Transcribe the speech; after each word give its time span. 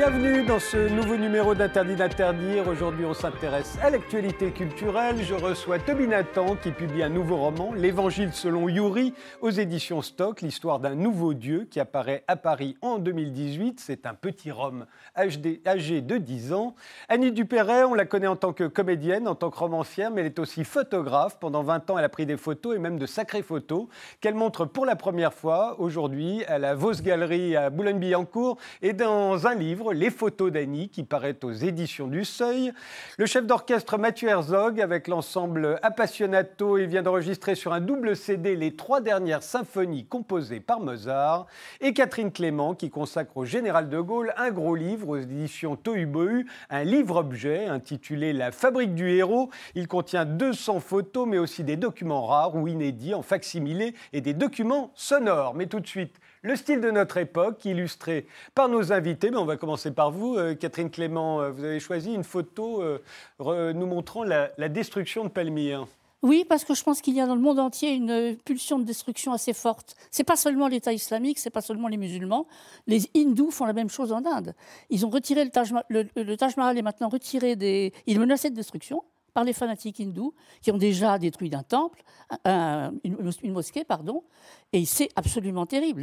Bienvenue 0.00 0.44
dans 0.44 0.58
ce 0.58 0.88
nouveau 0.88 1.18
numéro 1.18 1.54
d'Interdit 1.54 1.94
d'interdire. 1.94 2.66
Aujourd'hui, 2.66 3.04
on 3.04 3.12
s'intéresse 3.12 3.76
à 3.82 3.90
l'actualité 3.90 4.50
culturelle. 4.50 5.16
Je 5.22 5.34
reçois 5.34 5.78
Toby 5.78 6.08
Nathan 6.08 6.56
qui 6.56 6.70
publie 6.70 7.02
un 7.02 7.10
nouveau 7.10 7.36
roman, 7.36 7.74
L'Évangile 7.74 8.32
selon 8.32 8.70
Yuri, 8.70 9.12
aux 9.42 9.50
éditions 9.50 10.00
Stock, 10.00 10.40
l'histoire 10.40 10.80
d'un 10.80 10.94
nouveau 10.94 11.34
Dieu 11.34 11.68
qui 11.70 11.80
apparaît 11.80 12.24
à 12.28 12.36
Paris 12.36 12.78
en 12.80 12.96
2018. 12.96 13.78
C'est 13.78 14.06
un 14.06 14.14
petit 14.14 14.50
Rome 14.50 14.86
âgé 15.14 16.00
de 16.00 16.16
10 16.16 16.54
ans. 16.54 16.74
Annie 17.10 17.30
Dupéret, 17.30 17.84
on 17.84 17.92
la 17.92 18.06
connaît 18.06 18.26
en 18.26 18.36
tant 18.36 18.54
que 18.54 18.64
comédienne, 18.64 19.28
en 19.28 19.34
tant 19.34 19.50
que 19.50 19.58
romancière, 19.58 20.10
mais 20.10 20.22
elle 20.22 20.28
est 20.28 20.38
aussi 20.38 20.64
photographe. 20.64 21.38
Pendant 21.38 21.62
20 21.62 21.90
ans, 21.90 21.98
elle 21.98 22.06
a 22.06 22.08
pris 22.08 22.24
des 22.24 22.38
photos 22.38 22.74
et 22.74 22.78
même 22.78 22.98
de 22.98 23.04
sacrées 23.04 23.42
photos 23.42 23.88
qu'elle 24.22 24.34
montre 24.34 24.64
pour 24.64 24.86
la 24.86 24.96
première 24.96 25.34
fois 25.34 25.78
aujourd'hui 25.78 26.42
à 26.46 26.58
la 26.58 26.74
Vos 26.74 27.02
Galerie 27.02 27.54
à 27.54 27.68
Boulogne-Billancourt 27.68 28.56
et 28.80 28.94
dans 28.94 29.46
un 29.46 29.54
livre 29.54 29.89
les 29.92 30.10
photos 30.10 30.52
d'Annie, 30.52 30.88
qui 30.88 31.04
paraît 31.04 31.36
aux 31.44 31.52
éditions 31.52 32.06
du 32.06 32.24
Seuil. 32.24 32.72
Le 33.18 33.26
chef 33.26 33.46
d'orchestre 33.46 33.98
Mathieu 33.98 34.28
Herzog, 34.28 34.80
avec 34.80 35.08
l'ensemble 35.08 35.78
Appassionato, 35.82 36.78
il 36.78 36.86
vient 36.86 37.02
d'enregistrer 37.02 37.54
sur 37.54 37.72
un 37.72 37.80
double 37.80 38.16
CD 38.16 38.56
les 38.56 38.76
trois 38.76 39.00
dernières 39.00 39.42
symphonies 39.42 40.06
composées 40.06 40.60
par 40.60 40.80
Mozart. 40.80 41.46
Et 41.80 41.92
Catherine 41.92 42.32
Clément, 42.32 42.74
qui 42.74 42.90
consacre 42.90 43.36
au 43.36 43.44
général 43.44 43.88
de 43.88 44.00
Gaulle 44.00 44.32
un 44.36 44.50
gros 44.50 44.74
livre 44.74 45.08
aux 45.08 45.18
éditions 45.18 45.76
Tohubohu, 45.76 46.46
un 46.70 46.84
livre-objet 46.84 47.66
intitulé 47.66 48.32
La 48.32 48.52
fabrique 48.52 48.94
du 48.94 49.10
héros. 49.10 49.50
Il 49.74 49.88
contient 49.88 50.24
200 50.24 50.80
photos, 50.80 51.26
mais 51.26 51.38
aussi 51.38 51.64
des 51.64 51.76
documents 51.76 52.26
rares 52.26 52.56
ou 52.56 52.68
inédits 52.68 53.14
en 53.14 53.22
facsimilé 53.22 53.94
et 54.12 54.20
des 54.20 54.34
documents 54.34 54.92
sonores. 54.94 55.54
Mais 55.54 55.66
tout 55.66 55.80
de 55.80 55.86
suite, 55.86 56.20
le 56.42 56.56
style 56.56 56.80
de 56.80 56.90
notre 56.90 57.18
époque, 57.18 57.64
illustré 57.64 58.26
par 58.54 58.68
nos 58.68 58.92
invités. 58.92 59.30
Mais 59.30 59.36
on 59.36 59.44
va 59.44 59.56
commencer 59.56 59.90
par 59.90 60.10
vous, 60.10 60.36
euh, 60.36 60.54
Catherine 60.54 60.90
Clément. 60.90 61.40
Euh, 61.40 61.50
vous 61.50 61.64
avez 61.64 61.80
choisi 61.80 62.14
une 62.14 62.24
photo 62.24 62.82
euh, 62.82 63.72
nous 63.72 63.86
montrant 63.86 64.24
la, 64.24 64.48
destruction 64.68 65.24
de 65.24 65.28
Palmyre. 65.28 65.86
Oui, 66.22 66.44
parce 66.46 66.64
que 66.64 66.74
je 66.74 66.82
pense 66.82 67.00
qu'il 67.00 67.14
y 67.14 67.20
a 67.20 67.26
dans 67.26 67.34
le 67.34 67.40
monde 67.40 67.58
entier 67.58 67.94
une 67.94 68.36
pulsion 68.44 68.78
de 68.78 68.84
destruction 68.84 69.32
assez 69.32 69.54
forte. 69.54 69.96
C'est 70.10 70.24
pas 70.24 70.36
seulement 70.36 70.68
l'État 70.68 70.92
islamique, 70.92 71.38
c'est 71.38 71.48
pas 71.48 71.62
seulement 71.62 71.88
les 71.88 71.96
musulmans. 71.96 72.46
Les 72.86 73.08
hindous 73.16 73.50
font 73.50 73.64
la 73.64 73.72
même 73.72 73.88
chose 73.88 74.12
en 74.12 74.26
Inde. 74.26 74.54
Ils 74.90 75.06
ont 75.06 75.10
retiré 75.10 75.44
le 75.44 75.50
Taj, 75.50 75.72
le, 75.88 76.36
Taj 76.36 76.58
Mahal 76.58 76.76
est 76.76 76.82
maintenant 76.82 77.08
retiré 77.08 77.56
des. 77.56 77.94
Il 78.06 78.20
menaçait 78.20 78.50
de 78.50 78.54
destruction 78.54 79.02
par 79.32 79.44
les 79.44 79.52
fanatiques 79.52 80.00
hindous 80.00 80.34
qui 80.60 80.70
ont 80.70 80.78
déjà 80.78 81.18
détruit 81.18 81.54
un 81.54 81.62
temple, 81.62 82.02
une, 82.44 83.52
mosquée, 83.52 83.84
pardon, 83.84 84.24
et 84.72 84.84
c'est 84.84 85.08
absolument 85.16 85.66
terrible. 85.66 86.02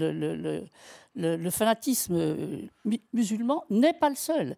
le 1.15 1.49
fanatisme 1.49 2.69
musulman 3.13 3.63
n'est 3.69 3.93
pas 3.93 4.09
le 4.09 4.15
seul 4.15 4.57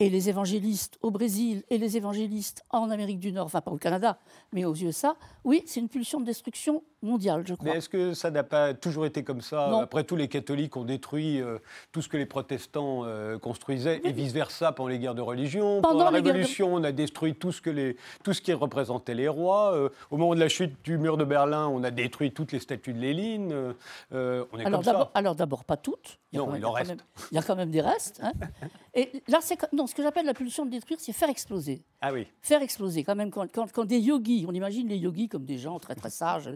et 0.00 0.08
les 0.08 0.30
évangélistes 0.30 0.98
au 1.02 1.10
Brésil 1.10 1.62
et 1.68 1.78
les 1.78 1.96
évangélistes 1.96 2.64
en 2.70 2.90
Amérique 2.90 3.20
du 3.20 3.32
Nord, 3.32 3.46
enfin 3.46 3.60
pas 3.60 3.70
au 3.70 3.76
Canada, 3.76 4.18
mais 4.52 4.64
aux 4.64 4.74
USA, 4.74 5.14
oui, 5.44 5.62
c'est 5.66 5.78
une 5.78 5.90
pulsion 5.90 6.20
de 6.20 6.24
destruction 6.24 6.82
mondiale, 7.02 7.44
je 7.46 7.54
crois. 7.54 7.70
Mais 7.70 7.78
est-ce 7.78 7.88
que 7.88 8.14
ça 8.14 8.30
n'a 8.30 8.42
pas 8.42 8.74
toujours 8.74 9.06
été 9.06 9.24
comme 9.24 9.40
ça 9.40 9.80
Après 9.80 10.04
tout, 10.04 10.16
les 10.16 10.28
catholiques 10.28 10.76
ont 10.76 10.84
détruit 10.84 11.40
euh, 11.40 11.58
tout 11.92 12.02
ce 12.02 12.08
que 12.08 12.16
les 12.16 12.26
protestants 12.26 13.02
euh, 13.04 13.38
construisaient, 13.38 14.00
et 14.04 14.12
vice-versa 14.12 14.72
pendant 14.72 14.88
les 14.88 14.98
guerres 14.98 15.14
de 15.14 15.22
religion. 15.22 15.80
Pendant, 15.80 16.04
la 16.04 16.10
Révolution, 16.10 16.74
on 16.74 16.84
a 16.84 16.92
détruit 16.92 17.34
tout 17.34 17.52
ce, 17.52 17.60
que 17.60 17.70
les, 17.70 17.96
tout 18.22 18.32
ce 18.32 18.40
qui 18.40 18.52
représentait 18.52 19.14
les 19.14 19.28
rois. 19.28 19.74
Euh, 19.74 19.88
au 20.10 20.16
moment 20.16 20.34
de 20.34 20.40
la 20.40 20.48
chute 20.48 20.74
du 20.84 20.98
mur 20.98 21.16
de 21.16 21.24
Berlin, 21.24 21.68
on 21.68 21.82
a 21.84 21.90
détruit 21.90 22.32
toutes 22.32 22.52
les 22.52 22.60
statues 22.60 22.92
de 22.92 23.00
Lénine. 23.00 23.74
on 24.10 24.14
est 24.14 24.66
alors, 24.66 24.82
comme 24.82 24.82
ça. 24.82 25.10
Alors 25.14 25.34
d'abord, 25.34 25.64
pas 25.64 25.76
toutes. 25.76 26.18
non, 26.32 26.54
il 26.54 26.64
en 26.64 26.72
reste. 26.72 26.96
il 27.30 27.34
y 27.34 27.38
a 27.38 27.42
quand 27.42 27.56
même 27.56 27.70
des 27.70 27.80
restes. 27.80 28.20
Hein. 28.22 28.32
et 28.94 29.22
là, 29.28 29.38
c'est 29.40 29.58
non, 29.72 29.86
ce 29.86 29.94
que 29.94 30.02
j'appelle 30.02 30.26
la 30.26 30.34
pulsion 30.34 30.64
de 30.64 30.70
détruire, 30.70 30.98
c'est 31.00 31.12
faire 31.12 31.28
exploser. 31.28 31.82
Ah 32.00 32.12
oui. 32.12 32.26
Faire 32.42 32.62
exploser, 32.62 33.04
quand 33.04 33.14
même, 33.14 33.30
quand, 33.30 33.46
quand, 33.52 33.84
des 33.84 33.98
yogis, 33.98 34.44
on 34.48 34.52
imagine 34.52 34.88
les 34.88 34.96
yogis 34.96 35.28
comme 35.28 35.44
des 35.44 35.58
gens 35.58 35.78
très 35.78 35.94
très 35.94 36.10
sages, 36.10 36.50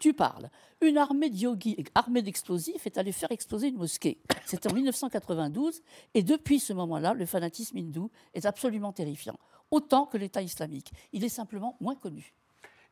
tu 0.00 0.12
parles. 0.12 0.50
Une 0.80 0.98
armée 0.98 1.30
de 1.30 1.36
yogis, 1.36 1.84
armée 1.94 2.22
d'explosifs, 2.22 2.86
est 2.86 2.98
allée 2.98 3.12
faire 3.12 3.30
exploser 3.30 3.68
une 3.68 3.76
mosquée. 3.76 4.18
C'était 4.46 4.68
en 4.68 4.74
1992, 4.74 5.82
et 6.14 6.24
depuis 6.24 6.58
ce 6.58 6.72
moment-là, 6.72 7.14
le 7.14 7.26
fanatisme 7.26 7.76
hindou 7.78 8.10
est 8.34 8.46
absolument 8.46 8.92
terrifiant, 8.92 9.38
autant 9.70 10.06
que 10.06 10.18
l'État 10.18 10.42
islamique. 10.42 10.92
Il 11.12 11.24
est 11.24 11.28
simplement 11.28 11.76
moins 11.80 11.94
connu. 11.94 12.34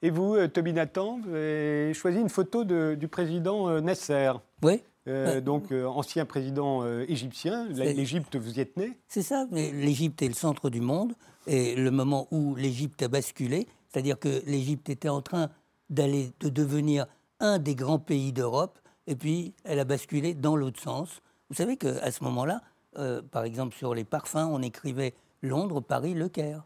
Et 0.02 0.10
vous, 0.10 0.36
euh, 0.36 0.46
Toby 0.46 0.72
Nathan, 0.72 1.19
vous 1.19 1.30
avez 1.30 1.92
choisi 1.92 2.20
une 2.20 2.28
photo 2.28 2.62
du 2.62 3.08
président 3.08 3.69
euh, 3.69 3.80
Nasser. 3.80 4.32
Oui. 4.62 4.80
Euh, 5.08 5.40
donc 5.40 5.72
euh, 5.72 5.86
ancien 5.86 6.26
président 6.26 6.82
euh, 6.82 7.04
égyptien. 7.08 7.66
L'Égypte, 7.69 8.36
vous 8.36 8.58
y 8.58 8.60
êtes 8.60 8.76
né 8.76 8.92
C'est 9.08 9.22
ça, 9.22 9.46
mais 9.50 9.72
l'Égypte 9.72 10.20
est 10.22 10.28
le 10.28 10.34
centre 10.34 10.70
du 10.70 10.80
monde. 10.80 11.14
Et 11.46 11.75
le 11.76 11.90
moment 11.90 12.28
où 12.30 12.54
l'Égypte 12.54 13.02
a 13.02 13.08
basculé, 13.08 13.66
c'est-à-dire 13.88 14.19
que 14.19 14.42
l'Égypte 14.46 14.90
était 14.90 15.08
en 15.08 15.22
train 15.22 15.48
d'aller, 15.91 16.32
de 16.41 16.49
devenir 16.49 17.06
un 17.41 17.59
des 17.59 17.75
grands 17.75 17.99
pays 17.99 18.32
d'Europe, 18.32 18.78
et 19.06 19.16
puis 19.16 19.54
elle 19.65 19.78
a 19.78 19.84
basculé 19.84 20.34
dans 20.34 20.56
l'autre 20.56 20.81
sens. 20.81 21.22
Vous 21.49 21.56
savez 21.56 21.76
qu'à 21.76 22.10
ce 22.10 22.22
moment-là, 22.25 22.60
par 23.31 23.44
exemple 23.44 23.76
sur 23.76 23.94
les 23.94 24.04
parfums, 24.04 24.49
on 24.50 24.60
écrivait 24.60 25.15
Londres, 25.43 25.81
Paris, 25.81 26.15
Le 26.15 26.28
Caire. 26.28 26.65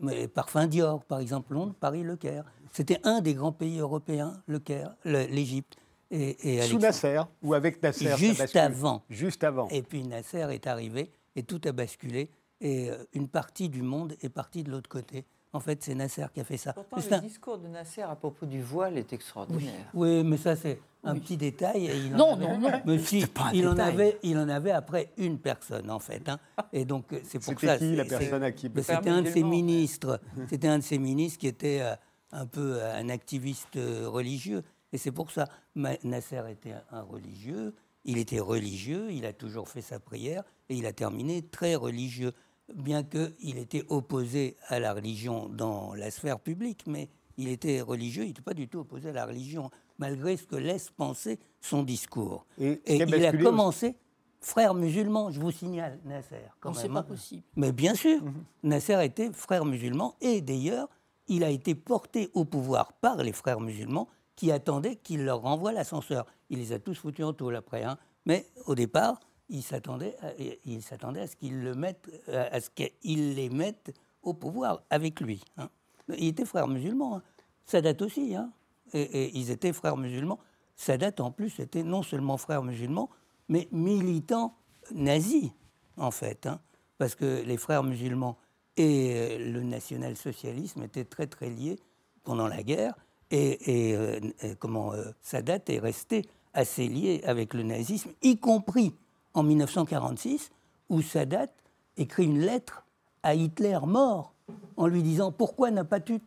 mais 0.00 0.28
parfums 0.28 0.66
Dior, 0.66 1.04
par 1.04 1.20
exemple, 1.20 1.52
Londres, 1.52 1.74
Paris, 1.78 2.02
Le 2.02 2.16
Caire. 2.16 2.44
C'était 2.72 3.00
un 3.04 3.20
des 3.20 3.34
grands 3.34 3.52
pays 3.52 3.78
européens, 3.78 4.42
le 4.46 4.58
Caire, 4.58 4.94
l'Égypte. 5.04 5.76
Et, 6.10 6.62
Sous 6.62 6.78
Nasser 6.78 7.20
ou 7.42 7.54
avec 7.54 7.82
Nasser 7.82 8.16
Juste 8.16 8.56
avant. 8.56 9.02
Juste 9.10 9.44
avant. 9.44 9.68
Et 9.68 9.82
puis 9.82 10.02
Nasser 10.04 10.46
est 10.50 10.66
arrivé 10.66 11.10
et 11.36 11.42
tout 11.42 11.60
a 11.64 11.72
basculé. 11.72 12.30
Et 12.60 12.90
euh, 12.90 12.96
une 13.12 13.28
partie 13.28 13.68
du 13.68 13.82
monde 13.82 14.16
est 14.22 14.30
partie 14.30 14.62
de 14.62 14.70
l'autre 14.70 14.88
côté. 14.88 15.26
En 15.52 15.60
fait, 15.60 15.82
c'est 15.82 15.94
Nasser 15.94 16.26
qui 16.34 16.40
a 16.40 16.44
fait 16.44 16.58
ça. 16.58 16.74
Pourtant, 16.74 16.96
le 17.10 17.20
discours 17.20 17.58
de 17.58 17.68
Nasser 17.68 18.02
à 18.02 18.14
propos 18.14 18.44
du 18.44 18.60
voile 18.60 18.98
est 18.98 19.12
extraordinaire. 19.12 19.86
Oui, 19.94 20.22
mais 20.22 20.36
ça, 20.36 20.56
c'est 20.56 20.78
un 21.04 21.14
petit 21.14 21.36
détail. 21.36 21.84
il 21.84 22.10
non, 22.12 22.36
non, 22.36 22.58
non, 22.58 22.70
Mais 22.84 22.98
si, 22.98 23.24
il, 23.54 23.66
en 23.66 23.78
avait, 23.78 24.18
il 24.22 24.36
en 24.36 24.48
avait 24.48 24.72
après 24.72 25.10
une 25.16 25.38
personne, 25.38 25.90
en 25.90 25.98
fait. 25.98 26.28
Hein. 26.28 26.38
Et 26.72 26.84
donc, 26.84 27.06
c'est 27.24 27.38
pour 27.38 27.58
ça. 27.58 27.78
C'était 27.78 27.90
qui, 27.90 27.96
la 27.96 28.04
personne 28.04 28.42
à 28.42 28.52
qui 28.52 28.70
C'était 28.76 29.08
un 29.08 29.22
de 29.22 29.30
ses 29.30 29.42
ministres. 29.42 30.20
C'était 30.50 30.68
un 30.68 30.78
de 30.78 30.84
ses 30.84 30.98
ministres 30.98 31.38
qui 31.38 31.46
était 31.46 31.80
euh, 31.80 31.94
un 32.32 32.46
peu 32.46 32.82
un 32.82 33.08
activiste 33.08 33.76
euh, 33.76 34.06
religieux. 34.06 34.62
Et 34.92 34.98
c'est 34.98 35.12
pour 35.12 35.30
ça, 35.30 35.48
Nasser 35.74 36.42
était 36.50 36.74
un 36.90 37.02
religieux, 37.02 37.74
il 38.04 38.18
était 38.18 38.40
religieux, 38.40 39.08
il 39.10 39.26
a 39.26 39.32
toujours 39.32 39.68
fait 39.68 39.82
sa 39.82 40.00
prière, 40.00 40.44
et 40.68 40.76
il 40.76 40.86
a 40.86 40.92
terminé 40.92 41.42
très 41.42 41.74
religieux, 41.74 42.32
bien 42.74 43.02
qu'il 43.02 43.58
était 43.58 43.84
opposé 43.88 44.56
à 44.68 44.78
la 44.80 44.94
religion 44.94 45.48
dans 45.48 45.94
la 45.94 46.10
sphère 46.10 46.40
publique, 46.40 46.84
mais 46.86 47.08
il 47.36 47.48
était 47.48 47.80
religieux, 47.80 48.24
il 48.24 48.28
n'était 48.28 48.42
pas 48.42 48.54
du 48.54 48.68
tout 48.68 48.80
opposé 48.80 49.10
à 49.10 49.12
la 49.12 49.26
religion, 49.26 49.70
malgré 49.98 50.36
ce 50.36 50.44
que 50.44 50.56
laisse 50.56 50.90
penser 50.90 51.38
son 51.60 51.82
discours. 51.82 52.46
Et, 52.58 52.80
il 52.86 53.24
a 53.24 53.32
commencé 53.32 53.96
frère 54.40 54.74
musulman, 54.74 55.30
je 55.30 55.40
vous 55.40 55.50
signale, 55.50 55.98
Nasser. 56.04 56.36
C'est 56.74 56.88
pas 56.88 57.00
hein. 57.00 57.02
possible. 57.02 57.42
Mais 57.56 57.72
bien 57.72 57.94
sûr, 57.94 58.22
mhm. 58.22 58.44
Nasser 58.64 59.04
était 59.04 59.32
frère 59.32 59.64
musulman, 59.64 60.14
et 60.20 60.40
d'ailleurs, 60.40 60.88
il 61.28 61.44
a 61.44 61.50
été 61.50 61.74
porté 61.74 62.30
au 62.34 62.44
pouvoir 62.44 62.92
par 62.94 63.22
les 63.22 63.32
frères 63.32 63.60
musulmans 63.60 64.08
qui 64.34 64.52
attendaient 64.52 64.96
qu'il 64.96 65.24
leur 65.24 65.42
renvoie 65.42 65.72
l'ascenseur. 65.72 66.26
Il 66.48 66.58
les 66.58 66.72
a 66.72 66.78
tous 66.78 66.94
foutus 66.94 67.24
en 67.24 67.32
tôle 67.32 67.56
après, 67.56 67.82
hein. 67.82 67.98
mais 68.24 68.46
au 68.66 68.74
départ, 68.74 69.20
il 69.48 69.62
s'attendait 69.62 70.16
à, 70.20 71.26
ce 71.26 71.36
qu'ils 71.36 71.62
le 71.62 71.74
mettent, 71.74 72.10
euh, 72.28 72.48
à 72.50 72.60
ce 72.60 72.70
qu'ils 72.70 73.34
les 73.34 73.48
mettent 73.48 73.92
au 74.22 74.34
pouvoir 74.34 74.82
avec 74.90 75.20
lui. 75.20 75.42
Hein. 75.56 75.70
Il 76.16 76.28
était 76.28 76.44
frère 76.44 76.68
musulman. 76.68 77.16
Hein. 77.16 77.22
Sadat 77.66 78.04
aussi. 78.04 78.34
Hein. 78.34 78.50
Et, 78.94 79.36
ils 79.38 79.50
étaient 79.50 79.72
frères 79.72 79.96
musulmans. 79.96 80.38
Sadat, 80.76 81.12
en 81.18 81.30
plus, 81.30 81.60
était 81.60 81.82
non 81.82 82.02
seulement 82.02 82.36
frère 82.36 82.62
musulman, 82.62 83.10
mais 83.48 83.68
militant 83.72 84.54
nazi, 84.94 85.52
en 85.96 86.10
fait. 86.10 86.46
Hein. 86.46 86.60
Parce 86.98 87.14
que 87.14 87.42
les 87.44 87.56
frères 87.56 87.82
musulmans 87.82 88.38
et 88.76 89.12
euh, 89.14 89.52
le 89.52 89.62
national-socialisme 89.62 90.82
étaient 90.84 91.04
très, 91.04 91.26
très 91.26 91.50
liés 91.50 91.78
pendant 92.24 92.48
la 92.48 92.62
guerre. 92.62 92.94
Et, 93.30 93.94
euh, 93.94 94.20
comment 94.58 94.94
euh, 94.94 95.04
Sadat 95.20 95.58
est 95.66 95.78
resté 95.78 96.24
assez 96.54 96.88
lié 96.88 97.20
avec 97.24 97.52
le 97.52 97.62
nazisme, 97.62 98.12
y 98.22 98.38
compris 98.38 98.94
en 99.34 99.42
1946, 99.42 100.50
où 100.88 101.02
Sadat 101.02 101.48
écrit 101.96 102.24
une 102.24 102.40
lettre 102.40 102.84
à 103.22 103.34
Hitler 103.34 103.78
mort 103.84 104.34
en 104.76 104.86
lui 104.86 105.02
disant 105.02 105.32
Pourquoi 105.32 105.70
n'as-tu 105.70 106.20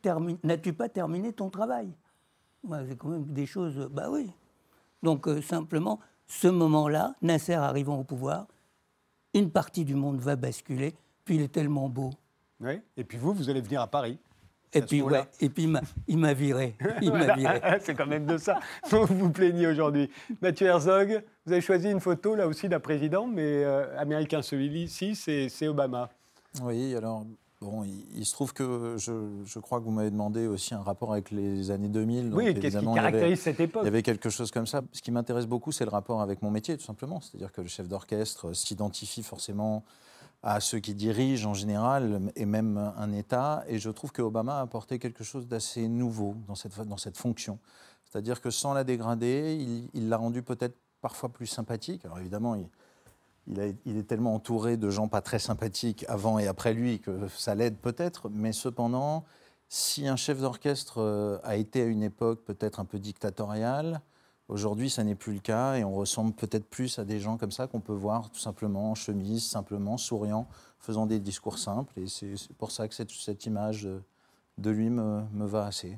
pas 0.73 0.89
terminé 0.89 1.33
ton 1.33 1.49
travail? 1.49 1.89
C'est 2.87 2.97
quand 2.97 3.09
même 3.09 3.25
des 3.25 3.45
choses. 3.45 3.89
Bah 3.91 4.09
oui. 4.09 4.29
Donc, 5.01 5.27
euh, 5.27 5.41
simplement, 5.41 5.99
ce 6.27 6.47
moment-là, 6.47 7.15
Nasser 7.21 7.53
arrivant 7.53 7.99
au 7.99 8.03
pouvoir, 8.03 8.47
une 9.33 9.49
partie 9.49 9.83
du 9.83 9.95
monde 9.95 10.19
va 10.19 10.35
basculer, 10.35 10.93
puis 11.25 11.35
il 11.35 11.41
est 11.41 11.51
tellement 11.51 11.89
beau. 11.89 12.11
Oui, 12.59 12.79
et 12.95 13.03
puis 13.03 13.17
vous, 13.17 13.33
vous 13.33 13.49
allez 13.49 13.61
venir 13.61 13.81
à 13.81 13.87
Paris. 13.87 14.19
Et 14.73 14.81
puis, 14.81 15.01
ouais, 15.01 15.23
et 15.39 15.49
puis 15.49 15.69
il 16.07 16.17
m'a 16.17 16.33
viré. 16.33 16.75
C'est 17.81 17.93
quand 17.93 18.07
même 18.07 18.25
de 18.25 18.37
ça 18.37 18.59
dont 18.89 19.05
vous 19.05 19.17
vous 19.17 19.29
plaignez 19.29 19.67
aujourd'hui. 19.67 20.09
Mathieu 20.41 20.67
Herzog, 20.67 21.23
vous 21.45 21.51
avez 21.51 21.61
choisi 21.61 21.89
une 21.89 21.99
photo 21.99 22.35
là 22.35 22.47
aussi 22.47 22.69
d'un 22.69 22.79
président, 22.79 23.27
mais 23.27 23.63
euh, 23.63 23.97
américain 23.97 24.41
celui-ci, 24.41 25.15
c'est 25.15 25.67
Obama. 25.67 26.09
Oui, 26.61 26.95
alors 26.95 27.25
Bon, 27.61 27.83
il, 27.83 28.25
se 28.25 28.33
trouve 28.33 28.53
que 28.53 28.95
je, 28.97 29.59
crois 29.59 29.79
que 29.79 29.85
vous 29.85 29.91
m'avez 29.91 30.09
demandé 30.09 30.47
aussi 30.47 30.73
un 30.73 30.81
rapport 30.81 31.11
avec 31.11 31.29
les 31.29 31.69
années 31.69 31.89
2000. 31.89 32.33
oui, 32.33 32.55
qu'est-ce 32.55 32.79
qui 32.79 32.85
caractérise 32.85 33.39
cette 33.39 33.59
époque 33.59 33.83
Il 33.83 33.85
y 33.85 33.87
avait 33.87 34.01
quelque 34.01 34.31
chose 34.31 34.49
comme 34.49 34.65
ça. 34.65 34.81
Ce 34.91 35.01
qui 35.03 35.11
m'intéresse 35.11 35.45
beaucoup, 35.45 35.71
c'est 35.71 35.85
le 35.85 35.91
rapport 35.91 36.21
avec 36.21 36.41
mon 36.41 36.49
métier, 36.49 36.75
tout 36.75 36.83
simplement. 36.83 37.21
C'est-à-dire 37.21 37.51
que 37.51 37.61
le 37.61 37.67
chef 37.67 37.87
d'orchestre 37.87 38.53
s'identifie 38.53 39.21
forcément 39.21 39.83
à 40.43 40.59
ceux 40.59 40.79
qui 40.79 40.95
dirigent 40.95 41.49
en 41.49 41.53
général, 41.53 42.31
et 42.35 42.45
même 42.45 42.77
un 42.77 43.11
État. 43.11 43.63
Et 43.67 43.77
je 43.79 43.89
trouve 43.89 44.11
que 44.11 44.21
Obama 44.21 44.57
a 44.57 44.61
apporté 44.61 44.97
quelque 44.99 45.23
chose 45.23 45.47
d'assez 45.47 45.87
nouveau 45.87 46.35
dans 46.47 46.55
cette, 46.55 46.79
dans 46.81 46.97
cette 46.97 47.17
fonction. 47.17 47.59
C'est-à-dire 48.05 48.41
que 48.41 48.49
sans 48.49 48.73
la 48.73 48.83
dégrader, 48.83 49.87
il 49.93 50.09
l'a 50.09 50.17
rendue 50.17 50.41
peut-être 50.43 50.75
parfois 51.01 51.29
plus 51.29 51.47
sympathique. 51.47 52.05
Alors 52.05 52.19
évidemment, 52.19 52.55
il, 52.55 52.67
il, 53.47 53.97
est 53.97 54.07
tellement 54.07 54.35
entouré 54.35 54.77
de 54.77 54.89
gens 54.89 55.07
pas 55.07 55.21
très 55.21 55.39
sympathiques 55.39 56.05
avant 56.07 56.39
et 56.39 56.47
après 56.47 56.73
lui 56.73 56.99
que 56.99 57.27
ça 57.29 57.55
l'aide 57.55 57.77
peut-être, 57.77 58.29
mais 58.29 58.53
cependant, 58.53 59.25
si 59.67 60.07
un 60.07 60.15
chef 60.15 60.39
d'orchestre 60.39 60.99
euh, 60.99 61.37
a 61.43 61.55
été 61.55 61.81
à 61.81 61.85
une 61.85 62.03
époque 62.03 62.43
peut-être 62.45 62.79
un 62.79 62.85
peu 62.85 62.99
dictatoriale, 62.99 64.01
aujourd'hui 64.51 64.89
ça 64.89 65.03
n'est 65.03 65.15
plus 65.15 65.33
le 65.33 65.39
cas 65.39 65.75
et 65.75 65.83
on 65.83 65.93
ressemble 65.93 66.33
peut-être 66.33 66.65
plus 66.65 66.99
à 66.99 67.05
des 67.05 67.19
gens 67.19 67.37
comme 67.37 67.51
ça 67.51 67.65
qu'on 67.65 67.79
peut 67.79 67.93
voir 67.93 68.29
tout 68.29 68.39
simplement 68.39 68.91
en 68.91 68.95
chemise, 68.95 69.43
simplement 69.43 69.97
souriant, 69.97 70.47
faisant 70.79 71.07
des 71.07 71.19
discours 71.19 71.57
simples. 71.57 71.93
Et 71.99 72.07
c'est 72.07 72.53
pour 72.59 72.71
ça 72.71 72.87
que 72.87 72.93
cette, 72.93 73.45
image 73.45 73.87
de 74.57 74.69
lui 74.69 74.89
me 74.89 75.45
va 75.45 75.65
assez. 75.65 75.97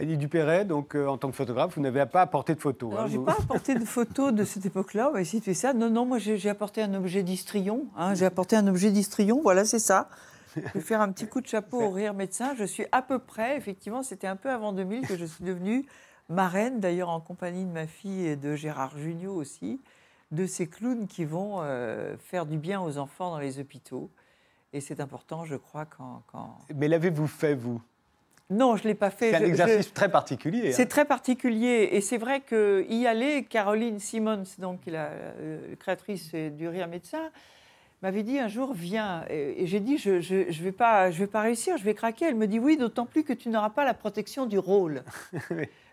Annie 0.00 0.16
Dupéret, 0.16 0.64
donc 0.64 0.94
euh, 0.96 1.06
en 1.06 1.18
tant 1.18 1.30
que 1.30 1.36
photographe, 1.36 1.74
vous 1.76 1.82
n'avez 1.82 2.04
pas 2.06 2.22
apporté 2.22 2.54
de 2.54 2.60
photos. 2.60 2.90
Alors, 2.92 3.04
hein, 3.04 3.08
je 3.08 3.18
n'ai 3.18 3.24
pas 3.24 3.36
apporté 3.38 3.74
de 3.74 3.84
photos 3.84 4.32
de 4.32 4.44
cette 4.44 4.64
époque-là. 4.64 5.08
On 5.10 5.12
va 5.12 5.20
essayer 5.20 5.40
de 5.40 5.44
faire 5.44 5.56
ça. 5.56 5.74
Non, 5.74 5.90
non, 5.90 6.06
moi 6.06 6.18
j'ai 6.18 6.48
apporté 6.48 6.82
un 6.82 6.94
objet 6.94 7.22
d'histrion. 7.22 7.86
Hein. 7.96 8.14
j'ai 8.14 8.24
apporté 8.24 8.56
un 8.56 8.66
objet 8.66 8.90
d'histrion. 8.90 9.40
Voilà, 9.42 9.64
c'est 9.64 9.78
ça. 9.78 10.08
Je 10.56 10.62
vais 10.74 10.80
faire 10.80 11.00
un 11.00 11.12
petit 11.12 11.26
coup 11.26 11.40
de 11.40 11.46
chapeau 11.46 11.80
au 11.80 11.90
rire 11.90 12.14
médecin. 12.14 12.54
Je 12.58 12.64
suis 12.64 12.86
à 12.92 13.02
peu 13.02 13.18
près, 13.18 13.56
effectivement, 13.56 14.02
c'était 14.02 14.26
un 14.26 14.36
peu 14.36 14.50
avant 14.50 14.72
2000 14.72 15.06
que 15.06 15.16
je 15.16 15.24
suis 15.26 15.44
devenue 15.44 15.86
marraine, 16.30 16.80
d'ailleurs 16.80 17.10
en 17.10 17.20
compagnie 17.20 17.64
de 17.64 17.70
ma 17.70 17.86
fille 17.86 18.26
et 18.26 18.36
de 18.36 18.54
Gérard 18.54 18.96
Jugnot 18.96 19.34
aussi, 19.34 19.80
de 20.30 20.46
ces 20.46 20.68
clowns 20.68 21.06
qui 21.06 21.24
vont 21.24 21.58
euh, 21.60 22.16
faire 22.18 22.46
du 22.46 22.56
bien 22.56 22.80
aux 22.80 22.98
enfants 22.98 23.30
dans 23.30 23.38
les 23.38 23.58
hôpitaux. 23.58 24.10
Et 24.72 24.80
c'est 24.80 25.00
important, 25.00 25.44
je 25.44 25.56
crois, 25.56 25.84
quand. 25.84 26.22
quand... 26.30 26.58
Mais 26.74 26.86
l'avez-vous 26.86 27.26
fait, 27.26 27.54
vous? 27.54 27.82
Non, 28.50 28.76
je 28.76 28.84
ne 28.84 28.88
l'ai 28.88 28.94
pas 28.94 29.10
fait. 29.10 29.30
C'est 29.30 29.36
un 29.36 29.44
exercice 29.44 29.92
très 29.92 30.08
particulier. 30.08 30.72
C'est 30.72 30.82
hein. 30.82 30.86
très 30.86 31.04
particulier. 31.04 31.88
Et 31.92 32.00
c'est 32.00 32.18
vrai 32.18 32.40
qu'y 32.40 33.06
aller, 33.06 33.44
Caroline 33.44 33.98
Simmons, 33.98 34.44
donc, 34.58 34.80
la 34.86 35.06
euh, 35.08 35.74
créatrice 35.76 36.34
du 36.34 36.68
Rire 36.68 36.88
Médecin, 36.88 37.30
m'avait 38.02 38.22
dit 38.22 38.38
un 38.38 38.48
jour, 38.48 38.72
viens. 38.72 39.24
Et, 39.28 39.66
j'ai 39.66 39.78
dit, 39.78 39.98
je 39.98 40.10
ne 40.12 40.20
je, 40.20 40.62
vais, 40.62 41.10
vais 41.10 41.26
pas 41.26 41.42
réussir, 41.42 41.76
je 41.76 41.84
vais 41.84 41.94
craquer. 41.94 42.26
Elle 42.26 42.34
me 42.36 42.46
dit, 42.46 42.58
oui, 42.58 42.76
d'autant 42.76 43.06
plus 43.06 43.24
que 43.24 43.32
tu 43.32 43.48
n'auras 43.50 43.70
pas 43.70 43.84
la 43.84 43.94
protection 43.94 44.46
du 44.46 44.58
rôle. 44.58 45.02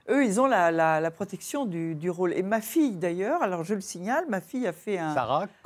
Eux, 0.09 0.25
ils 0.25 0.39
ont 0.39 0.47
la, 0.47 0.71
la, 0.71 1.11
protection 1.11 1.65
du, 1.65 1.95
du, 1.95 2.09
rôle. 2.09 2.33
Et 2.33 2.43
ma 2.43 2.61
fille, 2.61 2.95
d'ailleurs, 2.95 3.41
alors 3.41 3.63
je 3.63 3.73
le 3.73 3.81
signale, 3.81 4.25
ma 4.29 4.39
fille 4.39 4.65
a 4.65 4.73
fait 4.73 4.97
un 4.97 5.13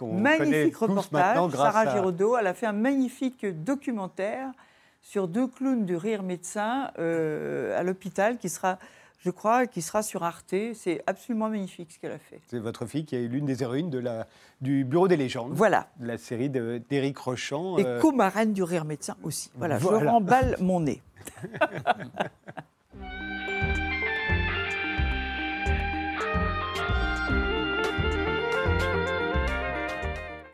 magnifique 0.01 0.77
reportage. 0.77 1.51
Sarah 1.51 1.79
à... 1.81 1.95
Giraudot, 1.95 2.37
elle 2.37 2.47
a 2.47 2.53
fait 2.53 2.65
un 2.65 2.73
magnifique 2.73 3.45
documentaire 3.63 4.49
sur 5.01 5.27
deux 5.27 5.47
clowns 5.47 5.85
du 5.85 5.95
rire 5.95 6.23
médecin 6.23 6.91
euh, 6.97 7.79
à 7.79 7.83
l'hôpital 7.83 8.37
qui 8.37 8.49
sera 8.49 8.77
je 9.23 9.29
crois, 9.29 9.67
qui 9.67 9.83
sera 9.83 10.01
sur 10.01 10.23
Arte. 10.23 10.55
C'est 10.73 11.03
absolument 11.05 11.47
magnifique 11.49 11.91
ce 11.91 11.99
qu'elle 11.99 12.13
a 12.13 12.17
fait. 12.17 12.41
C'est 12.47 12.57
votre 12.59 12.87
fille 12.87 13.05
qui 13.05 13.15
est 13.15 13.27
l'une 13.27 13.45
des 13.45 13.61
héroïnes 13.61 13.91
de 13.91 13.99
la, 13.99 14.27
du 14.61 14.83
Bureau 14.83 15.07
des 15.07 15.17
légendes. 15.17 15.53
Voilà. 15.53 15.87
La 15.99 16.17
série 16.17 16.49
d'Éric 16.49 17.19
Rochant. 17.19 17.77
Et 17.77 17.85
euh... 17.85 17.99
co-marraine 17.99 18.53
du 18.53 18.63
Rire 18.63 18.83
Médecin 18.85 19.15
aussi. 19.23 19.51
Voilà, 19.55 19.77
voilà. 19.77 19.99
je 19.99 20.05
remballe 20.05 20.57
mon 20.59 20.79
nez. 20.79 21.03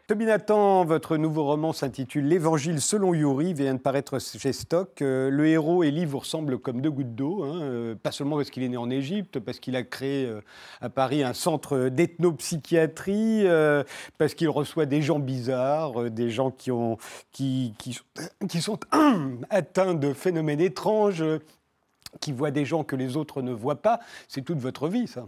Toby 0.07 0.23
Nathan, 0.23 0.85
votre 0.85 1.17
nouveau 1.17 1.43
roman 1.43 1.73
s'intitule 1.73 2.29
L'Évangile 2.29 2.79
selon 2.79 3.13
Yuri, 3.13 3.53
vient 3.53 3.73
de 3.73 3.79
paraître 3.79 4.19
chez 4.19 4.53
Stock. 4.53 5.01
Euh, 5.01 5.29
le 5.29 5.47
héros, 5.47 5.83
Élie, 5.83 6.05
vous 6.05 6.19
ressemble 6.19 6.59
comme 6.59 6.79
deux 6.79 6.89
gouttes 6.89 7.13
d'eau, 7.13 7.43
hein, 7.43 7.59
euh, 7.61 7.93
pas 7.93 8.13
seulement 8.13 8.37
parce 8.37 8.49
qu'il 8.49 8.63
est 8.63 8.69
né 8.69 8.77
en 8.77 8.89
Égypte, 8.89 9.37
parce 9.39 9.59
qu'il 9.59 9.75
a 9.75 9.83
créé 9.83 10.25
euh, 10.25 10.39
à 10.79 10.87
Paris 10.87 11.23
un 11.23 11.33
centre 11.33 11.89
d'ethnopsychiatrie, 11.89 13.47
parce 14.17 14.33
qu'il 14.33 14.47
reçoit 14.47 14.85
des 14.85 15.01
gens 15.01 15.19
bizarres, 15.19 16.09
des 16.09 16.29
gens 16.29 16.51
qui, 16.51 16.71
ont, 16.71 16.97
qui, 17.33 17.73
qui, 17.77 17.99
qui 18.47 18.61
sont 18.61 18.79
atteints 19.49 19.93
de 19.93 20.13
phénomènes 20.13 20.61
étranges, 20.61 21.25
qui 22.21 22.31
voient 22.31 22.51
des 22.51 22.63
gens 22.63 22.85
que 22.85 22.95
les 22.95 23.17
autres 23.17 23.41
ne 23.41 23.51
voient 23.51 23.81
pas. 23.81 23.99
C'est 24.29 24.41
toute 24.41 24.59
votre 24.59 24.87
vie, 24.87 25.07
ça. 25.07 25.25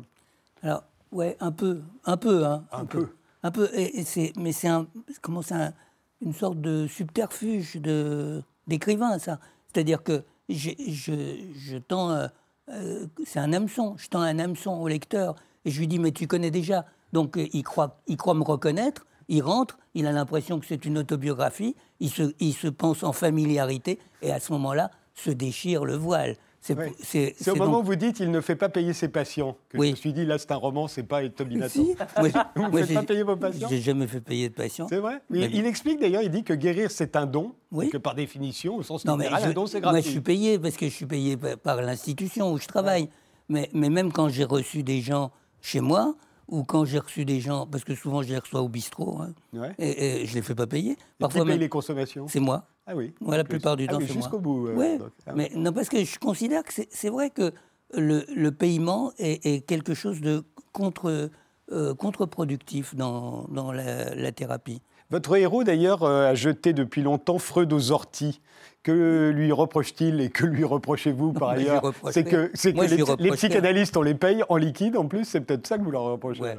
Alors, 0.64 0.84
ouais, 1.12 1.36
un 1.42 1.52
peu, 1.52 1.82
un 2.06 2.16
peu, 2.16 2.46
hein, 2.46 2.64
un, 2.72 2.86
peu 2.86 3.10
un 3.44 3.52
peu, 3.52 3.70
et, 3.74 4.04
mais 4.38 4.52
c'est 4.52 4.68
un, 4.68 4.88
comment 5.22 5.42
un, 5.52 5.74
une 6.22 6.34
sorte 6.34 6.60
de 6.60 6.88
subterfuge 6.88 7.78
de, 7.78 8.44
d'écrivain, 8.68 9.20
ça. 9.20 9.40
C'est-à-dire 9.72 10.04
que 10.04 10.24
je, 10.50 10.72
je, 10.88 11.36
je 11.56 11.78
tends, 11.78 12.12
euh, 12.12 12.28
euh, 12.70 13.08
c'est 13.26 13.40
un 13.40 13.54
hameçon, 13.54 13.96
je 13.98 14.10
tends 14.10 14.22
un 14.22 14.40
hameçon 14.40 14.72
au 14.72 14.88
lecteur 14.88 15.36
et 15.66 15.72
je 15.72 15.80
lui 15.80 15.88
dis, 15.88 16.00
mais 16.00 16.12
tu 16.12 16.28
connais 16.28 16.52
déjà. 16.52 16.86
Donc 17.14 17.38
euh, 17.38 17.48
il, 17.54 17.64
croit, 17.64 18.02
il 18.08 18.18
croit 18.18 18.34
me 18.34 18.44
reconnaître, 18.44 19.06
il 19.28 19.42
rentre, 19.42 19.78
il 19.94 20.08
a 20.08 20.12
l'impression 20.12 20.60
que 20.60 20.66
c'est 20.66 20.86
une 20.86 20.98
autobiographie, 20.98 21.76
il 22.00 22.10
se, 22.10 22.34
il 22.40 22.54
se 22.54 22.68
pense 22.68 23.04
en 23.04 23.14
familiarité 23.14 24.00
et 24.22 24.32
à 24.32 24.40
ce 24.40 24.52
moment-là 24.54 24.92
se 25.14 25.30
déchire 25.30 25.86
le 25.86 25.96
voile. 25.96 26.36
C'est 26.62 27.50
au 27.50 27.56
moment 27.56 27.80
où 27.80 27.84
vous 27.84 27.96
dites 27.96 28.20
il 28.20 28.32
ne 28.32 28.42
fait 28.42 28.56
pas 28.56 28.70
payer 28.70 28.94
ses 28.94 29.08
patients 29.08 29.58
que 29.70 29.82
je 29.82 29.92
me 29.92 29.96
suis 29.96 30.14
dit 30.14 30.26
là 30.26 30.38
c'est 30.38 30.52
un 30.52 30.58
roman, 30.58 30.88
c'est 30.88 31.04
pas 31.04 31.28
Toby 31.30 31.56
Nathan. 31.58 31.84
vous 32.56 32.78
ne 32.78 32.84
faites 32.84 32.94
pas 32.94 33.04
payer 33.04 33.24
vos 33.24 33.38
patients 33.38 33.68
J'ai 33.70 33.82
jamais 33.82 34.08
fait 34.08 34.22
payer 34.22 34.50
de 34.50 34.54
patients. 34.54 34.88
C'est 34.90 34.98
vrai 34.98 35.22
Il 35.32 35.66
explique 35.66 36.00
d'ailleurs, 36.00 36.22
il 36.22 36.30
dit 36.32 36.44
que 36.44 36.54
guérir 36.54 36.92
c'est 36.92 37.16
un 37.16 37.26
don, 37.26 37.54
que 37.92 37.98
par 37.98 38.16
définition, 38.16 38.76
au 38.76 38.84
sens 38.84 39.06
littéral, 39.06 39.44
un 39.44 39.52
don 39.52 39.66
c'est 39.66 39.80
gratuit. 39.80 40.00
Moi 40.00 40.02
je 40.02 40.10
suis 40.10 40.22
payé 40.22 40.60
parce 40.60 40.76
que 40.76 40.86
je 40.86 40.94
suis 40.94 41.06
payé 41.06 41.38
par 41.38 41.82
l'institution 41.82 42.52
où 42.52 42.58
je 42.58 42.68
travaille. 42.68 43.10
Mais, 43.52 43.68
mais 43.74 43.90
même 43.90 44.12
quand 44.12 44.30
j'ai 44.30 44.44
reçu 44.44 44.84
des 44.84 45.02
gens 45.02 45.32
chez 45.62 45.82
moi, 45.82 46.16
ou 46.50 46.64
quand 46.64 46.86
j'ai 46.86 47.00
reçu 47.00 47.26
des 47.26 47.40
gens, 47.40 47.68
parce 47.68 47.84
que 47.84 47.96
souvent 47.96 48.22
je 48.22 48.30
les 48.30 48.38
reçois 48.38 48.62
au 48.62 48.70
bistrot, 48.70 49.22
hein, 49.22 49.34
et, 49.78 50.26
je 50.26 50.32
ne 50.32 50.36
les 50.36 50.42
fais 50.42 50.56
pas 50.56 50.68
payer. 50.68 50.98
Parfois, 51.18 51.42
qui 51.42 51.48
paye 51.48 51.60
les 51.60 51.70
consommations 51.70 52.28
C'est 52.28 52.40
moi. 52.40 52.66
Ah 52.88 52.96
oui. 52.96 53.14
Moi, 53.22 53.38
la 53.38 53.44
plupart 53.44 53.78
du 53.78 53.86
ah 53.88 53.94
temps, 53.94 54.00
c'est 54.00 54.14
moi. 54.14 54.22
Jusqu'au 54.22 54.40
bout. 54.40 54.68
Euh, 54.68 54.98
ah 55.28 55.34
mais 55.36 55.52
non, 55.56 55.72
parce 55.72 55.90
que 55.90 56.04
je 56.04 56.18
considère 56.18 56.64
que 56.64 56.74
c'est 56.90 57.10
vrai 57.10 57.30
que 57.30 57.54
le, 57.94 58.26
le 58.36 58.52
paiement 58.52 59.12
est, 59.20 59.46
est, 59.46 59.62
quelque 59.62 59.94
chose 59.94 60.22
de 60.22 60.44
contre, 60.74 61.30
euh, 61.72 61.94
contre-productif 61.94 62.96
dans, 62.96 63.46
dans 63.50 63.72
la, 63.72 64.16
la, 64.16 64.32
thérapie. 64.32 64.82
Votre 65.12 65.36
héros, 65.38 65.64
d'ailleurs, 65.64 66.04
euh, 66.04 66.30
a 66.30 66.36
jeté 66.36 66.74
depuis 66.74 67.02
longtemps 67.02 67.40
Freud 67.40 67.72
aux 67.74 67.92
orties. 67.92 68.42
Que 68.82 69.30
lui 69.36 69.52
reproche-t-il 69.52 70.22
et 70.22 70.30
que 70.30 70.46
lui 70.46 70.64
reprochez-vous 70.64 71.34
par 71.34 71.50
ailleurs 71.50 71.92
C'est 72.12 72.24
que, 72.24 72.48
que 72.48 73.22
les, 73.22 73.32
psychanalystes, 73.32 73.98
on 73.98 74.02
les 74.02 74.16
paye 74.16 74.42
en 74.48 74.56
liquide 74.56 74.96
en 74.96 75.06
plus, 75.06 75.26
c'est 75.26 75.42
peut-être 75.42 75.68
ça 75.68 75.78
que 75.78 75.84
vous 75.84 75.92
leur 75.92 76.04
reprochez. 76.04 76.42
Ouais. 76.42 76.56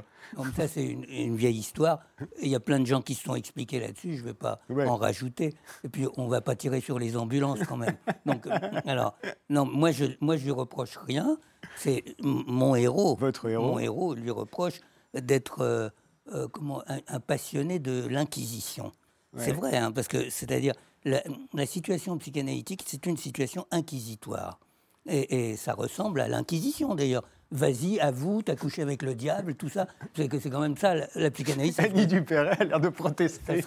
ça, 0.54 0.68
c'est 0.68 0.84
une, 0.84 1.34
vieille 1.34 1.56
histoire. 1.56 2.00
Il 2.42 2.48
y 2.48 2.54
a 2.54 2.60
plein 2.60 2.78
de 2.78 2.84
gens 2.84 3.00
qui 3.00 3.14
se 3.14 3.24
sont 3.24 3.34
expliqués 3.34 3.80
là-dessus, 3.80 4.16
je 4.16 4.22
ne 4.22 4.28
vais 4.28 4.34
pas 4.34 4.60
en 4.86 4.96
rajouter. 4.96 5.54
Et 5.82 5.88
puis, 5.88 6.06
on 6.18 6.26
ne 6.26 6.30
va 6.30 6.42
pas 6.42 6.54
tirer 6.56 6.82
sur 6.82 6.98
les 6.98 7.16
ambulances 7.16 7.60
quand 7.66 7.78
même. 7.78 7.96
Donc, 8.26 8.46
euh, 8.46 8.58
alors, 8.84 9.16
non, 9.48 9.64
moi, 9.64 9.90
je 9.90 10.04
ne 10.04 10.10
moi, 10.20 10.36
je 10.36 10.44
lui 10.44 10.52
reproche 10.52 10.98
rien. 10.98 11.38
C'est 11.76 12.04
mon 12.22 12.74
héros. 12.74 13.16
Votre 13.16 13.48
héros. 13.48 13.66
Mon 13.66 13.78
héros 13.78 14.14
lui 14.14 14.30
reproche 14.30 14.80
d'être 15.14 15.62
euh, 15.62 15.88
euh, 16.32 16.48
comment, 16.48 16.82
un, 16.86 17.20
passionné 17.20 17.78
de 17.78 18.06
l'Inquisition. 18.08 18.92
C'est 19.36 19.52
vrai, 19.52 19.76
hein, 19.76 19.92
parce 19.92 20.08
que, 20.08 20.28
c'est-à-dire, 20.28 20.74
la, 21.04 21.22
situation 21.66 22.18
psychanalytique, 22.18 22.82
c'est 22.86 23.06
une 23.06 23.16
situation 23.16 23.66
inquisitoire. 23.70 24.58
Et, 25.06 25.56
ça 25.56 25.74
ressemble 25.74 26.20
à 26.20 26.28
l'Inquisition 26.28 26.94
d'ailleurs. 26.94 27.22
Vas-y, 27.52 27.98
avoue, 27.98 28.42
t'as 28.42 28.54
couché 28.54 28.80
avec 28.80 29.02
le 29.02 29.16
diable, 29.16 29.56
tout 29.56 29.68
ça. 29.68 29.88
C'est 30.14 30.28
que 30.28 30.38
c'est 30.38 30.50
quand 30.50 30.60
même 30.60 30.76
ça, 30.76 30.94
la, 31.16 31.30
psychanalyse. 31.32 31.80
Annie 31.80 32.06
Dupéret 32.06 32.60
a 32.60 32.64
l'air 32.64 32.80
de 32.80 32.90
protester. 32.90 33.64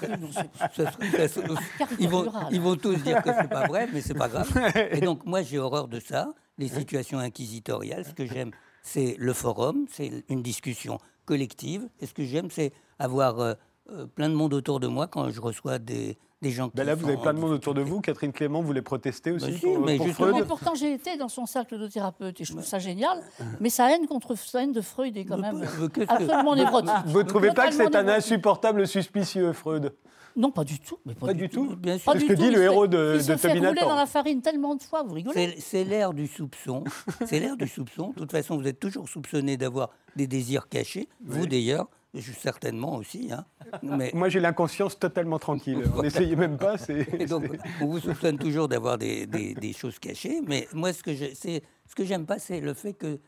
ils, 2.00 2.08
vont, 2.08 2.32
ils 2.50 2.62
vont 2.62 2.77
tous 2.77 2.96
dire 2.96 3.22
que 3.22 3.29
c'est 3.34 3.50
pas 3.50 3.67
vrai, 3.67 3.89
mais 3.91 4.00
c'est 4.00 4.13
pas 4.13 4.29
grave. 4.29 4.50
Et 4.91 5.01
donc, 5.01 5.25
moi, 5.25 5.41
j'ai 5.41 5.60
horreur 5.60 5.89
de 5.89 6.00
ça, 6.00 6.34
les 6.58 6.70
situations 6.70 7.20
inquisitoriales. 7.20 8.05
Ce 8.05 8.13
que 8.13 8.25
j'aime, 8.25 8.51
c'est 8.84 9.15
le 9.17 9.34
forum, 9.34 9.86
c'est 9.89 10.24
une 10.29 10.43
discussion 10.43 10.98
collective. 11.25 11.88
Et 12.00 12.06
ce 12.06 12.13
que 12.13 12.24
j'aime, 12.24 12.50
c'est 12.50 12.74
avoir 13.00 13.39
euh, 13.39 13.53
euh, 13.89 14.06
plein 14.06 14.30
de 14.30 14.36
monde 14.36 14.53
autour 14.53 14.80
de 14.80 14.88
moi 14.88 15.08
quand 15.08 15.30
je 15.30 15.42
reçois 15.42 15.80
des, 15.80 16.18
des 16.43 16.51
gens 16.51 16.69
qui 16.69 16.75
Ben 16.77 16.83
là, 16.85 16.93
vous 16.93 17.07
avez 17.07 17.17
plein 17.17 17.33
de 17.33 17.39
monde 17.39 17.51
autour 17.53 17.73
de 17.73 17.81
vous. 17.81 18.00
Catherine 18.01 18.31
Clément, 18.31 18.62
vous 18.62 18.73
les 18.73 18.83
protestez 18.83 19.31
aussi 19.31 19.47
Ben 19.47 19.53
si, 19.57 19.62
pour, 19.65 19.79
mais 19.79 19.97
pour 19.97 20.05
justement- 20.05 20.27
Freud 20.29 20.41
Mais 20.43 20.47
pourtant, 20.47 20.75
j'ai 20.75 20.93
été 20.93 21.17
dans 21.17 21.29
son 21.29 21.47
cercle 21.47 21.79
de 21.79 21.88
thérapeutes 21.88 22.39
et 22.39 22.43
je 22.45 22.51
trouve 22.51 22.63
ça 22.65 22.77
génial. 22.77 23.19
Mais 23.59 23.69
sa 23.71 23.91
haine 23.91 24.05
contre 24.05 24.35
sa 24.38 24.62
haine 24.62 24.71
de 24.73 24.81
Freud 24.81 25.17
est 25.17 25.25
quand 25.25 25.38
même 25.39 25.59
pas- 25.62 25.88
que- 25.89 26.01
absolument 26.07 26.55
névrotique. 26.55 26.91
Vous 27.07 27.23
ne 27.23 27.27
trouvez 27.27 27.51
pas 27.51 27.67
que 27.69 27.73
c'est 27.73 27.95
un 27.95 28.07
insupportable 28.07 28.85
suspicieux, 28.88 29.51
Freud? 29.53 29.93
Non, 30.35 30.50
pas 30.50 30.63
du 30.63 30.79
tout. 30.79 30.97
Mais 31.05 31.13
Pas 31.13 31.33
du 31.35 31.47
tout 31.47 31.75
Bien 31.75 32.00
Pas 32.00 32.00
sûr. 32.00 32.13
C'est 32.13 32.19
ce 32.19 32.23
du 32.23 32.27
que 32.29 32.33
tout, 32.33 32.41
dit 32.41 32.50
le 32.50 32.55
se 32.57 32.62
héros 32.62 32.88
de, 32.88 33.13
il 33.17 33.23
se 33.23 33.31
de 33.33 33.38
Tobinator. 33.38 33.88
dans 33.89 33.95
la 33.95 34.07
farine 34.07 34.41
tellement 34.41 34.73
de 34.73 34.81
fois, 34.81 35.03
vous 35.03 35.13
rigolez 35.13 35.35
C'est 35.35 35.62
c'est 35.62 35.83
l'ère 35.83 36.12
du 36.12 36.25
soupçon. 36.25 36.83
C'est 37.27 37.39
l'ère 37.39 37.55
du 37.55 37.67
soupçon. 37.67 38.09
De 38.09 38.13
toute 38.15 38.31
façon, 38.31 38.57
vous 38.57 38.67
êtes 38.67 38.79
toujours 38.79 39.07
soupçonné 39.07 39.57
d'avoir 39.57 39.89
des 40.15 40.25
désirs 40.25 40.67
cachés. 40.69 41.07
Vous 41.23 41.45
d'ailleurs, 41.45 41.88
je 42.22 42.32
certainement 42.32 42.96
aussi. 42.96 43.32
hein. 43.32 43.46
Mais 43.82 44.12
Moi, 44.13 44.29
j'ai 44.29 44.39
l'inconscience 44.39 44.98
totalement 45.00 45.39
tranquille. 45.39 45.84
N'essayez 46.03 46.36
même 46.36 46.58
pas. 46.58 46.75
Et 46.89 47.25
donc, 47.25 47.46
on 47.82 47.88
vous 47.88 48.00
soupçonne 48.00 48.38
toujours 48.38 48.67
d'avoir 48.67 48.98
des, 48.98 49.25
des- 49.25 49.55
des 49.55 49.74
choses 49.74 49.98
cachées, 50.00 50.41
mais 50.46 50.67
moi, 50.74 50.93
ce 50.93 51.01
que 51.03 51.13
je, 51.15 51.25
ce 51.34 51.96
que 51.96 52.05
j'aime 52.05 52.25
pas, 52.25 52.38
c'est 52.39 52.60
le 52.62 52.74
fait 52.74 52.93
que 52.93 53.20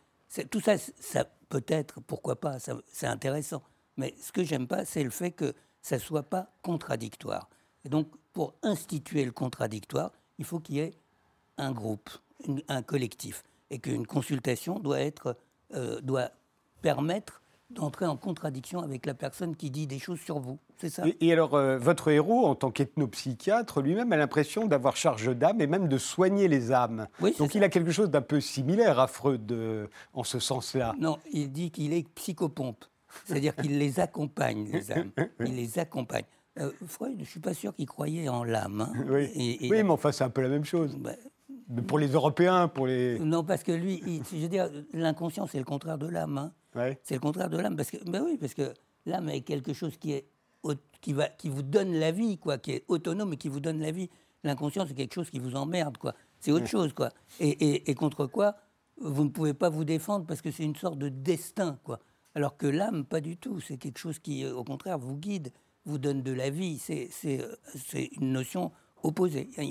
tout 0.51 0.60
ça, 0.60 0.75
ça 0.77 1.25
peut-être, 1.50 2.00
pourquoi 2.01 2.39
pas, 2.39 2.58
c'est 2.92 3.08
intéressant. 3.08 3.63
Mais 3.98 4.13
ce 4.22 4.32
que 4.32 4.44
j'aime 4.44 4.68
pas, 4.68 4.86
c'est 4.86 5.04
le 5.04 5.10
fait 5.10 5.32
que 5.32 5.54
ça 5.82 5.98
soit 6.00 6.24
pas 6.24 6.51
contradictoire. 6.62 7.50
Et 7.86 7.89
donc, 7.89 8.08
pour 8.34 8.54
instituer 8.63 9.24
le 9.25 9.32
contradictoire, 9.32 10.12
il 10.38 10.46
faut 10.46 10.60
qu'il 10.60 10.75
y 10.75 10.80
ait 10.80 10.94
un 11.58 11.72
groupe, 11.72 12.10
une- 12.48 12.62
un 12.68 12.82
collectif, 12.82 13.44
et 13.72 13.80
qu'une 13.80 14.06
consultation 14.06 14.80
doit 14.80 15.00
être, 15.00 15.38
euh, 15.74 16.01
doit 16.01 16.30
permettre 16.82 17.42
d'entrer 17.72 18.05
en 18.05 18.15
contradiction 18.15 18.79
avec 18.81 19.05
la 19.05 19.13
personne 19.13 19.55
qui 19.55 19.72
dit 19.72 19.88
des 19.88 20.00
choses 20.00 20.19
sur 20.19 20.39
vous. 20.39 20.60
C'est 20.77 20.89
ça? 20.89 21.03
Et, 21.07 21.17
et 21.27 21.34
alors, 21.34 21.55
euh, 21.55 21.77
votre 21.77 22.10
héros, 22.10 22.45
en 22.45 22.55
tant 22.55 22.69
qu'ethnopsychiatre, 22.72 23.81
lui-même 23.81 24.12
a 24.13 24.17
l'impression 24.17 24.67
d'avoir 24.67 24.95
charge 24.95 25.36
d'âme 25.36 25.62
et 25.62 25.67
même 25.67 25.88
de 25.88 25.98
soigner 25.98 26.48
les 26.48 26.72
âmes. 26.72 27.07
Oui, 27.22 27.34
Donc, 27.39 27.51
ça. 27.53 27.57
il 27.57 27.63
a 27.63 27.69
quelque 27.69 27.91
chose 27.91 28.10
d'un 28.10 28.22
peu 28.22 28.39
similaire 28.41 29.00
à 29.00 29.07
Freud 29.07 29.51
euh, 29.51 29.88
en 30.13 30.24
ce 30.24 30.39
sens-là. 30.39 30.93
Non, 31.00 31.17
il 31.31 31.51
dit 31.51 31.72
qu'il 31.72 31.93
est 31.93 32.07
psychopompe. 32.15 32.86
C'est-à-dire 33.25 33.55
qu'il 33.55 33.77
les 33.79 34.00
accompagne, 34.00 34.69
les 34.72 34.91
âmes. 34.91 35.12
Il 35.39 35.55
les 35.55 35.79
accompagne. 35.79 36.25
Euh, 36.60 36.72
Freud, 36.86 37.13
je 37.15 37.22
ne 37.22 37.25
suis 37.25 37.39
pas 37.39 37.53
sûr 37.53 37.74
qu'il 37.75 37.86
croyait 37.86 38.27
en 38.29 38.43
l'âme. 38.43 38.81
hein. 38.81 38.93
Oui, 39.10 39.24
Et- 39.36 39.65
et- 39.65 39.69
oui 39.69 39.84
mais 39.84 39.89
enfin, 39.89 40.12
c'est 40.12 40.24
un 40.24 40.29
peu 40.29 40.41
la 40.41 40.50
même 40.50 40.65
chose. 40.65 40.95
bah, 40.98 41.12
Mais 41.67 41.81
Pour 41.81 41.98
les 42.00 42.07
Européens, 42.10 42.67
pour 42.67 42.86
les. 42.88 43.17
non, 43.19 43.43
parce 43.43 43.63
que 43.63 43.72
lui, 43.72 44.01
il- 44.05 44.24
je 44.31 44.38
veux 44.43 44.48
dire, 44.50 44.69
l'inconscient, 44.93 45.48
c'est 45.48 45.57
le 45.57 45.63
contraire 45.65 45.98
de 45.98 46.07
l'âme. 46.07 46.38
hein. 46.38 46.53
Ouais. 46.75 47.00
C'est 47.03 47.15
le 47.15 47.19
contraire 47.22 47.50
de 47.50 47.57
l'âme. 47.57 47.75
Parce 47.75 47.89
que, 47.91 47.98
ben 48.10 48.22
oui, 48.24 48.38
parce 48.38 48.53
que 48.53 48.74
l'âme 49.05 49.29
est 49.29 49.41
quelque 49.41 49.74
chose 49.74 49.98
qui, 49.98 50.12
est, 50.13 50.27
qui, 51.01 51.13
va, 51.13 51.27
qui 51.29 51.50
vous 51.50 51.63
donne 51.63 51.93
la 51.93 52.12
vie, 52.12 52.38
quoi, 52.38 52.57
qui 52.57 52.72
est 52.72 52.84
autonome 52.88 53.34
et 53.34 53.38
qui 53.38 53.50
vous 53.50 53.60
donne 53.60 53.79
la 53.79 53.91
vie. 53.91 54.10
L'inconscient, 54.43 54.86
c'est 54.86 54.93
quelque 54.93 55.13
chose 55.13 55.29
qui 55.31 55.39
vous 55.39 55.55
emmerde, 55.55 55.98
quoi. 55.98 56.13
C'est 56.39 56.51
autre 56.51 56.67
chose, 56.67 56.93
quoi. 56.93 57.10
Et, 57.39 57.50
et- 57.50 57.89
et 57.89 57.95
contre 57.95 58.25
quoi 58.27 58.55
vous 59.01 59.25
ne 59.25 59.29
pouvez 59.29 59.53
pas 59.53 59.67
vous 59.69 59.84
défendre 59.84 60.25
parce 60.25 60.41
que 60.41 60.51
c'est 60.51 60.63
une 60.63 60.75
sorte 60.77 60.98
de 60.98 61.10
destin, 61.10 61.77
quoi. 61.84 62.00
Alors 62.34 62.55
que 62.55 62.65
l'âme, 62.67 63.03
pas 63.05 63.19
du 63.22 63.36
tout. 63.38 63.60
C'est 63.60 63.75
quelque 63.77 63.98
chose 63.98 64.19
qui, 64.19 64.45
au 64.45 64.63
contraire, 64.63 64.98
vous 65.00 65.17
guide, 65.17 65.51
vous 65.86 65.98
donne 65.98 66.22
de 66.22 66.31
la 66.31 66.50
vie. 66.50 66.77
C'est 66.79 67.10
euh, 67.25 67.55
c'est 67.75 68.10
une 68.22 68.31
notion 68.31 68.72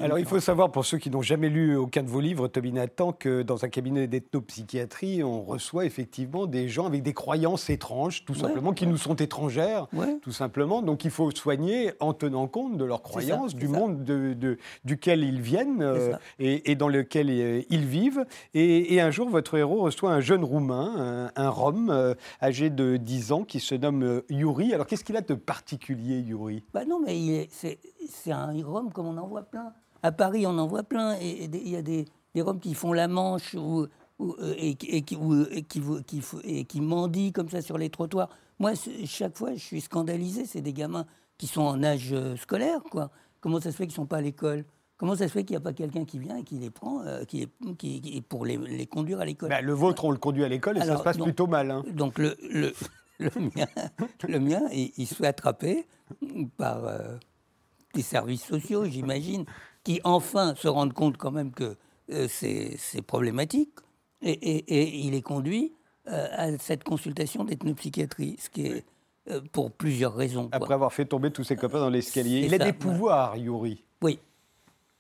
Alors, 0.01 0.19
il 0.19 0.25
faut 0.25 0.41
savoir, 0.41 0.71
pour 0.71 0.85
ceux 0.85 0.99
qui 0.99 1.11
n'ont 1.11 1.23
jamais 1.23 1.49
lu 1.49 1.77
aucun 1.77 2.03
de 2.03 2.09
vos 2.09 2.21
livres, 2.21 2.49
Toby 2.49 2.73
Nathan, 2.73 3.13
que 3.13 3.43
dans 3.43 3.65
un 3.65 3.69
cabinet 3.69 4.07
d'ethnopsychiatrie, 4.07 5.23
on 5.23 5.43
reçoit 5.43 5.85
effectivement 5.87 6.47
des 6.47 6.69
gens 6.69 6.87
avec 6.87 7.03
des 7.03 7.13
croyances 7.13 7.71
étranges, 7.71 8.25
tout 8.25 8.33
Ouais, 8.35 8.39
simplement, 8.41 8.73
qui 8.73 8.87
nous 8.87 8.97
sont 8.97 9.15
étrangères, 9.17 9.87
Ouais. 9.93 10.17
tout 10.23 10.33
simplement. 10.33 10.83
Donc, 10.83 11.05
il 11.05 11.11
faut 11.11 11.31
soigner 11.31 11.93
en 12.01 12.13
tenant 12.13 12.47
compte 12.47 12.77
de 12.77 12.85
leurs 12.85 13.03
croyances, 13.03 13.55
du 13.55 13.67
ça. 13.67 13.73
monde 13.73 14.05
de- 14.05 14.35
de- 14.35 14.59
duquel 14.85 15.23
ils 15.25 15.41
viennent 15.41 15.83
euh, 15.83 16.13
et, 16.39 16.71
et 16.71 16.75
dans 16.75 16.89
lequel 16.89 17.29
euh, 17.31 17.63
ils 17.71 17.85
vivent. 17.87 18.25
Et, 18.55 18.95
et 18.95 19.01
un 19.01 19.11
jour, 19.11 19.29
votre 19.29 19.57
héros 19.57 19.83
reçoit 19.83 20.13
un 20.13 20.21
jeune 20.21 20.45
Roumain, 20.45 21.31
un, 21.37 21.43
un 21.45 21.49
Rome, 21.49 21.91
euh, 21.91 22.15
âgé 22.43 22.71
de 22.71 22.97
10 22.97 23.33
ans, 23.33 23.45
qui 23.45 23.61
se 23.61 23.75
nomme 23.75 24.23
Yuri. 24.31 24.75
Alors, 24.75 24.87
qu'est-ce 24.87 25.05
qu'il 25.05 25.17
a 25.17 25.21
de 25.21 25.35
particulier, 25.35 26.19
Yuri? 26.21 26.63
Bah 26.73 26.85
non, 26.85 27.01
mais 27.05 27.19
il 27.19 27.31
est- 27.33 27.49
c'est 27.51 27.79
c'est 28.11 28.33
un 28.33 28.53
Rome 28.65 28.93
comme 28.93 29.07
on 29.07 29.17
en 29.17 29.27
voit 29.27 29.43
plein. 29.43 29.73
À 30.03 30.13
Paris, 30.13 30.47
on 30.47 30.57
en 30.59 30.67
voit 30.67 30.83
plein. 30.83 31.17
Et 31.21 31.45
il 31.45 31.69
y 31.69 31.77
a 31.77 31.83
des, 31.83 32.05
des 32.35 32.43
Roms 32.43 32.61
qui 32.61 32.75
font 32.75 32.93
la 32.93 33.09
manche 33.09 33.55
ou, 33.55 33.87
ou, 34.19 34.35
euh, 34.41 34.55
et, 34.57 34.75
qui- 34.75 34.87
et 34.91 35.03
qui, 35.03 35.17
ou, 35.17 35.45
et 35.51 35.63
qui, 35.63 35.81
qui 36.07 36.21
et 36.45 36.65
qui 36.65 36.81
mendient 36.81 37.33
comme 37.33 37.49
ça 37.49 37.63
sur 37.63 37.79
les 37.79 37.91
trottoirs. 37.91 38.29
Moi, 38.59 38.73
chaque 39.07 39.37
fois, 39.37 39.55
je 39.55 39.61
suis 39.61 39.81
scandalisé. 39.81 40.45
C'est 40.47 40.61
des 40.61 40.73
gamins 40.73 41.07
qui 41.39 41.47
sont 41.47 41.63
en 41.63 41.83
âge 41.83 42.11
euh, 42.13 42.37
scolaire, 42.37 42.83
quoi. 42.91 43.11
Comment 43.41 43.61
ça 43.61 43.71
se 43.73 43.77
fait 43.77 43.85
qu'ils 43.87 43.93
ne 43.93 44.05
sont 44.05 44.07
pas 44.07 44.19
à 44.19 44.21
l'école? 44.21 44.65
Comment 44.97 45.17
ça 45.17 45.27
se 45.27 45.33
fait 45.33 45.43
qu'il 45.45 45.55
n'y 45.55 45.59
a 45.59 45.61
pas 45.61 45.73
quelqu'un 45.73 46.05
qui 46.05 46.19
vient 46.21 46.37
et 46.37 46.45
qui 46.45 46.55
les 46.59 46.71
prend 46.71 47.01
euh, 47.03 47.25
qui 47.25 47.41
les- 47.41 47.75
qui- 47.75 48.01
qui- 48.01 48.21
pour 48.21 48.47
les, 48.47 48.57
les 48.57 48.87
conduire 48.87 49.21
à 49.21 49.25
l'école? 49.25 49.49
Ben, 49.49 49.65
Le 49.65 49.73
vôtre, 49.73 50.05
on 50.05 50.13
le 50.13 50.19
conduit 50.19 50.45
à 50.45 50.49
l'école 50.49 50.79
et 50.79 50.81
ça 50.83 50.97
se 50.97 51.03
passe 51.03 51.17
plutôt 51.19 51.47
mal. 51.49 51.71
hein. 51.73 51.83
Donc 51.93 52.19
le, 52.19 52.37
le, 52.49 52.73
le 53.19 53.31
mien, 53.41 53.67
le 54.29 54.39
mien 54.39 54.63
il, 54.73 54.93
il 54.97 55.07
se 55.07 55.15
fait 55.17 55.27
attraper 55.27 55.87
par 56.57 56.85
euh, 56.87 57.17
des 57.95 58.03
services 58.03 58.45
sociaux, 58.45 58.85
j'imagine, 58.91 59.45
qui 59.85 60.01
enfin 60.05 60.55
se 60.57 60.69
rendent 60.69 60.93
compte 60.93 61.17
quand 61.17 61.31
même 61.31 61.53
que 61.53 61.77
euh, 62.13 62.27
c'est 62.29 63.03
problématique. 63.07 63.71
Et, 64.23 64.31
et- 64.33 64.81
et 64.81 64.97
il 65.01 65.15
est 65.15 65.23
conduit 65.23 65.73
euh, 66.09 66.27
à 66.33 66.57
cette 66.59 66.85
consultation 66.85 67.45
d'ethnopsychiatrie, 67.45 68.37
ce 68.39 68.49
qui 68.51 68.67
est 68.67 68.85
euh, 69.31 69.41
pour 69.53 69.71
plusieurs 69.71 70.15
raisons. 70.15 70.49
quoi. 70.49 70.57
Après 70.57 70.75
avoir 70.75 70.93
fait 70.93 71.05
tomber 71.07 71.31
tous 71.31 71.45
ses 71.45 71.57
copains 71.57 71.79
dans 71.81 71.91
l'escalier. 71.91 72.41
Il 72.47 72.55
a 72.55 72.59
des 72.59 72.65
ouais. 72.67 72.73
pouvoirs, 72.73 73.37
Yuri. 73.37 73.83
Oui. 74.03 74.19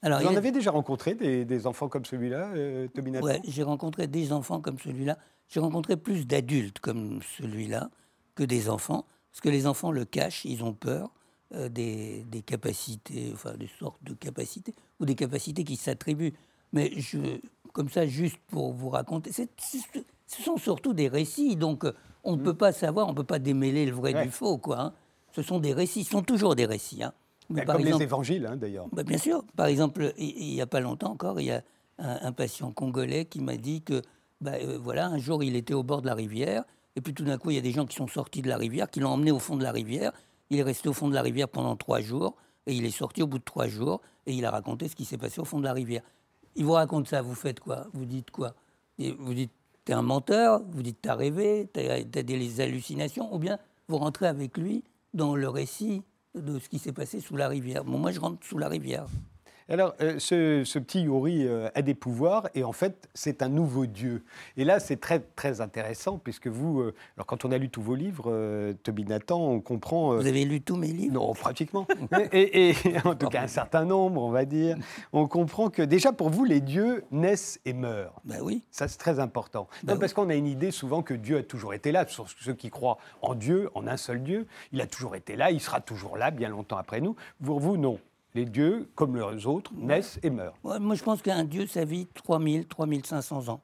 Alors, 0.02 0.20
Vous 0.20 0.26
en 0.28 0.34
a- 0.34 0.38
avez 0.38 0.52
déjà 0.52 0.70
rencontré 0.70 1.14
des, 1.14 1.44
des 1.46 1.66
enfants 1.66 1.88
comme 1.88 2.04
celui-là, 2.04 2.50
Toby 2.94 3.10
Nathan 3.10 3.26
Ouais, 3.26 3.40
j'ai 3.46 3.62
rencontré 3.62 4.06
des 4.06 4.32
enfants 4.32 4.60
comme 4.60 4.78
celui-là. 4.78 5.16
J'ai 5.48 5.60
rencontré 5.60 5.96
plus 5.96 6.26
d'adultes 6.26 6.78
comme 6.80 7.20
celui-là 7.38 7.88
que 8.34 8.44
des 8.44 8.68
enfants, 8.68 9.06
parce 9.30 9.40
que 9.40 9.48
les 9.48 9.66
enfants 9.66 9.90
le 9.92 10.04
cachent, 10.04 10.44
ils 10.44 10.62
ont 10.64 10.74
peur 10.74 11.10
euh, 11.54 11.68
des, 11.68 12.25
des 12.30 12.42
capacités, 12.42 13.30
enfin 13.32 13.54
des 13.56 13.70
sortes 13.78 14.02
de 14.02 14.14
capacités, 14.14 14.75
ou 15.00 15.04
des 15.06 15.14
capacités 15.14 15.64
qui 15.64 15.76
s'attribuent. 15.76 16.34
Mais 16.73 16.90
je, 16.96 17.18
comme 17.73 17.88
ça, 17.88 18.06
juste 18.06 18.38
pour 18.49 18.73
vous 18.73 18.88
raconter, 18.90 19.30
ce 19.32 20.42
sont 20.42 20.56
surtout 20.56 20.92
des 20.92 21.08
récits, 21.08 21.56
donc 21.56 21.84
euh, 21.84 21.92
on 22.25 22.37
ne 22.37 22.42
peut 22.42 22.54
pas 22.54 22.73
savoir, 22.73 23.06
on 23.06 23.11
ne 23.11 23.16
peut 23.16 23.25
pas 23.25 23.38
démêler 23.38 23.87
le 23.87 23.92
vrai 23.92 24.12
Mm. 24.12 24.16
Ouais. 24.16 24.25
du 24.25 24.30
faux, 24.30 24.58
quoi. 24.58 24.80
hein. 24.80 24.92
Ce 25.32 25.42
sont 25.42 25.58
des 25.61 25.73
récits, 25.73 26.04
ce 26.04 26.11
sont 26.12 26.23
toujours 26.23 26.54
des 26.54 26.66
récits. 26.66 27.02
hein. 27.02 27.12
Mais 27.50 27.61
Ben, 27.61 27.66
par 27.66 27.76
Comme 27.76 27.84
exemple- 27.87 28.00
les 28.00 28.04
évangiles, 28.06 28.46
hein, 28.46 28.56
d'ailleurs. 28.56 28.87
bah, 28.92 29.02
bien 29.02 29.18
sûr. 29.18 29.44
Par 29.56 29.66
exemple, 29.66 30.12
il 30.18 30.30
il 30.38 30.54
n'y 30.54 30.61
a 30.62 30.66
pas 30.66 30.80
longtemps 30.80 31.11
encore, 31.12 31.40
il 31.40 31.46
y 31.46 31.50
a 31.50 31.62
un, 31.99 32.18
un 32.23 32.32
patient 32.32 32.70
congolais 32.73 33.26
qui 33.26 33.40
m'a 33.40 33.56
dit 33.56 33.82
que, 33.82 34.00
bah, 34.40 34.52
euh, 34.54 34.78
voilà, 34.82 35.06
un 35.08 35.18
jour, 35.18 35.42
il 35.44 35.54
était 35.56 35.75
au 35.75 35.82
bord 35.82 36.00
de 36.02 36.06
la 36.06 36.14
rivière, 36.14 36.64
et 36.96 37.00
puis 37.00 37.12
tout 37.12 37.25
d'un 37.25 37.37
coup, 37.38 37.50
il 37.50 37.56
y 37.56 37.58
a 37.58 37.62
des 37.62 37.73
gens 37.73 37.84
qui 37.87 37.96
sont 37.96 38.06
sortis 38.08 38.40
de 38.42 38.49
la 38.49 38.56
rivière, 38.56 38.90
qui 38.90 39.00
l'ont 39.00 39.11
emmené 39.11 39.30
au 39.30 39.38
fond 39.38 39.56
de 39.56 39.62
la 39.62 39.73
rivière. 39.73 40.12
Il 40.54 40.61
est 40.61 40.62
resté 40.62 40.88
au 40.88 40.92
fond 40.92 41.08
de 41.08 41.14
la 41.14 41.23
rivière 41.23 41.49
pendant 41.49 41.75
trois 41.75 42.00
jours, 42.00 42.37
et 42.66 42.75
il 42.75 42.84
est 42.84 42.92
sorti 42.92 43.25
au 43.25 43.26
bout 43.26 43.40
de 43.40 43.44
trois 43.44 43.66
jours, 43.66 44.00
et 44.25 44.32
il 44.32 44.44
a 44.44 44.52
raconté 44.52 44.87
ce 44.87 44.94
qui 44.94 45.04
s'est 45.04 45.18
passé 45.18 45.40
au 45.40 45.44
fond 45.44 45.58
de 45.58 45.64
la 45.64 45.73
rivière. 45.73 46.02
Il 46.54 46.64
vous 46.64 46.75
raconte 46.75 47.08
ça, 47.08 47.23
vous 47.23 47.34
faites 47.34 47.58
quoi? 47.58 47.88
Vous 47.92 48.04
dites 48.04 48.30
quoi? 48.30 48.54
Vous 49.18 49.34
dites, 49.34 49.50
t'es 49.84 49.94
un 49.94 50.02
menteur, 50.02 50.62
vous 50.70 50.82
dites, 50.82 50.99
t'as 51.02 51.16
rêvé, 51.16 51.68
t'as 51.73 51.94
as 51.94 52.04
des 52.04 52.61
hallucinations, 52.61 53.34
ou 53.34 53.38
bien 53.38 53.58
vous 53.88 53.99
rentrez 53.99 54.28
avec 54.28 54.56
lui 54.56 54.84
dans 55.12 55.34
le 55.34 55.49
récit 55.49 56.04
de 56.37 56.61
ce 56.61 56.68
qui 56.68 56.78
s'est 56.78 56.92
passé 56.92 57.18
sous 57.18 57.37
la 57.37 57.49
rivière. 57.49 57.84
Moi, 57.84 58.12
je 58.12 58.20
rentre 58.20 58.46
sous 58.46 58.58
la 58.58 58.68
rivière. 58.68 59.06
Alors, 59.68 59.94
euh, 60.02 60.18
ce, 60.18 60.62
ce 60.64 60.78
petit 60.78 61.02
Yuri 61.02 61.47
euh, 61.47 61.68
a 61.75 61.80
des 61.80 61.94
pouvoirs 61.94 62.49
et 62.54 62.64
en 62.64 62.73
fait, 62.73 63.09
c'est 63.14 63.42
un 63.42 63.49
nouveau 63.49 63.87
dieu. 63.87 64.23
Et 64.59 64.64
là, 64.64 64.78
c'est 64.78 64.97
très, 65.00 65.21
très 65.21 65.62
intéressant 65.62 66.18
puisque 66.18 66.49
vous, 66.49 66.80
euh, 66.80 66.94
alors 67.16 67.26
quand 67.26 67.47
on 67.47 67.50
a 67.52 67.56
lu 67.56 67.71
tous 67.71 67.80
vos 67.80 67.94
livres, 67.94 68.75
Toby 68.83 69.04
Nathan, 69.04 69.40
on 69.40 69.61
comprend. 69.61 70.16
Vous 70.16 70.26
avez 70.26 70.44
lu 70.44 70.61
tous 70.61 70.76
mes 70.76 70.88
livres? 70.88 71.14
Non, 71.14 71.33
pratiquement. 71.33 71.87
et, 72.33 72.71
et- 72.71 72.75
en 73.04 73.14
tout 73.14 73.28
cas, 73.28 73.42
un 73.42 73.47
certain 73.49 73.85
nombre, 73.87 74.23
on 74.23 74.30
va 74.30 74.44
dire. 74.44 74.76
On 75.14 75.26
comprend 75.26 75.71
que 75.71 75.80
déjà, 75.83 76.12
pour 76.12 76.28
vous, 76.28 76.44
les 76.44 76.61
dieux 76.61 77.04
naissent 77.11 77.59
et 77.64 77.73
meurent. 77.73 78.21
Ben 78.25 78.40
oui. 78.42 78.62
Ça, 78.71 78.87
c'est 78.87 78.99
très 78.99 79.18
important. 79.18 79.66
Ben 79.83 79.94
Non, 79.94 79.99
parce 79.99 80.12
qu'on 80.12 80.28
a 80.28 80.35
une 80.35 80.47
idée 80.47 80.73
souvent 80.73 81.02
que 81.02 81.14
Dieu 81.14 81.38
a 81.38 81.42
toujours 81.42 81.73
été 81.73 81.90
là. 81.90 82.06
Sur 82.06 82.26
ceux 82.28 82.52
qui 82.54 82.68
croient 82.68 82.99
en 83.23 83.35
Dieu, 83.35 83.71
en 83.75 83.87
un 83.87 83.97
seul 83.97 84.23
Dieu, 84.23 84.47
il 84.73 84.80
a 84.83 84.87
toujours 84.87 85.16
été 85.16 85.37
là, 85.37 85.50
il 85.50 85.61
sera 85.61 85.80
toujours 85.80 86.18
là, 86.18 86.30
bien 86.30 86.50
longtemps 86.50 86.76
après 86.76 87.00
nous. 87.00 87.16
Pour 87.42 87.61
vous, 87.61 87.78
non. 87.78 87.99
Les 88.35 88.45
dieux, 88.47 88.88
comme 88.95 89.17
les 89.17 89.47
autres, 89.47 89.71
naissent 89.76 90.19
et 90.23 90.31
meurent. 90.31 90.55
Ouais, 90.64 90.81
Moi, 90.81 90.97
je 90.97 91.03
pense 91.05 91.23
qu'un 91.23 91.45
dieu, 91.45 91.67
ça 91.67 91.85
vit 91.85 92.07
3000, 92.14 92.67
3500 92.67 93.49
ans. 93.49 93.61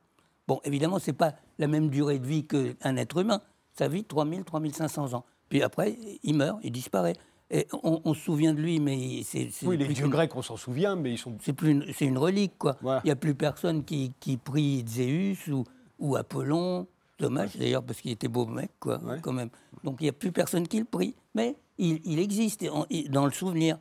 Bon, 0.47 0.61
évidemment, 0.65 0.99
ce 0.99 1.11
n'est 1.11 1.17
pas 1.17 1.35
la 1.59 1.67
même 1.67 1.89
durée 1.89 2.19
de 2.19 2.27
vie 2.27 2.45
qu'un 2.47 2.97
être 2.97 3.19
humain. 3.21 3.41
Ça 3.73 3.89
vit 3.89 4.05
3000, 4.05 4.45
3500 4.45 5.15
ans. 5.15 5.25
Puis 5.49 5.63
après, 5.63 5.97
il 6.23 6.35
meurt, 6.37 6.59
il 6.63 6.71
disparaît. 6.73 7.15
Et 7.51 7.67
on, 7.83 8.01
on 8.05 8.15
se 8.15 8.21
souvient 8.21 8.55
de 8.55 8.61
lui, 8.61 8.79
mais 8.79 9.23
c'est. 9.25 9.49
Oui, 9.65 9.77
les 9.77 9.87
dieux 9.89 10.05
qu'une- 10.05 10.13
grecs, 10.13 10.37
on 10.37 10.43
s'en 10.43 10.57
souvient, 10.57 10.95
mais 10.95 11.13
ils 11.15 11.19
sont. 11.19 11.37
C'est 11.41 11.53
plus 11.53 11.71
une, 11.73 11.85
c'est 11.93 12.05
une 12.05 12.19
relique, 12.19 12.57
quoi. 12.59 12.77
Il 12.83 13.01
n'y 13.07 13.11
a 13.11 13.17
plus 13.17 13.35
personne 13.35 13.83
qui, 13.85 14.13
qui 14.21 14.37
prie 14.37 14.85
Zéus 14.87 15.49
ou, 15.49 15.65
ou 15.99 16.15
Apollon. 16.15 16.87
Dommage 17.19 17.57
d'ailleurs, 17.57 17.83
parce 17.83 18.01
qu'il 18.01 18.13
était 18.13 18.29
beau 18.29 18.47
mec, 18.47 18.71
quoi, 18.79 18.99
Ouais. 19.05 19.19
quand 19.21 19.33
même. 19.33 19.51
Donc 19.85 19.97
il 20.01 20.05
n'y 20.05 20.09
a 20.09 20.13
plus 20.13 20.31
personne 20.33 20.67
qui 20.69 20.79
le 20.79 20.85
prie. 20.85 21.15
Mais 21.35 21.57
il, 21.77 22.01
il 22.05 22.19
existe 22.21 22.63
et 22.63 23.09
dans 23.09 23.25
le 23.27 23.33
souvenir. 23.33 23.79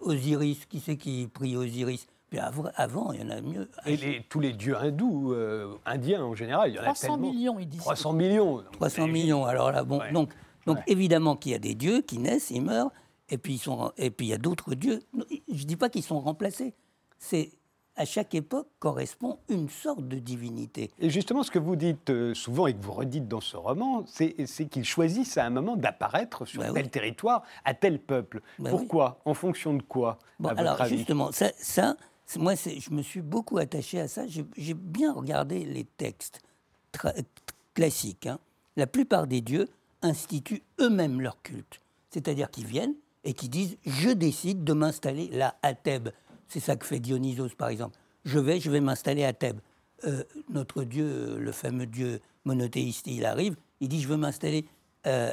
Osiris, 0.00 0.66
qui 0.66 0.80
c'est 0.80 0.96
qui 0.96 1.28
prie 1.32 1.56
Osiris? 1.56 2.06
Puis 2.28 2.38
avant, 2.40 3.12
il 3.12 3.20
y 3.20 3.24
en 3.24 3.30
a 3.30 3.40
mieux. 3.40 3.68
Et 3.86 3.96
les- 3.96 4.22
tous 4.28 4.40
les 4.40 4.52
dieux 4.52 4.76
hindous, 4.76 5.32
euh, 5.32 5.74
indiens 5.86 6.24
en 6.24 6.34
général, 6.34 6.70
il 6.70 6.74
y 6.74 6.78
en 6.78 6.82
a 6.82 6.84
300 6.86 7.14
tellement. 7.14 7.30
millions, 7.32 7.58
ils 7.60 7.68
disent. 7.68 7.80
300 7.80 8.12
millions. 8.12 8.64
300 8.72 9.06
millions. 9.06 9.44
Alors 9.44 9.70
là, 9.70 9.84
bon, 9.84 10.00
Ouais. 10.00 10.12
donc, 10.12 10.32
donc 10.66 10.78
Ouais. 10.78 10.82
évidemment 10.88 11.36
qu'il 11.36 11.52
y 11.52 11.54
a 11.54 11.60
des 11.60 11.74
dieux 11.76 12.00
qui 12.02 12.18
naissent, 12.18 12.50
ils 12.50 12.62
meurent, 12.62 12.90
et 13.28 13.38
puis 13.38 13.54
ils 13.54 13.58
sont, 13.58 13.92
et 13.96 14.10
puis 14.10 14.26
il 14.26 14.30
y 14.30 14.32
a 14.32 14.38
d'autres 14.38 14.74
dieux. 14.74 15.00
Je 15.52 15.64
dis 15.64 15.76
pas 15.76 15.88
qu'ils 15.88 16.02
sont 16.02 16.18
remplacés. 16.20 16.74
C'est 17.18 17.52
à 17.96 18.04
chaque 18.04 18.34
époque 18.34 18.68
correspond 18.78 19.38
une 19.48 19.68
sorte 19.68 20.06
de 20.06 20.18
divinité. 20.18 20.90
Et 20.98 21.08
justement, 21.10 21.42
ce 21.42 21.50
que 21.50 21.58
vous 21.58 21.76
dites 21.76 22.10
euh, 22.10 22.34
souvent 22.34 22.66
et 22.66 22.74
que 22.74 22.82
vous 22.82 22.92
redites 22.92 23.26
dans 23.28 23.40
ce 23.40 23.56
roman, 23.56 24.04
c'est 24.06 24.34
qu'ils 24.70 24.84
choisissent 24.84 25.38
à 25.38 25.44
un 25.46 25.50
moment 25.50 25.76
d'apparaître 25.76 26.44
sur 26.44 26.60
Bah 26.60 26.72
tel 26.72 26.84
oui. 26.84 26.90
territoire, 26.90 27.42
à 27.64 27.74
tel 27.74 27.98
peuple. 27.98 28.42
Bah 28.58 28.70
Pourquoi? 28.70 29.20
En 29.24 29.34
fonction 29.34 29.74
de 29.74 29.82
quoi 29.82 30.18
Bon, 30.38 30.48
à 30.50 30.54
votre 30.54 30.60
alors 30.60 30.80
avis? 30.82 30.98
justement, 30.98 31.30
ça, 31.32 31.96
moi, 32.38 32.54
je 32.54 32.90
me 32.90 33.02
suis 33.02 33.22
beaucoup 33.22 33.58
attaché 33.58 34.00
à 34.00 34.08
ça. 34.08 34.26
J'ai 34.26 34.74
bien 34.74 35.12
regardé 35.12 35.64
les 35.64 35.84
textes 35.84 36.40
classiques. 37.74 38.26
hein. 38.26 38.38
La 38.76 38.86
plupart 38.86 39.26
des 39.26 39.40
dieux 39.40 39.68
instituent 40.02 40.62
eux-mêmes 40.80 41.20
leur 41.20 41.40
culte. 41.42 41.80
C'est-à-dire 42.10 42.50
qu'ils 42.50 42.66
viennent 42.66 42.94
et 43.24 43.32
qui 43.32 43.48
disent 43.48 43.76
Je 43.86 44.10
décide 44.10 44.64
de 44.64 44.72
m'installer 44.72 45.28
là, 45.28 45.56
à 45.62 45.74
Thèbes. 45.74 46.10
C'est 46.48 46.60
ça 46.60 46.76
que 46.76 46.86
fait 46.86 47.00
Dionysos, 47.00 47.54
par 47.56 47.68
exemple. 47.68 47.96
Je 48.24 48.38
vais, 48.38 48.60
je 48.60 48.70
vais 48.70 48.80
m'installer 48.80 49.24
à 49.24 49.32
Thèbes. 49.32 49.60
Euh, 50.04 50.22
notre 50.50 50.84
dieu, 50.84 51.04
euh, 51.06 51.38
le 51.38 51.52
fameux 51.52 51.86
dieu 51.86 52.20
monothéiste, 52.44 53.06
il 53.06 53.24
arrive, 53.24 53.56
il 53.80 53.88
dit 53.88 54.00
Je 54.00 54.08
veux 54.08 54.16
m'installer 54.16 54.66
euh, 55.06 55.32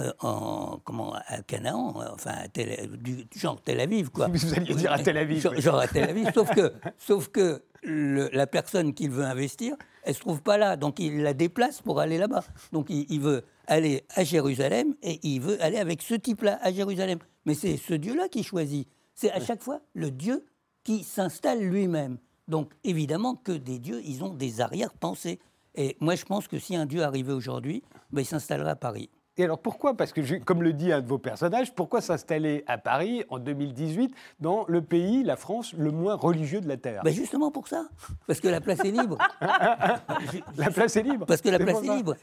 euh, 0.00 0.12
en, 0.20 0.78
comment, 0.84 1.14
à 1.26 1.42
Canaan, 1.42 1.94
enfin, 2.12 2.32
à 2.32 2.48
Tel- 2.48 2.90
du 2.96 3.26
genre 3.36 3.60
Tel 3.62 3.80
Aviv, 3.80 4.10
quoi. 4.10 4.28
Vous 4.32 4.54
alliez 4.54 4.74
dire 4.74 4.92
à 4.92 4.98
Tel 4.98 5.16
Aviv, 5.18 5.40
Genre, 5.60 5.78
à 5.78 5.86
Tel 5.86 6.08
Aviv, 6.10 6.30
sauf 6.34 6.50
que, 6.54 6.72
sauf 6.98 7.28
que 7.28 7.62
le- 7.82 8.28
la 8.32 8.46
personne 8.46 8.94
qu'il 8.94 9.10
veut 9.10 9.24
investir, 9.24 9.76
elle 10.02 10.14
se 10.14 10.20
trouve 10.20 10.42
pas 10.42 10.58
là, 10.58 10.76
donc 10.76 10.98
il 10.98 11.22
la 11.22 11.34
déplace 11.34 11.80
pour 11.82 12.00
aller 12.00 12.18
là-bas. 12.18 12.44
Donc 12.72 12.86
il, 12.90 13.06
il 13.10 13.20
veut 13.20 13.42
aller 13.66 14.04
à 14.14 14.24
Jérusalem 14.24 14.94
et 15.02 15.20
il 15.22 15.40
veut 15.40 15.62
aller 15.62 15.78
avec 15.78 16.02
ce 16.02 16.14
type-là 16.14 16.58
à 16.62 16.72
Jérusalem. 16.72 17.18
Mais 17.46 17.54
c'est 17.54 17.76
ce 17.76 17.94
Dieu-là 17.94 18.28
qui 18.28 18.42
choisit. 18.42 18.88
C'est 19.14 19.30
à 19.32 19.40
chaque 19.40 19.62
fois 19.62 19.80
le 19.94 20.10
Dieu 20.10 20.44
qui 20.82 21.02
s'installe 21.02 21.60
lui-même. 21.60 22.18
Donc 22.48 22.72
évidemment 22.84 23.34
que 23.34 23.52
des 23.52 23.78
dieux, 23.78 24.02
ils 24.04 24.22
ont 24.22 24.34
des 24.34 24.60
arrière-pensées. 24.60 25.40
Et 25.74 25.96
moi, 26.00 26.14
je 26.14 26.24
pense 26.24 26.46
que 26.46 26.58
si 26.58 26.76
un 26.76 26.86
Dieu 26.86 27.02
arrivait 27.02 27.32
aujourd'hui, 27.32 27.82
ben, 28.12 28.22
il 28.22 28.26
s'installerait 28.26 28.70
à 28.70 28.76
Paris. 28.76 29.10
Et 29.36 29.42
alors 29.42 29.58
pourquoi? 29.58 29.96
Parce 29.96 30.12
que, 30.12 30.38
comme 30.44 30.62
le 30.62 30.72
dit 30.72 30.92
un 30.92 31.00
de 31.00 31.08
vos 31.08 31.18
personnages, 31.18 31.74
pourquoi 31.74 32.00
s'installer 32.00 32.62
à 32.68 32.78
Paris 32.78 33.24
en 33.30 33.40
2018, 33.40 34.14
dans 34.38 34.64
le 34.68 34.80
pays, 34.80 35.24
la 35.24 35.36
France, 35.36 35.72
le 35.72 35.90
moins 35.90 36.14
religieux 36.14 36.60
de 36.60 36.68
la 36.68 36.76
Terre? 36.76 37.02
Ben 37.02 37.12
justement 37.12 37.50
pour 37.50 37.66
ça, 37.66 37.88
parce 38.28 38.40
que 38.40 38.46
la 38.46 38.60
place 38.60 38.78
est 38.84 38.92
libre. 38.92 39.18
La 40.56 40.70
place 40.70 40.96
est 40.96 41.02
libre. 41.02 41.26
Parce 41.26 41.40
que 41.40 41.48
la 41.48 41.58
place 41.58 41.82
est 41.82 41.96
libre. 41.96 42.14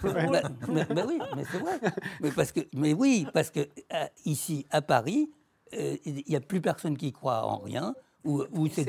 Mais, 0.69 0.85
mais 0.95 1.03
oui, 1.03 1.19
mais 1.35 1.43
c'est 1.51 1.57
vrai. 1.57 1.79
Mais, 2.21 2.31
parce 2.31 2.51
que, 2.51 2.61
mais 2.73 2.93
oui, 2.93 3.27
parce 3.33 3.49
que 3.49 3.59
euh, 3.59 4.05
ici, 4.25 4.65
à 4.69 4.81
Paris, 4.81 5.29
il 5.73 6.23
n'y 6.27 6.35
a 6.35 6.41
plus 6.41 6.61
personne 6.61 6.97
qui 6.97 7.11
croit 7.11 7.43
en 7.45 7.57
rien. 7.59 7.95
Ou, 8.23 8.43
ou 8.53 8.67
c'est 8.67 8.83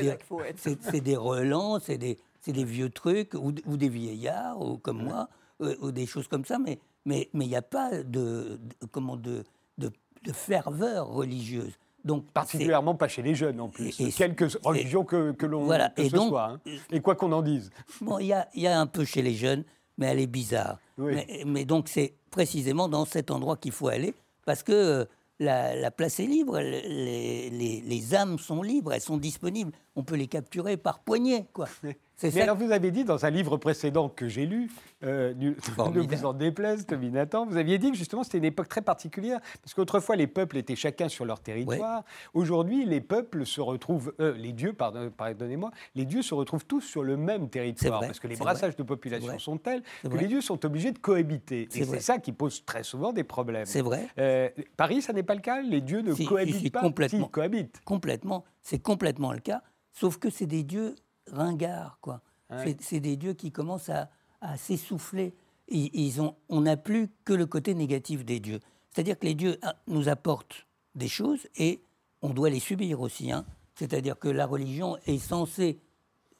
C'est 0.86 1.00
des, 1.00 1.16
relents, 1.16 1.78
c'est 1.80 1.96
des, 1.98 2.18
c'est 2.40 2.52
des 2.52 2.64
vieux 2.64 2.90
trucs, 2.90 3.32
ou, 3.34 3.52
ou 3.66 3.76
des 3.78 3.88
vieillards, 3.88 4.60
ou 4.60 4.76
comme 4.76 5.02
moi, 5.04 5.28
euh, 5.62 5.74
ou 5.80 5.90
des 5.90 6.06
choses 6.06 6.28
comme 6.28 6.44
ça. 6.44 6.58
Mais 6.58 6.78
il 7.06 7.28
n'y 7.40 7.56
a 7.56 7.62
pas 7.62 7.90
de, 8.02 8.02
de- 8.04 8.58
comment 8.90 9.16
de, 9.16 9.44
de, 9.78 9.90
de 10.24 10.32
ferveur 10.32 11.08
religieuse. 11.08 11.72
Donc 12.04 12.26
Particulièrement 12.32 12.94
pas 12.96 13.06
chez 13.08 13.22
les 13.22 13.34
jeunes 13.34 13.60
en 13.60 13.68
plus, 13.68 13.98
Et- 14.00 14.08
et- 14.08 14.12
quelque 14.12 14.44
religion 14.64 15.04
que, 15.04 15.30
que 15.32 15.46
l'on 15.46 15.64
Voilà, 15.64 15.88
que 15.90 16.02
et 16.02 16.10
ce 16.10 16.16
donc- 16.16 16.28
soit. 16.30 16.44
hein. 16.50 16.60
Et 16.90 17.00
quoi 17.00 17.14
qu'on 17.14 17.30
en 17.32 17.42
dise. 17.42 17.70
Bon, 18.00 18.18
il 18.18 18.26
y 18.26 18.32
a, 18.32 18.48
il 18.54 18.62
y 18.62 18.66
a 18.66 18.78
un 18.78 18.86
peu 18.88 19.04
chez 19.04 19.22
les 19.22 19.34
jeunes, 19.34 19.62
mais 19.98 20.06
elle 20.06 20.18
est 20.18 20.26
bizarre. 20.26 20.78
Oui. 20.98 21.14
Mais, 21.14 21.42
mais 21.46 21.64
donc, 21.64 21.88
c'est 21.88 22.14
précisément 22.30 22.88
dans 22.88 23.04
cet 23.04 23.30
endroit 23.30 23.56
qu'il 23.56 23.72
faut 23.72 23.88
aller, 23.88 24.14
parce 24.44 24.62
que 24.64 24.72
euh, 24.72 25.04
la, 25.42 25.74
la 25.76 25.90
place 25.90 26.20
est 26.20 26.26
libre, 26.26 26.58
les, 26.60 27.50
les- 27.50 27.80
les 27.80 28.14
âmes 28.14 28.38
sont 28.38 28.62
libres, 28.62 28.92
elles 28.92 29.00
sont 29.00 29.16
disponibles. 29.18 29.72
On 29.96 30.02
peut 30.04 30.14
les 30.16 30.26
capturer 30.28 30.76
par 30.76 31.00
poignée, 31.00 31.46
quoi. 31.52 31.68
Mais 32.28 32.30
ça. 32.30 32.42
alors, 32.44 32.56
vous 32.56 32.70
avez 32.72 32.90
dit 32.90 33.04
dans 33.04 33.24
un 33.26 33.30
livre 33.30 33.56
précédent 33.56 34.08
que 34.08 34.28
j'ai 34.28 34.46
lu, 34.46 34.70
euh, 35.04 35.32
du- 35.34 35.56
ne 35.78 36.00
vous 36.00 36.24
en 36.26 36.32
déplaise, 36.32 36.86
Tommy 36.86 37.10
Nathan, 37.10 37.46
vous 37.46 37.56
aviez 37.56 37.78
dit 37.78 37.90
que 37.90 37.96
justement 37.96 38.22
c'était 38.22 38.38
une 38.38 38.44
époque 38.44 38.68
très 38.68 38.82
particulière, 38.82 39.40
parce 39.62 39.74
qu'autrefois 39.74 40.16
les 40.16 40.26
peuples 40.26 40.56
étaient 40.58 40.76
chacun 40.76 41.08
sur 41.08 41.24
leur 41.24 41.40
territoire. 41.40 42.04
Aujourd'hui, 42.34 42.84
les 42.84 43.00
peuples 43.00 43.44
se 43.46 43.60
retrouvent, 43.60 44.12
euh, 44.20 44.34
les 44.36 44.52
dieux, 44.52 44.72
pardon- 44.72 45.10
pardonnez-moi, 45.10 45.70
les 45.94 46.04
dieux 46.04 46.22
se 46.22 46.34
retrouvent 46.34 46.64
tous 46.66 46.80
sur 46.82 47.02
le 47.02 47.16
même 47.16 47.48
territoire, 47.48 47.98
vrai, 47.98 48.06
parce 48.08 48.20
que 48.20 48.28
les 48.28 48.36
brassages 48.36 48.72
vrai, 48.74 48.78
de 48.78 48.82
population 48.82 49.38
sont 49.38 49.58
tels 49.58 49.82
que 50.02 50.08
vrai. 50.08 50.22
les 50.22 50.28
dieux 50.28 50.40
sont 50.40 50.64
obligés 50.64 50.92
de 50.92 50.98
cohabiter. 50.98 51.68
Et 51.74 51.84
c'est 51.84 52.00
ça 52.00 52.18
qui 52.18 52.32
pose 52.32 52.64
très 52.64 52.82
souvent 52.82 53.12
des 53.12 53.24
problèmes. 53.24 53.66
C'est 53.66 53.80
vrai. 53.82 54.06
Euh, 54.18 54.48
Paris, 54.76 55.02
ça 55.02 55.12
n'est 55.12 55.22
pas 55.22 55.34
le 55.34 55.40
cas? 55.40 55.60
Les 55.62 55.80
dieux 55.80 56.00
ne 56.02 56.14
Si, 56.14 56.24
cohabitent 56.24 56.56
si, 56.56 56.70
pas 56.70 56.80
complètement. 56.80 57.26
Ils 57.26 57.30
cohabitent. 57.30 57.80
Complètement. 57.84 58.44
C'est 58.62 58.78
complètement 58.78 59.32
le 59.32 59.40
cas, 59.40 59.62
sauf 59.92 60.18
que 60.18 60.30
c'est 60.30 60.46
des 60.46 60.62
dieux 60.62 60.94
ringards, 61.30 61.98
quoi. 62.00 62.20
Ouais. 62.50 62.76
C'est- 62.80 63.00
des 63.00 63.16
dieux 63.16 63.32
qui 63.34 63.50
commencent 63.52 63.88
à, 63.88 64.10
à 64.40 64.56
s'essouffler. 64.56 65.34
Ils, 65.68 65.90
ils 65.94 66.20
ont, 66.20 66.34
on 66.48 66.62
n'a 66.62 66.76
plus 66.76 67.08
que 67.24 67.32
le 67.32 67.46
côté 67.46 67.74
négatif 67.74 68.24
des 68.24 68.40
dieux. 68.40 68.60
C'est-à-dire 68.90 69.18
que 69.18 69.26
les 69.26 69.34
dieux 69.34 69.58
ah, 69.62 69.76
nous 69.86 70.08
apportent 70.08 70.66
des 70.94 71.08
choses 71.08 71.46
et 71.56 71.80
on 72.20 72.30
doit 72.30 72.50
les 72.50 72.60
subir 72.60 73.00
aussi. 73.00 73.32
hein. 73.32 73.44
C'est-à-dire 73.74 74.18
que 74.18 74.28
la 74.28 74.46
religion 74.46 74.98
est 75.06 75.18
censée 75.18 75.78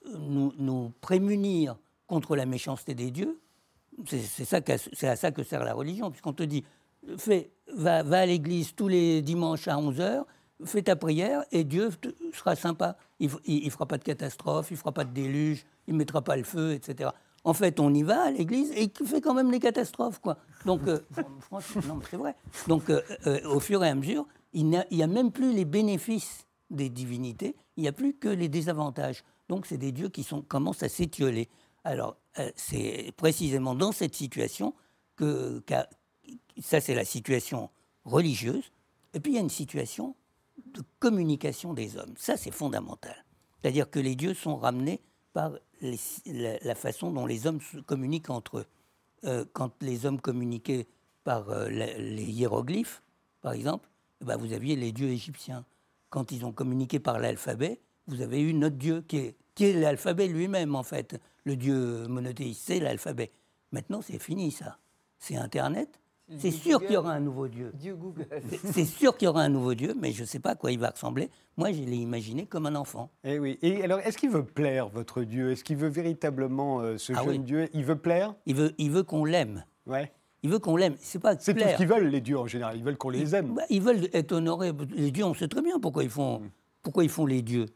euh, 0.07 0.17
nous, 0.19 0.53
nous 0.59 0.93
prémunir 1.01 1.77
contre 2.07 2.37
la 2.37 2.45
méchanceté 2.45 2.95
des 2.95 3.11
dieux. 3.11 3.41
C'est 4.07 5.07
à 5.09 5.17
ça 5.17 5.31
que 5.33 5.43
sert 5.43 5.65
la 5.65 5.75
religion, 5.75 6.11
puisqu'on 6.11 6.33
te 6.33 6.43
dit, 6.43 6.65
fais, 7.17 7.51
va, 7.75 8.03
va 8.03 8.21
à 8.21 8.27
l'église 8.27 8.75
tous 8.75 8.89
les 8.89 9.23
dimanches 9.23 9.69
à 9.69 9.77
11h, 9.77 10.25
fais 10.65 10.83
ta 10.83 10.97
prière 10.97 11.45
et 11.53 11.65
Dieu 11.65 11.91
sera 12.33 12.57
sympa. 12.57 12.97
Il 13.21 13.31
ne 13.47 13.71
fera 13.71 13.87
pas 13.87 13.99
de 13.99 14.05
catastrophe, 14.05 14.71
il 14.71 14.75
ne 14.75 14.79
fera 14.79 14.93
pas 14.93 15.05
de 15.05 15.13
déluge, 15.13 15.65
il 15.87 15.95
ne 15.95 15.99
mettra 15.99 16.23
pas 16.23 16.37
le 16.37 16.45
feu, 16.45 16.73
etc. 16.73 17.11
En 17.45 17.55
fait, 17.55 17.81
on 17.81 17.93
y 17.93 18.03
va 18.03 18.23
à 18.23 18.31
l'église 18.31 18.71
et 18.73 18.91
il 19.01 19.07
fait 19.07 19.21
quand 19.21 19.35
même 19.35 19.51
les 19.51 19.59
catastrophes. 19.59 20.21
Quoi. 20.21 20.39
Donc, 20.65 20.87
euh, 20.87 21.01
franchement, 21.41 22.01
c'est 22.09 22.17
vrai. 22.17 22.37
Donc, 22.69 22.89
euh, 22.89 23.03
euh, 23.27 23.41
au 23.49 23.61
fur 23.61 23.83
et 23.85 23.89
à 23.89 23.95
mesure, 23.95 24.27
il 24.53 24.69
n'y 24.69 25.03
a, 25.03 25.07
même 25.07 25.33
plus 25.33 25.53
les 25.53 25.65
bénéfices 25.65 26.47
des 26.71 26.89
divinités, 26.89 27.57
il 27.77 27.83
n'y 27.83 27.89
a 27.89 27.93
plus 27.93 28.15
que 28.15 28.29
les 28.29 28.49
désavantages. 28.49 29.25
Donc, 29.49 29.67
c'est 29.67 29.79
des 29.79 29.93
dieux 29.93 30.09
qui 30.09 30.23
sont, 30.23 30.43
commencent 30.43 30.83
à 30.83 30.89
s'étioler. 30.89 31.49
Alors, 31.85 32.17
c'est 32.55 33.13
précisément 33.17 33.75
dans 33.75 33.93
cette 33.93 34.15
situation 34.15 34.75
que, 35.17 35.63
ça, 36.61 36.81
c'est 36.81 36.95
la 36.95 37.05
situation 37.05 37.71
religieuse. 38.05 38.73
Et 39.15 39.21
puis, 39.21 39.33
il 39.33 39.35
y 39.35 39.39
a 39.39 39.43
une 39.43 39.51
situation 39.51 40.15
de 40.67 40.83
communication 40.99 41.75
des 41.75 41.97
hommes. 41.97 42.15
Ça, 42.17 42.37
c'est 42.37 42.51
fondamental. 42.51 43.25
C'est-à-dire 43.61 43.91
que 43.91 43.99
les 43.99 44.17
dieux 44.17 44.35
sont 44.35 44.57
ramenés 44.57 45.01
par 45.33 45.53
la, 45.81 46.75
façon 46.75 47.11
dont 47.11 47.27
les 47.27 47.47
hommes 47.47 47.61
communiquent 47.87 48.31
entre 48.31 48.59
eux. 48.59 48.67
Euh, 49.25 49.45
quand 49.53 49.71
les 49.83 50.05
hommes 50.07 50.21
communiquaient 50.21 50.87
par 51.25 51.51
euh, 51.51 51.69
les 51.69 52.25
hiéroglyphes, 52.25 53.03
par 53.41 53.53
exemple, 53.53 53.89
eh 54.21 54.25
ben, 54.25 54.37
vous 54.37 54.53
aviez 54.53 54.77
les 54.77 54.93
dieux 54.93 55.09
égyptiens. 55.09 55.65
Quand 56.11 56.33
ils 56.33 56.45
ont 56.45 56.53
communiqué 56.53 56.99
par 56.99 57.19
l'alphabet, 57.19 57.81
vous 58.07 58.21
avez 58.21 58.41
eu 58.41 58.53
notre 58.53 58.77
dieu 58.77 59.03
qui 59.03 59.17
est, 59.19 59.37
qui 59.55 59.65
est 59.65 59.73
l'alphabet 59.73 60.27
lui-même, 60.27 60.75
en 60.75 60.83
fait. 60.83 61.21
Le 61.45 61.57
dieu 61.57 62.07
monothéiste, 62.09 62.63
c'est 62.65 62.81
l'alphabet. 62.81 63.33
Maintenant, 63.73 64.03
c'est 64.03 64.19
fini, 64.19 64.51
ça. 64.51 64.79
C'est 65.19 65.37
Internet. 65.37 66.01
C'est 66.39 66.49
dieu 66.49 66.59
sûr 66.59 66.81
qu'il 66.81 66.93
y 66.93 66.97
aura 66.97 67.13
un 67.13 67.21
nouveau 67.21 67.47
dieu. 67.49 67.73
Dieu 67.75 67.95
Google. 67.95 68.27
C'est- 68.73 68.85
sûr 68.85 69.17
qu'il 69.17 69.27
y 69.27 69.29
aura 69.29 69.43
un 69.43 69.49
nouveau 69.49 69.75
Dieu, 69.75 69.95
mais 69.99 70.13
je 70.13 70.23
ne 70.23 70.27
sais 70.27 70.39
pas 70.39 70.51
à 70.51 70.55
quoi 70.55 70.73
il 70.73 70.79
va 70.79 70.91
ressembler. 70.91 71.31
Moi, 71.57 71.73
je 71.73 71.83
l'ai 71.83 71.97
imaginé 71.97 72.47
comme 72.47 72.67
un 72.67 72.75
enfant. 72.75 73.11
Eh 73.25 73.39
oui. 73.39 73.59
Et 73.61 73.83
alors, 73.83 73.99
est-ce 74.01 74.17
qu'il 74.17 74.31
veut 74.31 74.45
plaire, 74.45 74.89
votre 74.89 75.23
Dieu? 75.25 75.51
Est-ce 75.51 75.63
qu'il 75.65 75.77
veut 75.77 75.89
véritablement, 75.89 76.81
euh, 76.81 76.97
ce 76.97 77.13
Ah 77.13 77.19
jeune 77.25 77.29
oui. 77.29 77.39
Dieu, 77.41 77.69
il 77.75 77.85
veut 77.85 77.97
plaire? 77.99 78.35
Il 78.47 78.55
veut, 78.55 78.73
il 78.79 78.91
veut 78.91 79.03
qu'on 79.03 79.25
l'aime. 79.25 79.65
Ouais. 79.87 80.11
Il 80.43 80.51
veut 80.51 80.59
qu'on 80.59 80.77
l'aime. 80.77 80.95
C'est 80.99 81.19
pas 81.19 81.37
C'est 81.39 81.55
tout 81.55 81.61
ce 81.61 81.77
qu'ils 81.77 81.87
veulent, 81.87 82.07
les 82.09 82.21
dieux, 82.21 82.39
en 82.39 82.47
général. 82.47 82.77
Ils 82.77 82.83
veulent 82.85 82.97
qu'on 82.97 83.11
les 83.11 83.35
aime. 83.35 83.55
Bah, 83.55 83.63
ils 83.69 83.83
veulent 83.83 84.09
être 84.13 84.33
honorés. 84.33 84.73
Les 84.95 85.11
dieux, 85.11 85.25
on 85.25 85.35
sait 85.35 85.49
très 85.49 85.63
bien 85.63 85.79
pourquoi 85.79 86.03
ils 86.05 86.11
font, 86.11 86.41
Mm. 86.41 86.51
pourquoi 86.83 87.05
ils 87.05 87.11
font 87.11 87.27
les 87.27 87.43
dieux. 87.43 87.67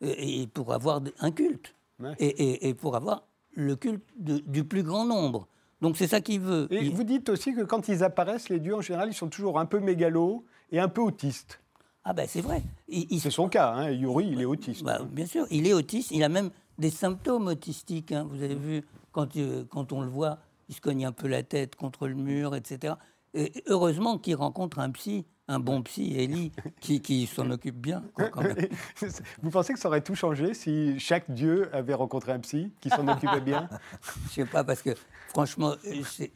Et, 0.00 0.42
et 0.42 0.46
pour 0.46 0.72
avoir 0.72 1.00
un 1.20 1.30
culte. 1.30 1.74
Ouais. 2.00 2.12
Et, 2.18 2.26
et- 2.28 2.68
et 2.68 2.74
pour 2.74 2.94
avoir 2.96 3.26
le 3.54 3.74
culte 3.76 4.04
de- 4.18 4.38
du 4.38 4.64
plus 4.64 4.82
grand 4.82 5.04
nombre. 5.04 5.48
Donc 5.80 5.96
c'est 5.96 6.06
ça 6.06 6.20
qu'il 6.20 6.40
veut. 6.40 6.66
Et 6.70 6.84
Il- 6.84 6.94
vous 6.94 7.04
dites 7.04 7.28
aussi 7.28 7.54
que 7.54 7.62
quand 7.62 7.88
ils 7.88 8.02
apparaissent, 8.02 8.48
les 8.48 8.60
dieux, 8.60 8.74
en 8.74 8.80
général, 8.80 9.08
ils 9.10 9.14
sont 9.14 9.28
toujours 9.28 9.58
un 9.58 9.66
peu 9.66 9.78
mégalos 9.80 10.44
et 10.72 10.80
un 10.80 10.88
peu 10.88 11.02
autistes. 11.02 11.60
Ah 12.04 12.12
ben 12.12 12.26
c'est 12.28 12.40
vrai. 12.40 12.62
Il- 12.88 13.20
C'est 13.20 13.30
son 13.30 13.48
cas, 13.48 13.72
hein. 13.72 13.90
Yuri, 13.90 14.28
il 14.30 14.40
est 14.40 14.44
autiste. 14.44 14.84
Bah, 14.84 15.00
bien 15.10 15.26
sûr, 15.26 15.46
il 15.50 15.66
est 15.66 15.72
autiste, 15.72 16.10
il 16.12 16.22
a 16.22 16.28
même 16.28 16.50
des 16.78 16.90
symptômes 16.90 17.48
autistiques. 17.48 18.12
hein. 18.12 18.26
Vous 18.30 18.42
avez 18.42 18.54
vu, 18.54 18.82
quand, 19.12 19.36
euh, 19.36 19.64
quand 19.68 19.92
on 19.92 20.00
le 20.02 20.08
voit, 20.08 20.38
il 20.68 20.74
se 20.74 20.80
cogne 20.80 21.04
un 21.04 21.12
peu 21.12 21.26
la 21.28 21.42
tête 21.42 21.74
contre 21.76 22.06
le 22.08 22.14
mur, 22.14 22.54
etc. 22.54 22.94
Et 23.34 23.52
heureusement 23.66 24.18
qu'il 24.18 24.36
rencontre 24.36 24.78
un 24.78 24.90
psy 24.90 25.26
un 25.48 25.60
bon 25.60 25.82
psy, 25.82 26.14
Élie, 26.16 26.52
qui, 26.80 27.00
qui 27.00 27.26
s'en 27.26 27.50
occupe 27.50 27.76
bien. 27.76 28.02
quoi, 28.14 28.28
quand 28.30 28.42
même. 28.42 28.56
Vous 29.42 29.50
pensez 29.50 29.72
que 29.72 29.78
ça 29.78 29.88
aurait 29.88 30.00
tout 30.00 30.14
changé 30.14 30.54
si 30.54 30.98
chaque 30.98 31.30
dieu 31.30 31.68
avait 31.74 31.94
rencontré 31.94 32.32
un 32.32 32.40
psy 32.40 32.72
qui 32.80 32.90
s'en 32.90 33.06
occupait 33.08 33.40
bien? 33.40 33.68
Je 34.28 34.32
sais 34.32 34.44
pas, 34.44 34.64
parce 34.64 34.82
que 34.82 34.90
franchement, 35.28 35.74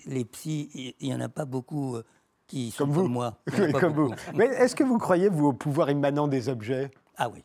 les 0.07 0.25
psys, 0.25 0.94
il 1.01 1.09
n'y 1.09 1.14
en 1.14 1.20
a 1.20 1.29
pas 1.29 1.44
beaucoup 1.44 1.96
euh, 1.96 2.05
qui 2.46 2.70
sont 2.70 2.85
Comme 2.85 2.94
comme, 2.94 3.03
vous. 3.05 3.09
moi. 3.09 3.37
En 3.53 3.57
a 3.62 3.66
Oui, 3.66 3.73
Comme 3.73 3.92
vous. 3.94 4.09
beaucoup. 4.11 4.20
Mais 4.35 4.46
est-ce 4.46 4.77
que 4.77 4.85
vous 4.85 4.99
croyez, 4.99 5.29
vous, 5.29 5.46
au 5.49 5.53
pouvoir 5.53 5.90
immanent 5.90 6.29
des 6.29 6.49
objets? 6.49 6.90
Ah 7.16 7.29
oui. 7.29 7.44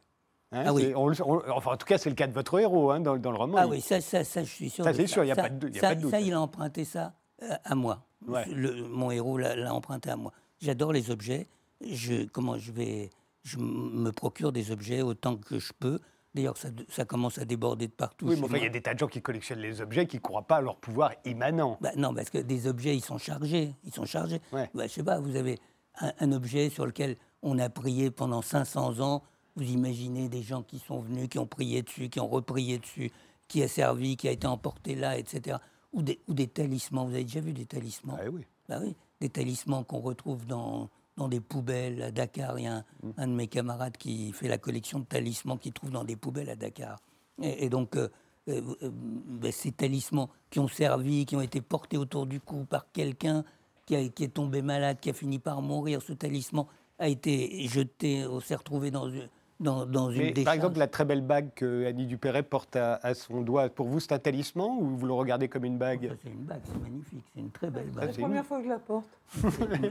Hein, 0.52 0.64
Ah 0.68 0.74
oui. 0.74 0.94
on 0.96 1.12
on- 1.12 1.42
Enfin, 1.52 1.72
en 1.72 1.78
tout 1.78 1.88
cas, 1.88 1.98
c'est 1.98 2.10
le 2.10 2.16
cas 2.16 2.28
de 2.28 2.34
votre 2.34 2.60
héros 2.60 2.92
hein, 2.92 3.00
dans, 3.00 3.18
dans 3.18 3.32
le 3.32 3.38
roman. 3.38 3.58
Ah 3.60 3.68
oui, 3.68 3.82
ça, 3.82 4.00
ça, 4.02 4.24
ça, 4.24 4.44
je 4.44 4.50
suis 4.50 4.70
sûr. 4.70 4.84
Ça, 4.84 4.94
c'est 4.94 5.08
sûr, 5.08 5.24
il 5.24 5.28
y 5.28 5.32
a 5.32 5.36
pas 5.36 5.50
de 5.50 5.68
a 5.78 5.82
pas 5.82 5.96
doute. 5.96 6.12
Ça, 6.12 6.20
il 6.22 6.32
a 6.34 6.40
emprunté 6.40 6.86
ça 6.86 7.14
euh, 7.42 7.56
à 7.64 7.74
moi. 7.76 8.06
Ouais. 8.28 8.46
Le- 8.48 8.88
mon 8.88 9.10
héros 9.12 9.38
l'a 9.40 9.74
emprunté 9.74 10.12
à 10.12 10.16
moi. 10.16 10.32
J'adore 10.62 10.94
les 10.94 11.12
objets. 11.12 11.48
Je, 11.82 12.26
comment 12.26 12.58
je 12.58 12.72
vais, 12.72 13.10
je 13.44 13.58
me 13.58 14.12
procure 14.12 14.52
des 14.52 14.72
objets 14.72 15.02
autant 15.02 15.36
que 15.36 15.60
je 15.60 15.74
peux. 15.78 16.00
D'ailleurs, 16.34 16.58
ça, 16.58 16.70
ça 16.90 17.06
commence 17.06 17.38
à 17.38 17.46
déborder 17.46 17.88
de 17.88 17.94
partout. 17.94 18.28
Oui, 18.28 18.36
mais 18.38 18.46
enfin, 18.46 18.58
il 18.58 18.64
y 18.64 18.66
a 18.66 18.70
des 18.70 18.82
tas 18.82 18.94
de 18.94 19.00
gens 19.00 19.08
qui 19.08 19.22
collectionnent 19.22 19.60
les 19.60 19.80
objets 19.80 20.06
qui 20.06 20.18
ne 20.18 20.22
croient 20.22 20.42
pas 20.42 20.58
à 20.58 20.62
leur 20.62 20.76
pouvoir 20.76 21.12
immanent. 21.24 21.78
Bah, 21.80 21.92
non, 21.96 22.14
parce 22.14 22.30
que 22.30 22.40
des 22.40 22.68
objets, 22.68 22.96
ils 22.96 23.04
sont 23.04 23.18
chargés. 23.18 23.74
Ils 23.86 23.94
sont 23.94 24.06
chargés. 24.06 24.42
Ouais. 24.52 24.70
Bah, 24.74 24.88
je 24.88 24.92
sais 24.94 25.04
pas, 25.04 25.20
vous 25.20 25.38
avez 25.38 25.58
un, 26.02 26.12
un 26.20 26.32
objet 26.34 26.70
sur 26.70 26.86
lequel 26.86 27.16
on 27.42 27.58
a 27.58 27.70
prié 27.70 28.12
pendant 28.12 28.42
500 28.42 29.00
ans. 29.00 29.24
Vous 29.56 29.64
imaginez 29.64 30.28
des 30.28 30.42
gens 30.42 30.64
qui 30.64 30.80
sont 30.80 31.00
venus, 31.00 31.30
qui 31.30 31.40
ont 31.40 31.48
prié 31.48 31.82
dessus, 31.82 32.10
qui 32.10 32.20
ont 32.20 32.28
reprié 32.28 32.80
dessus, 32.80 33.12
qui 33.48 33.64
a 33.64 33.70
servi, 33.70 34.18
qui 34.18 34.28
a 34.28 34.32
été 34.32 34.48
emporté 34.48 34.96
là, 34.96 35.18
etc. 35.18 35.58
Ou 35.94 36.02
des, 36.02 36.20
ou 36.28 36.34
des 36.34 36.48
talismans. 36.48 37.06
Vous 37.06 37.14
avez 37.14 37.24
déjà 37.24 37.40
vu 37.40 37.54
des 37.54 37.66
talismans? 37.66 38.18
Ah 38.20 38.30
oui. 38.30 38.42
Bah 38.68 38.80
oui, 38.82 38.94
des 39.26 39.30
talismans 39.32 39.84
qu'on 39.84 40.00
retrouve 40.00 40.46
dans, 40.46 40.90
dans 41.18 41.28
des 41.28 41.40
poubelles 41.40 42.02
à 42.04 42.12
Dakar. 42.12 42.58
Il 42.60 42.64
y 42.66 42.68
a 42.68 42.76
un, 42.78 42.86
Mm. 43.04 43.10
un 43.18 43.28
de 43.28 43.34
mes 43.34 43.48
camarades 43.48 43.98
qui 43.98 44.32
fait 44.34 44.48
la 44.48 44.58
collection 44.58 45.00
de 45.00 45.06
talismans 45.06 45.58
qu'il 45.58 45.74
trouve 45.74 45.92
dans 45.92 46.04
des 46.04 46.16
poubelles 46.16 46.50
à 46.50 46.56
Dakar. 46.56 47.00
Et, 47.42 47.66
et 47.66 47.70
donc, 47.70 47.96
euh, 47.96 48.10
euh, 48.48 48.62
euh, 48.84 48.92
ben, 48.94 49.52
ces 49.52 49.72
talismans 49.72 50.30
qui 50.52 50.60
ont 50.60 50.68
servi, 50.68 51.26
qui 51.26 51.36
ont 51.36 51.42
été 51.42 51.62
portés 51.62 51.98
autour 51.98 52.26
du 52.28 52.40
cou 52.40 52.66
par 52.66 52.92
quelqu'un 52.92 53.44
qui, 53.86 53.96
a- 53.96 54.08
qui 54.10 54.24
est 54.24 54.34
tombé 54.34 54.62
malade, 54.62 54.98
qui 55.02 55.10
a 55.10 55.14
fini 55.14 55.40
par 55.40 55.62
mourir, 55.62 56.02
ce 56.02 56.14
talisman 56.14 56.66
a 57.00 57.08
été 57.10 57.68
jeté, 57.68 58.26
on 58.28 58.40
s'est 58.40 58.56
retrouvé 58.56 58.92
dans 58.92 59.10
une, 59.10 59.28
dans, 59.60 59.86
dans 59.86 60.12
une 60.12 60.34
Mais, 60.36 60.44
par 60.44 60.54
exemple, 60.54 60.78
la 60.80 60.88
très 60.88 61.06
belle 61.06 61.22
bague 61.22 61.50
que 61.56 61.86
Annie 61.86 62.06
Dupéret 62.06 62.44
porte 62.44 62.76
à, 62.76 62.96
à 63.02 63.14
son 63.14 63.42
doigt, 63.42 63.70
pour 63.70 63.88
vous, 63.88 64.00
c'est 64.00 64.12
un 64.12 64.20
talisman 64.20 64.68
ou 64.80 64.98
vous 64.98 65.06
le 65.08 65.14
regardez 65.14 65.48
comme 65.48 65.64
une 65.66 65.78
bague 65.78 66.10
Ça, 66.10 66.16
c'est 66.24 66.30
une 66.30 66.44
bague, 66.44 66.62
c'est 66.66 66.82
magnifique, 66.82 67.24
c'est 67.34 67.40
une 67.40 67.52
très 67.52 67.70
belle 67.70 67.90
bague. 67.92 68.10
c'est 68.12 68.22
La 68.22 68.28
première 68.28 68.46
fois 68.46 68.58
que 68.60 68.64
je 68.66 68.70
la 68.70 68.80
porte. 68.80 69.08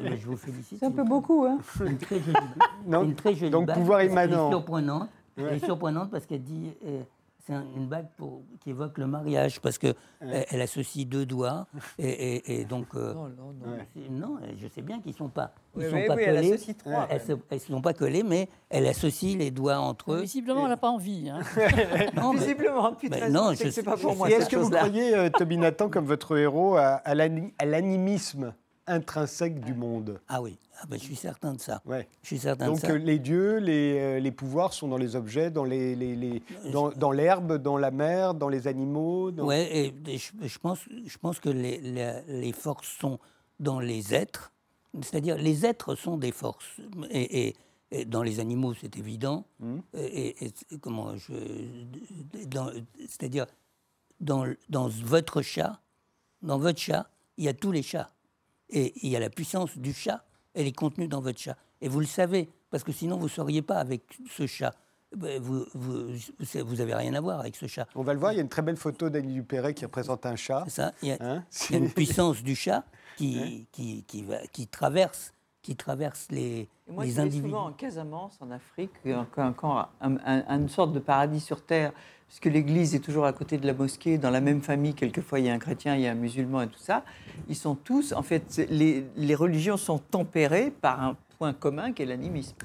Mais 0.03 0.17
je 0.19 0.27
vous 0.27 0.37
félicite. 0.37 0.79
C'est 0.79 0.87
un 0.87 0.91
peu 0.91 1.05
beaucoup, 1.05 1.45
hein 1.47 1.59
une 1.85 1.97
très 1.99 2.21
jolie, 2.21 2.37
Non, 2.87 3.01
c'est 3.01 3.07
une 3.07 3.15
très 3.15 3.35
jolie 3.35 3.51
donc 3.51 3.67
bague, 3.67 3.77
pouvoir 3.77 3.99
parce 4.01 4.11
qu'elle 4.11 4.19
est 4.19 4.27
immanent. 4.27 4.51
surprenante. 4.51 5.09
Elle 5.37 5.45
est 5.55 5.65
surprenante 5.65 6.11
parce 6.11 6.27
qu'elle 6.27 6.43
dit 6.43 6.71
euh, 6.87 7.03
c'est 7.47 7.53
un- 7.53 7.67
une 7.77 7.87
bague 7.87 8.07
pour, 8.17 8.43
qui 8.61 8.71
évoque 8.71 8.97
le 8.99 9.07
mariage 9.07 9.61
parce 9.61 9.77
que 9.79 9.95
elle, 10.21 10.47
elle 10.51 10.61
associe 10.63 11.07
deux 11.07 11.27
doigts 11.27 11.67
et, 11.99 12.09
et- 12.09 12.61
et 12.61 12.65
donc 12.65 12.87
euh, 12.95 13.13
Non, 13.15 13.29
non, 13.29 13.53
non. 13.65 13.73
Ouais. 13.73 13.87
c'est- 13.95 14.11
non, 14.11 14.39
je 14.57 14.67
sais 14.69 14.83
bien 14.83 15.01
qu'ils 15.01 15.15
sont 15.15 15.29
pas 15.29 15.53
ils 15.77 15.85
Oui, 15.85 15.91
sont 15.91 15.97
oui, 15.97 16.07
pas 16.07 16.15
oui, 16.15 16.23
elle 16.25 16.37
collés. 16.37 16.53
associe 16.53 16.77
trois, 16.77 17.07
Elles 17.11 17.21
elles 17.51 17.61
sont 17.61 17.81
pas 17.81 17.93
collées, 17.95 18.23
mais 18.23 18.49
elle 18.71 18.87
associe 18.87 19.37
les 19.37 19.51
doigts 19.51 19.79
entre 19.79 20.13
eux. 20.15 20.21
Visiblement, 20.23 20.63
on 20.63 20.69
n'a 20.69 20.77
pas 20.77 20.89
envie. 20.91 21.29
hein. 21.29 21.41
Non, 22.17 22.33
mais- 22.33 22.39
Visiblement, 22.45 22.93
Ben 23.03 23.11
13 23.11 23.33
non, 23.33 23.53
je 23.55 23.69
c'est 23.71 23.83
pas 23.83 23.97
pour 23.97 24.13
je 24.13 24.17
moi. 24.19 24.31
Et 24.31 24.35
est-ce 24.35 24.49
que 24.49 24.57
vous 24.57 24.71
croyez, 24.71 25.15
euh, 25.17 25.31
Toby 25.31 25.59
Nathan, 25.59 25.89
comme 25.89 26.07
votre 26.07 26.37
héros, 26.39 26.77
à 26.77 27.03
l'animisme? 27.15 28.55
Intrinsèque 28.87 29.61
du 29.61 29.75
monde 29.75 30.21
Ah 30.29 30.43
oui, 30.43 30.59
ah 30.81 30.87
ben, 30.89 30.99
je 30.99 31.05
suis 31.05 31.17
certain 31.17 31.55
de 31.55 31.61
ça. 31.61 31.81
Ouais. 31.87 32.07
Je 32.23 32.29
suis 32.29 32.39
certain 32.39 32.67
Donc 32.67 32.77
de 32.77 32.81
ça. 32.81 32.91
euh, 32.93 32.99
les 32.99 33.19
dieux, 33.19 33.57
les, 33.59 33.99
euh, 33.99 34.21
les 34.21 34.31
pouvoirs 34.33 34.73
sont 34.73 34.89
dans 34.89 34.97
les 34.99 35.17
objets, 35.17 35.51
dans 35.51 35.65
les, 35.65 35.95
les- 35.97 36.15
les- 36.17 36.43
dans, 36.73 36.91
dans 36.91 37.11
l'herbe, 37.13 37.55
dans 37.59 37.77
la 37.79 37.91
mer, 37.91 38.35
dans 38.35 38.49
les 38.49 38.67
animaux. 38.69 39.31
dans- 39.31 39.47
Ouais, 39.47 39.65
et, 39.75 39.95
et 40.07 40.19
je, 40.19 40.33
je 40.43 40.59
pense, 40.59 40.81
je 41.07 41.19
pense 41.19 41.41
que 41.41 41.49
les, 41.49 41.79
les- 41.79 42.21
les 42.29 42.53
forces 42.53 42.89
sont 42.99 43.19
dans 43.61 43.81
les 43.81 44.15
êtres, 44.15 44.53
c'est-à-dire 45.03 45.37
les 45.37 45.65
êtres 45.65 45.95
sont 45.95 46.17
des 46.19 46.33
forces. 46.33 46.81
Et, 47.11 47.49
et- 47.49 47.57
et 47.91 48.05
dans 48.05 48.25
les 48.25 48.41
animaux, 48.41 48.75
c'est 48.75 48.97
évident. 48.97 49.45
Mhm. 49.61 49.83
Et, 49.95 50.35
comment 50.81 51.17
je, 51.17 51.33
c'est-à-dire 53.09 53.47
dans, 54.21 54.45
dans 54.69 54.89
votre 54.89 55.43
chat, 55.43 55.81
dans 56.43 56.59
votre 56.59 56.79
chat, 56.81 57.09
il 57.37 57.45
y 57.45 57.49
a 57.49 57.55
tous 57.55 57.71
les 57.73 57.83
chats. 57.83 58.11
Et 58.71 58.93
il 59.03 59.11
y 59.11 59.17
a 59.17 59.21
la 59.21 59.31
puissance 59.31 59.77
du 59.79 59.93
chat, 59.93 60.25
elle 60.55 60.67
est 60.67 60.73
contenue 60.77 61.09
dans 61.09 61.21
votre 61.21 61.39
chat. 61.39 61.57
Et 61.81 61.89
vous 61.89 62.01
le 62.01 62.07
savez, 62.07 62.49
parce 62.71 62.83
que 62.85 62.93
sinon 62.93 63.17
vous 63.17 63.25
ne 63.25 63.29
sauriez 63.31 63.63
pas 63.63 63.77
avec 63.77 64.03
ce 64.31 64.47
chat. 64.47 64.75
Ben, 65.17 65.41
Vous, 65.41 65.65
vous, 65.75 66.07
vous 66.65 66.81
avez 66.81 66.95
rien 66.95 67.15
à 67.15 67.21
voir 67.21 67.39
avec 67.41 67.55
ce 67.55 67.67
chat. 67.67 67.87
On 67.95 68.03
va 68.03 68.15
le 68.15 68.19
voir, 68.19 68.33
il 68.33 68.37
y 68.37 68.39
a 68.39 68.43
une 68.43 68.49
très 68.49 68.63
belle 68.63 68.77
photo 68.77 69.11
d'Annie 69.11 69.35
Dupéret 69.35 69.73
qui 69.75 69.85
représente 69.85 70.27
un 70.27 70.35
chat. 70.37 70.65
C'est 70.67 70.71
ça. 70.83 70.93
Il 71.03 71.09
y 71.09 71.13
a, 71.13 71.17
Hein 71.21 71.45
il 71.71 71.73
y 71.73 71.77
a 71.77 71.79
une 71.79 71.91
puissance 71.91 72.43
du 72.43 72.57
chat 72.57 72.85
qui, 73.17 73.69
qui, 73.71 74.03
qui, 74.05 74.23
va, 74.25 74.39
qui 74.49 74.67
traverse, 74.67 75.33
qui 75.63 75.77
traverse 75.77 76.27
les, 76.31 76.69
Et 76.89 76.93
Moi, 76.93 77.05
les 77.05 77.21
individus. 77.21 77.45
souvent 77.49 77.67
en 77.67 77.73
Casamance, 77.73 78.37
en 78.41 78.51
Afrique, 78.51 78.91
un, 79.07 79.25
un, 79.37 79.53
camp- 79.53 79.89
un- 80.01 80.17
un- 80.25 80.59
une 80.59 80.69
sorte 80.69 80.93
de 80.93 80.99
paradis 80.99 81.39
sur 81.41 81.65
terre, 81.65 81.93
puisque 82.29 82.47
l'église 82.47 82.95
est 82.95 83.01
toujours 83.01 83.27
à 83.27 83.33
côté 83.33 83.59
de 83.59 83.67
la 83.67 83.75
mosquée, 83.75 84.19
dans 84.19 84.31
la 84.31 84.41
même 84.41 84.61
famille, 84.63 84.95
quelquefois 84.95 85.39
il 85.41 85.47
y 85.47 85.49
a 85.49 85.55
un 85.55 85.59
chrétien, 85.59 85.95
il 85.97 86.03
y 86.03 86.07
a 86.07 86.13
un 86.13 86.17
musulman 86.17 86.63
et 86.63 86.69
tout 86.69 86.79
ça. 86.79 87.05
Ils 87.49 87.57
sont 87.57 87.75
tous, 87.75 88.13
en 88.13 88.23
fait, 88.23 88.67
les, 88.71 89.05
les 89.17 89.35
religions 89.35 89.77
sont 89.77 89.99
tempérées 89.99 90.71
par 90.71 91.03
un 91.03 91.17
point 91.39 91.53
commun 91.53 91.93
qui 91.93 92.03
est 92.03 92.07
l'animisme, 92.07 92.57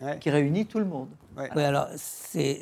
Ouais. 0.00 0.18
qui 0.18 0.28
réunit 0.30 0.66
tout 0.66 0.78
le 0.78 0.84
monde. 0.84 1.08
Oui, 1.38 1.62
alors 1.62 1.86
c'est- 1.96 2.60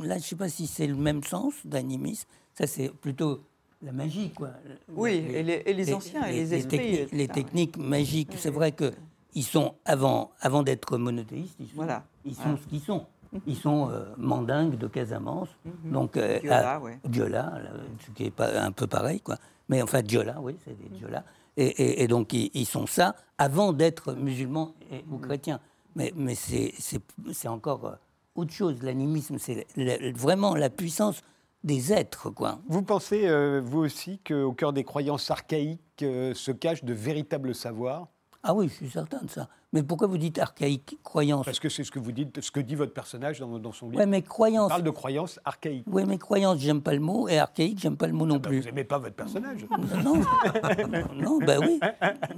là, 0.00 0.14
je 0.14 0.14
ne 0.14 0.18
sais 0.18 0.36
pas 0.36 0.48
si 0.48 0.66
c'est 0.66 0.86
le 0.86 0.96
même 0.96 1.22
sens 1.22 1.54
d'animisme. 1.64 2.28
Ça, 2.54 2.66
c'est 2.66 2.88
plutôt 2.88 3.40
la 3.82 3.92
magie, 3.92 4.30
quoi. 4.30 4.50
Oui, 4.94 5.12
et 5.32 5.42
les- 5.42 5.62
et 5.66 5.72
les 5.74 5.94
anciens, 5.94 6.24
et 6.26 6.32
les 6.32 6.54
esprits, 6.54 6.78
techniques, 6.78 7.00
etc. 7.00 7.16
les 7.16 7.28
techniques 7.28 7.76
magiques. 7.76 8.32
C'est 8.36 8.50
vrai 8.50 8.72
que 8.72 8.92
ils 9.34 9.42
sont 9.44 9.74
avant, 9.84 10.32
avant 10.40 10.62
d'être 10.62 10.96
monothéistes. 10.98 11.56
Ils 11.60 11.66
sont, 11.66 11.72
Voilà. 11.76 12.04
ils 12.24 12.34
sont 12.34 12.42
Voilà. 12.42 12.58
ce 12.62 12.66
qu'ils 12.68 12.80
sont. 12.80 13.06
Ils 13.46 13.56
sont 13.56 13.90
euh, 13.90 14.04
mandingues 14.16 14.76
de 14.78 14.86
Casamance, 14.86 15.48
donc 15.84 16.16
euh, 16.16 16.38
Diola, 16.40 16.74
à- 16.74 16.80
ouais. 16.80 16.98
Diola, 17.04 17.42
là, 17.62 17.70
ce 18.04 18.10
qui 18.12 18.24
est 18.24 18.30
pas 18.30 18.60
un 18.60 18.72
peu 18.72 18.86
pareil, 18.86 19.20
quoi. 19.20 19.36
Mais 19.68 19.82
enfin 19.82 20.02
Diola, 20.02 20.36
oui, 20.40 20.56
c'est 20.64 20.76
des 20.78 20.88
Diola. 20.96 21.24
Et, 21.56 21.66
et- 21.66 22.02
et 22.02 22.08
donc 22.08 22.32
ils, 22.32 22.50
ils 22.54 22.66
sont 22.66 22.86
ça 22.86 23.14
avant 23.38 23.72
d'être 23.72 24.12
musulmans 24.14 24.74
et- 24.90 25.04
ou 25.10 25.18
chrétiens. 25.18 25.60
Mais, 25.94 26.12
mais 26.14 26.34
c'est, 26.34 26.72
encore 27.48 27.86
euh, 27.86 27.92
autre 28.34 28.52
chose. 28.52 28.82
L'animisme, 28.82 29.38
c'est 29.38 29.66
vraiment 30.14 30.54
la 30.54 30.68
puissance 30.70 31.22
des 31.64 31.92
êtres, 31.92 32.28
quoi. 32.30 32.58
Vous 32.68 32.82
pensez, 32.82 33.26
euh, 33.26 33.60
vous 33.64 33.78
aussi, 33.80 34.18
qu'au 34.18 34.52
cœur 34.52 34.72
des 34.74 34.84
croyances 34.84 35.30
archaïques 35.30 35.80
euh, 36.02 36.34
se 36.34 36.52
cachent 36.52 36.84
de 36.84 36.92
véritables 36.92 37.54
savoirs? 37.54 38.08
Ah 38.48 38.54
oui, 38.54 38.68
je 38.68 38.74
suis 38.74 38.90
certain 38.90 39.20
de 39.22 39.28
ça. 39.30 39.48
Mais 39.72 39.82
pourquoi 39.82 40.06
vous 40.06 40.18
dites 40.18 40.38
archaïque, 40.38 40.98
croyance 41.02 41.44
Parce 41.44 41.58
que 41.58 41.68
c'est 41.68 41.82
ce 41.82 41.90
que 41.90 41.98
vous 41.98 42.12
dites, 42.12 42.40
ce 42.40 42.50
que 42.52 42.60
dit 42.60 42.76
votre 42.76 42.92
personnage 42.92 43.40
dans, 43.40 43.58
dans 43.58 43.72
son 43.72 43.86
livre. 43.88 43.98
Ouais, 43.98 44.06
mais 44.06 44.20
Il 44.20 44.24
croyance. 44.24 44.68
parle 44.68 44.84
de 44.84 44.90
croyances 44.90 45.40
archaïques. 45.44 45.84
Oui, 45.90 46.04
mais 46.06 46.16
croyance, 46.16 46.60
j'aime 46.60 46.80
pas 46.80 46.94
le 46.94 47.00
mot, 47.00 47.28
et 47.28 47.38
archaïque, 47.40 47.78
j'aime 47.80 47.96
pas 47.96 48.06
le 48.06 48.12
mot 48.12 48.24
non 48.24 48.36
Bah, 48.36 48.48
plus. 48.48 48.60
vous 48.60 48.66
n'aimez 48.66 48.84
pas 48.84 48.98
votre 48.98 49.16
personnage. 49.16 49.66
Non, 50.04 50.22
non, 51.14 51.38
bah 51.38 51.56
oui. 51.60 51.80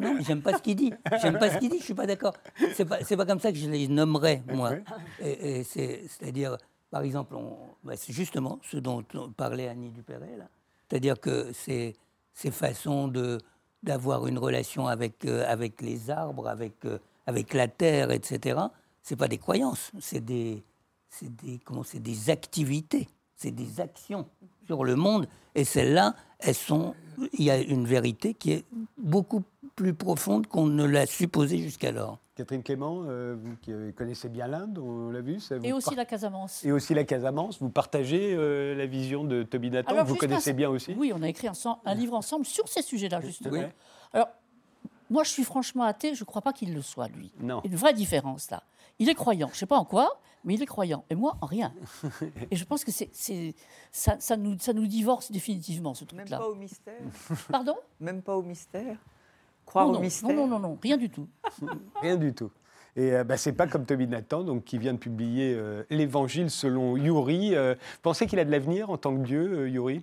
Non, 0.01 0.17
j'aime 0.21 0.41
pas 0.41 0.57
ce 0.57 0.63
qu'il 0.63 0.77
dit. 0.77 0.93
J'aime 1.21 1.39
pas 1.39 1.51
ce 1.51 1.59
qu'il 1.59 1.69
dit, 1.69 1.79
je 1.79 1.85
suis 1.85 1.95
pas 1.95 2.07
d'accord. 2.07 2.33
C'est 2.75 2.85
pas, 2.87 2.99
pas 3.05 3.27
comme 3.27 3.41
ça 3.41 3.53
que 3.53 3.59
je 3.59 3.69
les 3.69 3.87
nommerais, 3.89 4.43
moi. 4.53 4.73
Et, 5.21 5.59
et 5.59 5.65
c'est, 5.65 6.05
c'est-à-dire, 6.09 6.57
par 6.91 7.03
exemple, 7.03 7.35
bah, 7.85 7.93
c'est 7.97 8.13
justement 8.15 8.59
ce 8.63 8.79
dont 8.79 9.05
on 9.15 9.31
parlait 9.31 9.69
Annie 9.69 9.91
Dupéret, 9.91 10.37
là. 10.39 10.49
C'est-à-dire 10.89 11.21
que 11.21 11.53
ces, 11.53 11.95
ces 12.33 12.51
façons 12.51 13.09
de, 13.09 13.39
d'avoir 13.83 14.27
une 14.27 14.39
relation 14.39 14.87
avec, 14.87 15.25
euh, 15.25 15.45
avec 15.49 15.81
les 15.81 16.11
arbres, 16.11 16.49
avec, 16.49 16.85
euh, 16.85 16.99
avec 17.27 17.55
la 17.55 17.69
terre, 17.69 18.11
etc., 18.11 18.59
c'est 19.03 19.17
pas 19.17 19.29
des 19.29 19.39
croyances, 19.39 19.91
c'est 20.01 20.25
des, 20.25 20.63
des, 21.23 21.61
des 21.95 22.31
activités, 22.31 23.09
c'est 23.37 23.51
des 23.51 23.81
actions 23.81 24.27
sur 24.67 24.85
le 24.85 24.97
monde. 24.97 25.27
Et 25.55 25.65
celles-là, 25.65 26.15
elles 26.41 26.55
sont, 26.55 26.95
il 27.33 27.45
y 27.45 27.51
a 27.51 27.59
une 27.59 27.87
vérité 27.87 28.35
qui 28.35 28.53
est 28.53 28.65
beaucoup 28.99 29.43
plus 29.77 29.95
profonde 29.95 30.47
qu'on 30.47 30.67
ne 30.67 30.85
l'a 30.85 31.07
supposée 31.07 31.59
jusqu'alors. 31.59 32.19
Catherine 32.39 32.63
Clément, 32.63 33.03
euh, 33.07 33.35
vous 33.37 33.57
qui 33.61 33.73
euh, 33.73 33.91
connaissez 33.91 34.29
bien 34.29 34.47
l'Inde, 34.47 34.79
on 34.79 35.11
l'a 35.11 35.21
vu. 35.21 35.41
ça 35.41 35.59
vous 35.59 35.65
Et 35.65 35.73
aussi 35.73 35.87
par- 35.89 35.97
la 35.97 36.05
Casamance. 36.05 36.65
et 36.65 36.71
aussi 36.71 36.95
la 36.95 37.03
Casamance. 37.03 37.59
Vous 37.61 37.69
partagez 37.69 38.33
euh, 38.33 38.77
la 38.77 38.87
vision 38.87 39.25
de 39.25 39.43
Toby 39.43 39.71
Nathan, 39.73 40.05
vous 40.05 40.15
connaissez 40.15 40.53
bien 40.53 40.71
aussi 40.71 40.95
Oui, 40.97 41.13
on 41.13 41.21
a 41.23 41.29
écrit 41.29 41.49
un 41.49 41.95
livre 41.95 42.15
ensemble 42.15 42.47
sur 42.47 42.69
ces 42.69 42.83
sujets-là, 42.83 43.21
justement. 43.23 43.59
Oui. 43.59 43.65
Alors, 44.13 44.29
moi, 45.11 45.25
je 45.25 45.31
suis 45.31 45.43
franchement 45.43 45.83
athée, 45.83 46.15
je 46.15 46.23
ne 46.23 46.27
crois 46.27 46.41
pas 46.43 46.53
qu'il 46.53 46.73
le 46.73 46.81
soit, 46.81 47.09
lui. 47.09 47.33
Non. 47.41 47.61
Il 47.65 47.71
y 47.71 47.71
a 47.71 47.73
une 47.75 47.79
vraie 47.79 47.93
différence, 47.95 48.51
là. 48.53 48.63
Il 49.01 49.09
est 49.09 49.15
croyant, 49.15 49.49
je 49.49 49.55
ne 49.55 49.57
sais 49.59 49.67
pas 49.67 49.79
en 49.79 49.85
quoi, 49.85 50.21
mais 50.45 50.55
il 50.55 50.63
est 50.63 50.67
croyant. 50.67 51.05
Et 51.11 51.17
moi, 51.17 51.37
en 51.41 51.47
rien. 51.47 51.73
Et 52.53 52.57
je 52.57 52.65
pense 52.65 52.85
que 52.85 52.93
c'est, 52.93 53.11
c'est- 53.13 53.55
ça, 53.91 54.15
ça 54.21 54.37
nous, 54.37 54.57
ça 54.61 54.73
nous 54.73 54.87
divorce 54.87 55.33
définitivement, 55.33 55.93
ce 55.95 56.05
Même 56.05 56.19
truc-là. 56.27 56.39
pas 56.39 56.49
au 56.49 56.55
mystère. 56.55 57.01
Pardon? 57.51 57.75
Même 57.99 58.23
pas 58.23 58.37
au 58.37 58.43
mystère. 58.43 58.97
Croire 59.69 59.87
non, 59.87 59.91
au 59.93 59.95
non, 59.97 60.01
mystère. 60.01 60.29
non, 60.31 60.47
non, 60.47 60.59
non, 60.59 60.69
non, 60.71 60.79
rien 60.83 60.97
du 60.97 61.11
tout. 61.11 61.29
Rien 62.03 62.17
du 62.17 62.33
tout. 62.35 62.51
Et 62.97 63.13
euh, 63.13 63.23
bah, 63.23 63.37
c'est 63.37 63.53
pas 63.53 63.67
comme 63.67 63.85
Toby 63.85 64.07
Nathan, 64.09 64.43
donc, 64.43 64.65
qui 64.65 64.79
vient 64.79 64.95
de 64.95 64.99
publier 64.99 65.55
euh, 65.55 65.85
l'Évangile 65.91 66.51
selon 66.51 66.97
Yuri. 66.97 67.55
Euh, 67.55 67.75
vous 67.75 68.01
pensez 68.03 68.27
qu'il 68.27 68.39
a 68.41 68.45
de 68.45 68.51
l'avenir 68.51 68.91
en 68.91 68.97
tant 68.97 69.15
que 69.17 69.23
Dieu, 69.23 69.61
euh, 69.61 69.69
Yuri? 69.69 70.03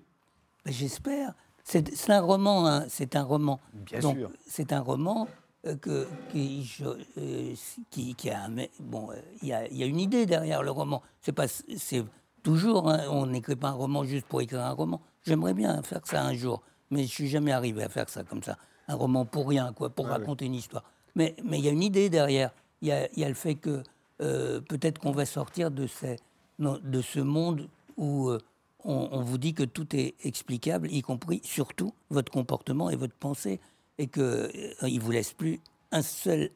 J'espère. 0.66 1.34
C'est 1.64 1.94
c'est 1.96 2.12
un 2.12 2.22
roman. 2.22 2.68
hein, 2.68 2.86
C'est 2.90 3.16
un 3.16 3.24
roman. 3.24 3.60
Bien 3.74 4.00
Donc, 4.00 4.16
sûr. 4.18 4.30
C'est 4.48 4.72
un 4.72 4.82
roman 4.82 5.28
euh, 5.66 5.76
que, 5.76 6.08
qui, 6.32 6.64
je- 6.64 6.86
euh, 7.18 7.54
qui, 7.90 8.14
qui 8.16 8.30
a, 8.30 8.48
mais 8.50 8.70
bon, 8.80 9.10
euh, 9.12 9.16
il 9.42 9.50
y, 9.50 9.54
a, 9.54 9.68
il 9.68 9.78
y 9.78 9.84
a 9.84 9.88
une 9.88 10.00
idée 10.00 10.26
derrière 10.26 10.62
le 10.64 10.72
roman. 10.72 11.02
C'est 11.22 11.32
pas, 11.34 11.48
c'est 11.48 12.04
toujours, 12.44 12.90
hein, 12.90 13.02
on 13.10 13.26
n'écrit 13.26 13.56
pas 13.56 13.70
un 13.70 13.74
roman 13.74 14.04
juste 14.04 14.28
pour 14.28 14.42
écrire 14.42 14.62
un 14.62 14.72
roman. 14.72 15.02
J'aimerais 15.24 15.56
bien 15.56 15.82
faire 15.82 16.02
ça 16.06 16.24
un 16.24 16.34
jour, 16.36 16.62
mais 16.92 17.04
je 17.04 17.12
suis 17.12 17.28
jamais 17.28 17.52
arrivé 17.52 17.84
à 17.84 17.90
faire 17.90 18.10
ça 18.10 18.24
comme 18.24 18.44
ça. 18.44 18.58
Un 18.88 18.96
roman 18.96 19.26
pour 19.26 19.48
rien, 19.48 19.74
quoi, 19.74 19.90
pour 19.90 20.08
raconter 20.08 20.46
une 20.46 20.56
histoire. 20.56 20.84
Mais 21.16 21.36
mais 21.44 21.60
il 21.60 21.66
y 21.66 21.68
a 21.68 21.72
une 21.72 21.84
idée 21.84 22.10
derrière. 22.10 22.52
Il 22.82 22.88
y 22.90 23.20
y 23.20 23.24
a 23.24 23.30
le 23.30 23.36
fait 23.36 23.56
que 23.56 23.84
euh, 24.22 24.62
peut-être 24.62 25.00
qu'on 25.00 25.12
va 25.12 25.26
sortir 25.26 25.72
de, 25.72 25.88
ces, 25.88 26.18
de 26.60 27.02
ce 27.02 27.20
monde 27.20 27.68
où 27.98 28.30
euh, 28.30 28.40
on, 28.84 29.10
on 29.12 29.22
vous 29.22 29.38
dit 29.38 29.54
que 29.54 29.64
tout 29.64 29.94
est 29.96 30.16
explicable, 30.24 30.90
y 30.92 31.02
compris 31.02 31.42
surtout 31.44 31.94
votre 32.10 32.32
comportement 32.32 32.90
et 32.90 32.96
votre 32.96 33.16
pensée, 33.16 33.60
et 33.98 34.08
qu'il 34.08 34.24
ne 34.24 35.00
vous 35.00 35.12
laisse 35.12 35.34
plus 35.34 35.60
un 35.92 36.02
seul 36.02 36.52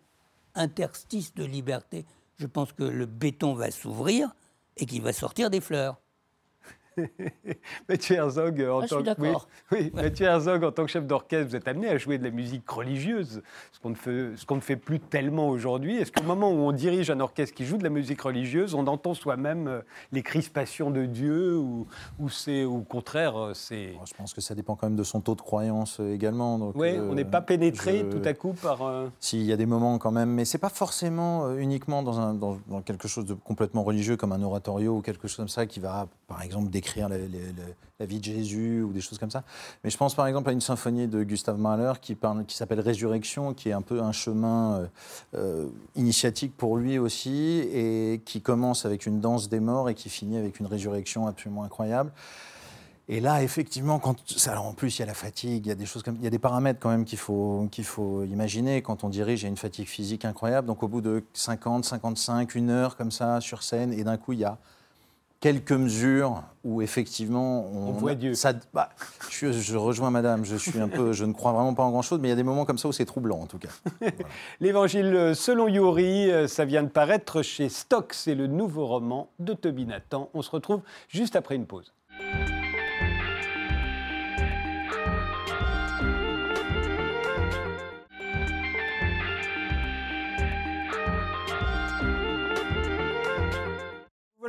interstice 0.55 1.33
de 1.35 1.43
liberté. 1.43 2.05
Je 2.37 2.47
pense 2.47 2.71
que 2.71 2.83
le 2.83 3.05
béton 3.05 3.53
va 3.53 3.71
s'ouvrir 3.71 4.33
et 4.77 4.85
qu'il 4.85 5.01
va 5.01 5.13
sortir 5.13 5.49
des 5.49 5.61
fleurs. 5.61 5.97
Mathieu 7.89 8.15
Herzog, 8.15 8.61
euh, 8.61 8.71
en 8.73 8.81
Ah, 8.81 8.87
tant 8.87 9.03
que, 9.03 9.21
oui, 9.21 9.29
oui, 9.71 9.91
Mathieu 9.93 10.25
Herzog, 10.25 10.63
en 10.63 10.71
tant 10.71 10.85
que 10.85 10.91
chef 10.91 11.05
d'orchestre, 11.05 11.49
vous 11.49 11.55
êtes 11.55 11.67
amené 11.67 11.87
à 11.89 11.97
jouer 11.97 12.17
de 12.17 12.23
la 12.23 12.29
musique 12.31 12.69
religieuse, 12.69 13.41
ce 13.71 13.79
qu'on 13.79 13.89
ne 13.91 13.95
fait, 13.95 14.31
ce 14.35 14.45
qu'on 14.45 14.55
ne 14.55 14.61
fait 14.61 14.75
plus 14.75 14.99
tellement 14.99 15.49
aujourd'hui. 15.49 15.97
Est-ce 15.97 16.11
qu'au 16.11 16.23
moment 16.23 16.49
où 16.51 16.55
on 16.57 16.71
dirige 16.71 17.09
un 17.09 17.19
orchestre 17.19 17.55
qui 17.55 17.65
joue 17.65 17.77
de 17.77 17.83
la 17.83 17.89
musique 17.89 18.21
religieuse, 18.21 18.73
on 18.73 18.85
entend 18.87 19.13
soi-même 19.13 19.67
euh, 19.67 19.81
les 20.11 20.21
crispations 20.23 20.91
de 20.91 21.05
Dieu 21.05 21.57
ou, 21.57 21.87
ou 22.19 22.29
c'est 22.29 22.63
au 22.65 22.79
contraire, 22.81 23.37
euh, 23.37 23.53
c'est... 23.53 23.93
Je 24.05 24.13
pense 24.15 24.33
que 24.33 24.41
ça 24.41 24.55
dépend 24.55 24.75
quand 24.75 24.87
même 24.87 24.97
de 24.97 25.03
son 25.03 25.21
taux 25.21 25.35
de 25.35 25.41
croyance 25.41 25.99
également. 25.99 26.57
donc, 26.59 26.73
Oui, 26.75 26.89
euh, 26.89 27.07
on 27.09 27.13
n'est 27.15 27.25
pas 27.25 27.41
pénétré 27.41 27.99
je- 27.99 28.17
tout 28.17 28.21
à 28.27 28.33
coup 28.33 28.53
par... 28.53 28.81
euh, 28.83 29.07
S'il 29.19 29.43
y 29.43 29.53
a 29.53 29.57
des 29.57 29.65
moments 29.65 29.97
quand 29.97 30.11
même, 30.11 30.29
mais 30.31 30.45
c'est 30.45 30.57
pas 30.57 30.69
forcément 30.69 31.55
uniquement 31.55 32.03
dans, 32.03 32.19
un, 32.19 32.33
dans, 32.33 32.57
dans 32.67 32.81
quelque 32.81 33.07
chose 33.07 33.25
de 33.25 33.33
complètement 33.33 33.83
religieux 33.83 34.17
comme 34.17 34.31
un 34.31 34.41
oratorio 34.41 34.97
ou 34.97 35.01
quelque 35.01 35.27
chose 35.27 35.37
comme 35.37 35.47
ça 35.49 35.65
qui 35.65 35.79
va, 35.79 36.07
par 36.27 36.41
exemple, 36.41 36.69
décrire 36.79 37.09
la, 37.09 38.05
vie 38.05 38.19
de 38.19 38.23
Jésus 38.23 38.81
ou 38.81 38.93
des 38.93 39.01
choses 39.01 39.17
comme 39.17 39.31
ça. 39.31 39.43
Mais 39.83 39.89
je 39.89 39.97
pense 39.97 40.15
par 40.15 40.27
exemple 40.27 40.49
à 40.49 40.53
une 40.53 40.61
symphonie 40.61 41.07
de 41.07 41.23
Gustav 41.23 41.57
Mahler 41.57 41.93
qui, 42.01 42.17
s'appelle 42.47 42.79
Résurrection, 42.79 43.53
qui 43.53 43.69
est 43.69 43.73
un 43.73 43.81
peu 43.81 44.01
un 44.01 44.13
chemin 44.13 44.75
euh, 44.75 44.87
euh, 45.35 45.69
initiatique 45.95 46.55
pour 46.55 46.77
lui 46.77 46.97
aussi 46.97 47.59
et 47.73 48.21
qui 48.23 48.41
commence 48.41 48.85
avec 48.85 49.05
une 49.05 49.19
danse 49.19 49.49
des 49.49 49.59
morts 49.59 49.89
et 49.89 49.95
qui 49.95 50.09
finit 50.09 50.37
avec 50.37 50.59
une 50.59 50.67
résurrection 50.67 51.27
absolument 51.27 51.63
incroyable. 51.63 52.11
Et 53.11 53.19
là, 53.21 53.41
effectivement, 53.41 53.99
en 54.03 54.73
plus, 54.73 54.97
il 54.97 54.99
y 54.99 55.03
a 55.03 55.07
la 55.07 55.15
fatigue, 55.15 55.65
il 55.65 55.69
y 55.69 55.71
a 55.71 55.75
des 55.75 55.87
choses 55.87 56.03
comme, 56.03 56.15
il 56.17 56.23
y 56.23 56.27
a 56.27 56.29
des 56.29 56.37
paramètres 56.37 56.79
quand 56.79 56.91
même 56.91 57.05
qu'il 57.05 57.17
faut, 57.17 57.67
qu'il 57.71 57.83
faut 57.83 58.23
imaginer. 58.23 58.83
Quand 58.83 59.03
on 59.03 59.09
dirige, 59.09 59.41
il 59.41 59.43
y 59.43 59.47
a 59.47 59.49
une 59.49 59.57
fatigue 59.57 59.87
physique 59.87 60.25
incroyable. 60.25 60.67
Donc, 60.67 60.83
au 60.83 60.87
bout 60.87 61.01
de 61.01 61.23
50, 61.33 61.85
55, 61.85 62.53
une 62.53 62.69
heure 62.69 62.95
comme 62.95 63.09
ça 63.09 63.41
sur 63.41 63.63
scène, 63.63 63.93
et 63.93 64.03
d'un 64.03 64.17
coup, 64.17 64.33
il 64.33 64.39
y 64.39 64.45
a 64.45 64.59
quelques 65.39 65.71
mesures 65.71 66.43
où 66.63 66.81
effectivement 66.81 67.65
On 67.65 67.91
voit 67.91 68.15
Dieu. 68.15 68.33
Ça, 68.33 68.53
bah, 68.73 68.89
je, 69.29 69.51
je 69.51 69.77
rejoins 69.77 70.11
Madame. 70.11 70.43
Je 70.45 70.55
suis 70.55 70.79
un 70.79 70.89
peu, 70.89 71.13
je 71.13 71.25
ne 71.25 71.33
crois 71.33 71.53
vraiment 71.53 71.73
pas 71.73 71.83
en 71.83 71.91
grand 71.91 72.01
chose, 72.01 72.19
mais 72.19 72.27
il 72.27 72.31
y 72.31 72.33
a 72.33 72.37
des 72.37 72.43
moments 72.43 72.65
comme 72.65 72.77
ça 72.77 72.87
où 72.87 72.91
c'est 72.91 73.05
troublant 73.05 73.39
en 73.39 73.45
tout 73.45 73.59
cas. 73.59 73.69
L'Évangile 74.59 75.33
selon 75.35 75.67
Yuri, 75.67 76.29
euh, 76.31 76.47
ça 76.47 76.65
vient 76.65 76.83
de 76.83 76.89
paraître 76.89 77.41
chez 77.41 77.69
Stock, 77.69 78.13
c'est 78.13 78.35
le 78.35 78.47
nouveau 78.47 78.85
roman 78.85 79.29
de 79.39 79.53
Toby 79.53 79.85
Nathan. 79.85 80.29
On 80.33 80.41
se 80.41 80.51
retrouve 80.51 80.81
juste 81.07 81.35
après 81.35 81.55
une 81.55 81.65
pause. 81.65 81.93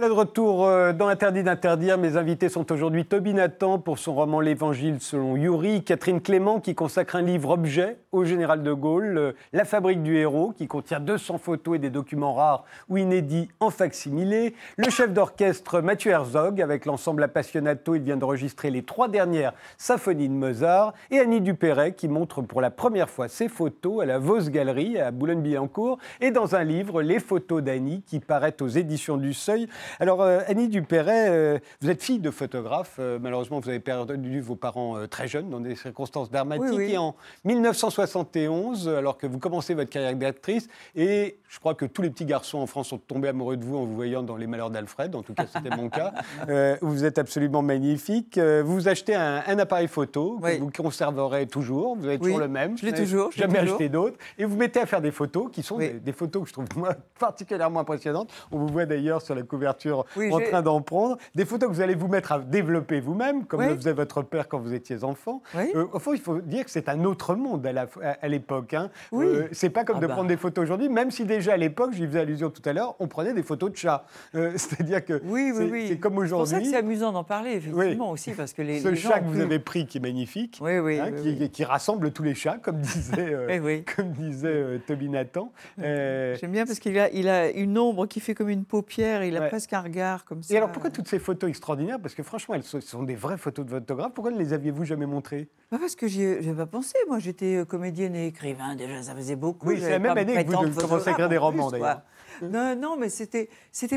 Voilà 0.00 0.14
de 0.14 0.18
retour 0.18 0.64
euh, 0.64 0.94
dans 0.94 1.08
Interdit 1.08 1.42
d'interdire. 1.42 1.98
Mes 1.98 2.16
invités 2.16 2.48
sont 2.48 2.72
aujourd'hui 2.72 3.04
Toby 3.04 3.34
Nathan 3.34 3.78
pour 3.78 3.98
son 3.98 4.14
roman 4.14 4.40
L'Évangile 4.40 4.96
selon 4.98 5.36
Yuri, 5.36 5.84
Catherine 5.84 6.22
Clément 6.22 6.58
qui 6.58 6.74
consacre 6.74 7.16
un 7.16 7.20
livre 7.20 7.50
objet 7.50 7.98
au 8.10 8.24
général 8.24 8.62
de 8.62 8.72
Gaulle, 8.72 9.18
euh, 9.18 9.32
La 9.52 9.66
fabrique 9.66 10.02
du 10.02 10.16
héros 10.16 10.54
qui 10.56 10.68
contient 10.68 11.00
200 11.00 11.36
photos 11.36 11.76
et 11.76 11.78
des 11.78 11.90
documents 11.90 12.32
rares 12.32 12.64
ou 12.88 12.96
inédits 12.96 13.50
en 13.60 13.68
facsimilé, 13.68 14.54
le 14.78 14.88
chef 14.88 15.12
d'orchestre 15.12 15.82
Mathieu 15.82 16.12
Herzog 16.12 16.62
avec 16.62 16.86
l'ensemble 16.86 17.22
Appassionato, 17.22 17.94
il 17.94 18.00
vient 18.00 18.16
d'enregistrer 18.16 18.70
les 18.70 18.82
trois 18.82 19.08
dernières 19.08 19.52
symphonies 19.76 20.30
de 20.30 20.34
Mozart, 20.34 20.94
et 21.10 21.18
Annie 21.18 21.42
Dupéret 21.42 21.92
qui 21.92 22.08
montre 22.08 22.40
pour 22.40 22.62
la 22.62 22.70
première 22.70 23.10
fois 23.10 23.28
ses 23.28 23.50
photos 23.50 24.02
à 24.02 24.06
la 24.06 24.18
Vos 24.18 24.48
Galerie 24.48 24.98
à 24.98 25.10
Boulogne-Billancourt 25.10 25.98
et 26.22 26.30
dans 26.30 26.54
un 26.54 26.64
livre 26.64 27.02
Les 27.02 27.18
photos 27.18 27.62
d'Annie 27.62 28.02
qui 28.06 28.18
paraît 28.18 28.56
aux 28.62 28.68
éditions 28.68 29.18
du 29.18 29.34
Seuil. 29.34 29.68
Alors, 29.98 30.22
euh, 30.22 30.40
Annie 30.46 30.68
Dupéret, 30.68 31.28
euh, 31.30 31.58
vous 31.80 31.90
êtes 31.90 32.02
fille 32.02 32.18
de 32.18 32.30
photographe. 32.30 32.96
Euh, 32.98 33.18
malheureusement, 33.20 33.60
vous 33.60 33.68
avez 33.68 33.80
perdu 33.80 34.40
vos 34.40 34.56
parents 34.56 35.06
très 35.08 35.28
jeunes 35.28 35.50
dans 35.50 35.60
des 35.60 35.74
circonstances 35.76 36.30
dramatiques. 36.30 36.66
Oui, 36.70 36.76
oui. 36.86 36.92
Et 36.92 36.98
en 36.98 37.14
1971, 37.44 38.88
alors 38.88 39.16
que 39.18 39.26
vous 39.26 39.38
commencez 39.38 39.74
votre 39.74 39.90
carrière 39.90 40.14
d'actrice, 40.14 40.68
et 40.94 41.38
je 41.48 41.58
crois 41.58 41.74
que 41.74 41.84
tous 41.84 42.02
les 42.02 42.10
petits 42.10 42.24
garçons 42.24 42.58
en 42.58 42.66
France 42.66 42.88
sont 42.88 42.98
tombés 42.98 43.28
amoureux 43.28 43.56
de 43.56 43.64
vous 43.64 43.76
en 43.76 43.84
vous 43.84 43.94
voyant 43.94 44.22
dans 44.22 44.36
Les 44.36 44.46
Malheurs 44.46 44.70
d'Alfred. 44.70 45.14
En 45.14 45.22
tout 45.22 45.34
cas, 45.34 45.46
c'était 45.52 45.74
mon 45.76 45.88
cas. 45.88 46.12
Euh, 46.48 46.76
vous 46.80 47.04
êtes 47.04 47.18
absolument 47.18 47.62
magnifique. 47.62 48.38
Vous 48.38 48.88
achetez 48.88 49.14
un, 49.14 49.42
un 49.46 49.58
appareil 49.58 49.88
photo 49.88 50.38
que 50.38 50.44
Oui. 50.46 50.58
vous 50.58 50.70
conserverez 50.70 51.46
toujours. 51.46 51.96
Vous 51.96 52.06
avez 52.06 52.18
toujours 52.18 52.38
le 52.38 52.48
même. 52.48 52.76
je 52.78 52.86
l'ai 52.86 52.92
toujours, 52.92 53.30
Jamais 53.32 53.58
acheté 53.58 53.88
d'autres. 53.88 54.16
Et 54.38 54.44
vous 54.44 54.56
mettez 54.56 54.80
à 54.80 54.86
faire 54.86 55.00
des 55.00 55.10
photos 55.10 55.48
qui 55.52 55.62
sont 55.62 55.76
des, 55.78 55.90
des 55.94 56.12
photos 56.12 56.42
que 56.42 56.48
je 56.48 56.52
trouve 56.54 56.66
moi 56.76 56.94
particulièrement 57.18 57.80
impressionnantes. 57.80 58.30
On 58.50 58.58
vous 58.58 58.68
voit 58.68 58.86
d'ailleurs 58.86 59.22
sur 59.22 59.34
la 59.34 59.42
couverture 59.42 59.79
Oui, 60.16 60.32
en 60.32 60.40
train 60.40 60.62
d'en 60.62 60.80
prendre. 60.80 61.16
Des 61.34 61.44
photos 61.44 61.68
que 61.68 61.74
vous 61.74 61.80
allez 61.80 61.94
vous 61.94 62.08
mettre 62.08 62.32
à 62.32 62.38
développer 62.40 63.00
vous-même, 63.00 63.44
comme 63.44 63.60
Oui. 63.60 63.68
le 63.68 63.76
faisait 63.76 63.92
votre 63.92 64.22
père 64.22 64.48
quand 64.48 64.58
vous 64.58 64.74
étiez 64.74 65.02
enfant. 65.04 65.42
Oui. 65.54 65.64
Euh, 65.74 65.86
au 65.92 65.98
fond, 65.98 66.12
il 66.12 66.20
faut 66.20 66.40
dire 66.40 66.64
que 66.64 66.70
c'est 66.70 66.88
un 66.88 67.04
autre 67.04 67.34
monde 67.34 67.66
à 67.66 68.28
l'époque. 68.28 68.74
Hein. 68.74 68.90
Euh, 69.12 69.48
c'est 69.52 69.70
pas 69.70 69.84
comme 69.84 69.96
Ah 69.98 70.02
de 70.02 70.06
bah. 70.06 70.14
prendre 70.14 70.28
des 70.28 70.36
photos 70.36 70.64
aujourd'hui, 70.64 70.88
même 70.88 71.10
si 71.10 71.24
déjà 71.24 71.54
à 71.54 71.56
l'époque, 71.56 71.92
j'y 71.92 72.06
faisais 72.06 72.20
allusion 72.20 72.50
tout 72.50 72.62
à 72.64 72.72
l'heure, 72.72 72.94
on 72.98 73.06
prenait 73.08 73.32
des 73.34 73.42
photos 73.42 73.70
de 73.70 73.76
chats. 73.76 74.04
Euh, 74.34 74.52
C'est-à-dire 74.56 75.04
que 75.04 75.20
c'est 75.20 75.98
comme 75.98 76.14
C'est 76.24 76.30
pour 76.30 76.46
ça 76.46 76.56
que 76.56 76.60
aujourd'hui. 76.60 76.66
c'est 76.70 76.76
amusant 76.76 77.12
d'en 77.12 77.24
parler, 77.24 77.52
effectivement, 77.52 78.10
aussi, 78.10 78.32
parce 78.32 78.52
que 78.52 78.62
les, 78.62 78.80
Ce 78.80 78.88
les 78.88 78.96
gens 78.96 79.10
chat 79.10 79.20
que 79.20 79.26
vous 79.26 79.40
avez 79.40 79.58
pris 79.58 79.86
qui 79.86 79.98
est 79.98 80.00
magnifique, 80.00 80.60
hein, 80.62 81.10
qui, 81.22 81.50
qui 81.50 81.64
rassemble 81.64 82.10
tous 82.12 82.22
les 82.22 82.34
chats, 82.34 82.58
comme 82.62 82.80
disait, 82.80 83.32
euh, 83.34 83.58
oui. 83.62 83.84
comme 83.96 84.10
disait 84.12 84.80
Toby 84.86 85.08
Nathan. 85.08 85.52
J'aime 85.78 86.52
bien 86.52 86.66
parce 86.66 86.78
qu'il 86.78 86.98
a, 86.98 87.10
il 87.12 87.28
a 87.28 87.50
une 87.50 87.78
ombre 87.78 88.06
qui 88.06 88.20
fait 88.20 88.34
comme 88.34 88.48
une 88.48 88.64
paupière, 88.64 89.24
il 89.24 89.36
a 89.36 89.40
Ouais. 89.40 89.48
presque 89.48 89.69
regard 89.78 90.24
comme 90.24 90.42
ça. 90.42 90.52
et 90.52 90.56
alors 90.56 90.72
pourquoi 90.72 90.90
toutes 90.90 91.08
ces 91.08 91.18
photos 91.18 91.48
extraordinaires? 91.48 92.00
Parce 92.00 92.14
que 92.14 92.22
franchement, 92.22 92.56
elles 92.56 92.64
sont, 92.64 93.02
des 93.04 93.14
vraies 93.14 93.38
photos 93.38 93.64
de 93.64 93.70
photographe. 93.70 94.12
Pourquoi 94.14 94.32
ne 94.32 94.38
les 94.38 94.52
aviez-vous 94.52 94.84
jamais 94.84 95.06
montrées? 95.06 95.48
Bah, 95.70 95.78
Parce 95.80 95.94
que 95.94 96.08
j'y 96.08 96.22
ai, 96.22 96.52
pas 96.54 96.66
pensé. 96.66 96.94
Moi, 97.08 97.20
j'étais 97.20 97.56
euh, 97.56 97.64
comédienne 97.64 98.16
et 98.16 98.26
écrivain. 98.26 98.74
Déjà, 98.74 99.02
ça 99.02 99.14
faisait 99.14 99.36
beaucoup. 99.36 99.68
Oui, 99.68 99.78
c'est 99.80 99.90
la 99.90 99.98
même 99.98 100.18
année 100.18 100.44
que 100.44 100.50
vous 100.50 100.80
commencez 100.80 101.08
à 101.08 101.12
écrire 101.12 101.28
des 101.28 101.38
romans, 101.38 101.70
d'ailleurs. 101.70 102.02
Non, 102.42 102.74
non, 102.74 102.96
mais 102.96 103.08
c'était, 103.08 103.48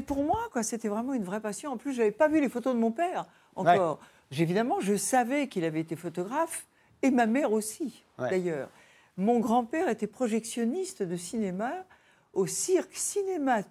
pour 0.06 0.24
moi, 0.24 0.40
quoi. 0.52 0.64
C'était 0.64 0.90
vraiment 0.90 1.14
une 1.14 1.24
vraie 1.24 1.42
passion. 1.42 1.72
En 1.72 1.78
plus, 1.78 1.94
j'avais 1.94 2.12
pas 2.12 2.28
vu 2.28 2.40
les 2.40 2.50
photos 2.50 2.76
de 2.76 2.80
mon 2.80 2.92
père 2.92 3.26
encore. 3.56 4.00
J'ai- 4.32 4.44
Évidemment, 4.44 4.80
je 4.80 4.96
savais 4.96 5.48
qu'il 5.48 5.64
avait 5.64 5.80
été 5.82 5.96
photographe 5.96 6.66
et 7.04 7.12
ma 7.12 7.28
mère 7.28 7.52
aussi, 7.52 8.04
Ouais. 8.18 8.30
d'ailleurs. 8.30 8.70
Mon 9.16 9.40
grand-père 9.40 9.90
était 9.90 10.08
projectionniste 10.08 11.04
de 11.04 11.16
cinéma 11.16 11.72
au 12.34 12.48
cirque 12.48 12.96
cinéma 12.96 13.62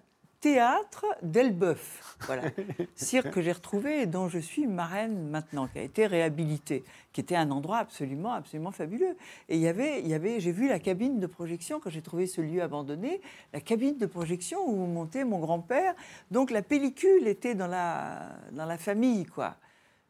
théâtre 0.43 1.05
d'Elbeuf. 1.21 2.17
Voilà. 2.25 2.43
cirque 2.95 3.31
que 3.31 3.41
j'ai 3.41 3.53
retrouvé 3.53 4.01
et 4.01 4.05
dont 4.07 4.27
je 4.27 4.39
suis 4.39 4.67
marraine 4.67 5.29
maintenant, 5.29 5.69
qui 5.69 5.79
a 5.79 5.83
été 5.83 6.05
réhabilité, 6.05 6.83
qui 7.13 7.21
était 7.21 7.37
un 7.37 7.49
endroit 7.49 7.77
absolument, 7.77 8.33
absolument 8.33 8.71
fabuleux. 8.71 9.15
Et 9.47 9.55
il 9.55 9.61
y 9.61 9.69
avait, 9.69 10.01
il 10.01 10.07
y 10.09 10.13
avait, 10.13 10.41
j'ai 10.41 10.51
vu 10.51 10.67
la 10.67 10.79
cabine 10.79 11.21
de 11.21 11.27
projection 11.27 11.79
quand 11.79 11.89
j'ai 11.89 12.01
trouvé 12.01 12.27
ce 12.27 12.41
lieu 12.41 12.61
abandonné, 12.61 13.21
la 13.53 13.61
cabine 13.61 13.97
de 13.97 14.05
projection 14.05 14.67
où 14.67 14.85
montait 14.85 15.23
mon 15.23 15.39
grand-père. 15.39 15.95
Donc 16.29 16.51
la 16.51 16.61
pellicule 16.61 17.25
était 17.25 17.55
dans 17.55 17.67
la, 17.67 18.33
dans 18.51 18.65
la 18.65 18.77
famille, 18.77 19.25
quoi. 19.25 19.55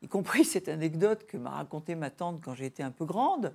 Y 0.01 0.07
compris 0.07 0.45
cette 0.45 0.67
anecdote 0.67 1.27
que 1.27 1.37
m'a 1.37 1.51
racontée 1.51 1.93
ma 1.93 2.09
tante 2.09 2.41
quand 2.41 2.55
été 2.55 2.81
un 2.81 2.91
peu 2.91 3.05
grande 3.05 3.53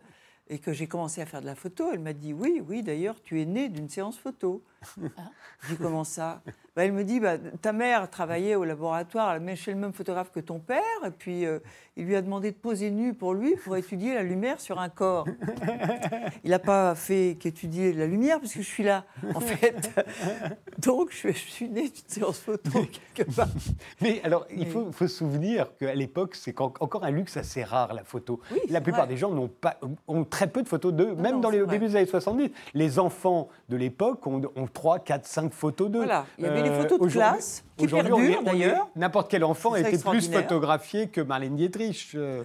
et 0.48 0.58
que 0.58 0.72
j'ai 0.72 0.86
commencé 0.86 1.20
à 1.20 1.26
faire 1.26 1.40
de 1.40 1.46
la 1.46 1.54
photo. 1.54 1.90
Elle 1.92 2.00
m'a 2.00 2.12
dit 2.12 2.32
oui, 2.32 2.62
oui, 2.66 2.82
d'ailleurs, 2.82 3.20
tu 3.22 3.40
es 3.40 3.44
né 3.44 3.68
d'une 3.68 3.88
séance 3.88 4.16
photo. 4.16 4.62
Je 5.60 5.74
dis 5.74 5.76
comment 5.76 6.04
ça 6.04 6.40
bah, 6.76 6.84
Elle 6.84 6.92
me 6.92 7.04
dit 7.04 7.20
bah, 7.20 7.36
ta 7.60 7.72
mère 7.72 8.08
travaillait 8.10 8.54
au 8.54 8.64
laboratoire, 8.64 9.34
elle 9.34 9.56
chez 9.56 9.72
le 9.72 9.78
même 9.78 9.92
photographe 9.92 10.30
que 10.32 10.40
ton 10.40 10.58
père, 10.60 10.82
et 11.04 11.10
puis 11.10 11.46
euh, 11.46 11.58
il 11.96 12.04
lui 12.04 12.14
a 12.14 12.22
demandé 12.22 12.52
de 12.52 12.56
poser 12.56 12.90
nu 12.90 13.12
pour 13.12 13.34
lui 13.34 13.56
pour 13.56 13.76
étudier 13.76 14.14
la 14.14 14.22
lumière 14.22 14.60
sur 14.60 14.78
un 14.78 14.88
corps. 14.88 15.26
Il 16.44 16.50
n'a 16.50 16.60
pas 16.60 16.94
fait 16.94 17.36
qu'étudier 17.40 17.92
la 17.92 18.06
lumière 18.06 18.38
parce 18.38 18.52
que 18.52 18.62
je 18.62 18.68
suis 18.68 18.84
là, 18.84 19.04
en 19.34 19.40
fait. 19.40 19.90
Donc 20.78 21.10
je, 21.10 21.32
suis 21.32 21.68
née 21.68 21.88
d'une 21.88 22.06
séance 22.06 22.38
photo 22.38 22.70
quelque 23.14 23.34
part. 23.34 23.48
Mais 24.00 24.20
alors, 24.22 24.46
il 24.54 24.66
faut, 24.66 24.92
se 24.92 25.08
souvenir 25.08 25.76
qu'à 25.76 25.94
l'époque, 25.94 26.36
c'est 26.36 26.60
encore 26.60 27.04
un 27.04 27.10
luxe 27.10 27.36
assez 27.36 27.64
rare 27.64 27.92
la 27.94 28.04
photo. 28.04 28.40
la 28.68 28.80
plupart 28.80 29.08
des 29.08 29.16
gens 29.16 29.32
n'ont 29.32 29.48
pas, 29.48 29.80
ont 30.06 30.24
très 30.24 30.46
peu 30.46 30.62
de 30.62 30.68
photos 30.68 30.92
d'eux, 30.92 31.14
même 31.16 31.40
dans 31.40 31.50
les 31.50 31.66
débuts 31.66 31.88
des 31.88 31.96
années 31.96 32.06
70. 32.06 32.50
Les 32.74 33.00
enfants 33.00 33.48
de 33.68 33.76
l'époque 33.76 34.24
ont, 34.26 34.40
ont 34.54 34.67
3, 34.72 35.00
4, 35.00 35.26
5 35.26 35.52
photos 35.52 35.90
d'eux. 35.90 35.98
Voilà, 35.98 36.26
il 36.38 36.44
y 36.44 36.48
avait 36.48 36.62
les 36.62 36.70
euh, 36.70 36.82
photos 36.82 37.00
de 37.00 37.06
classe 37.08 37.64
qui 37.76 37.86
perdurent 37.86 38.42
d'ailleurs. 38.42 38.88
N'importe 38.96 39.30
quel 39.30 39.44
enfant 39.44 39.72
a 39.72 39.80
été 39.80 39.98
plus 39.98 40.30
photographié 40.30 41.08
que 41.08 41.20
Marlène 41.20 41.56
Dietrich. 41.56 42.12
Euh, 42.14 42.44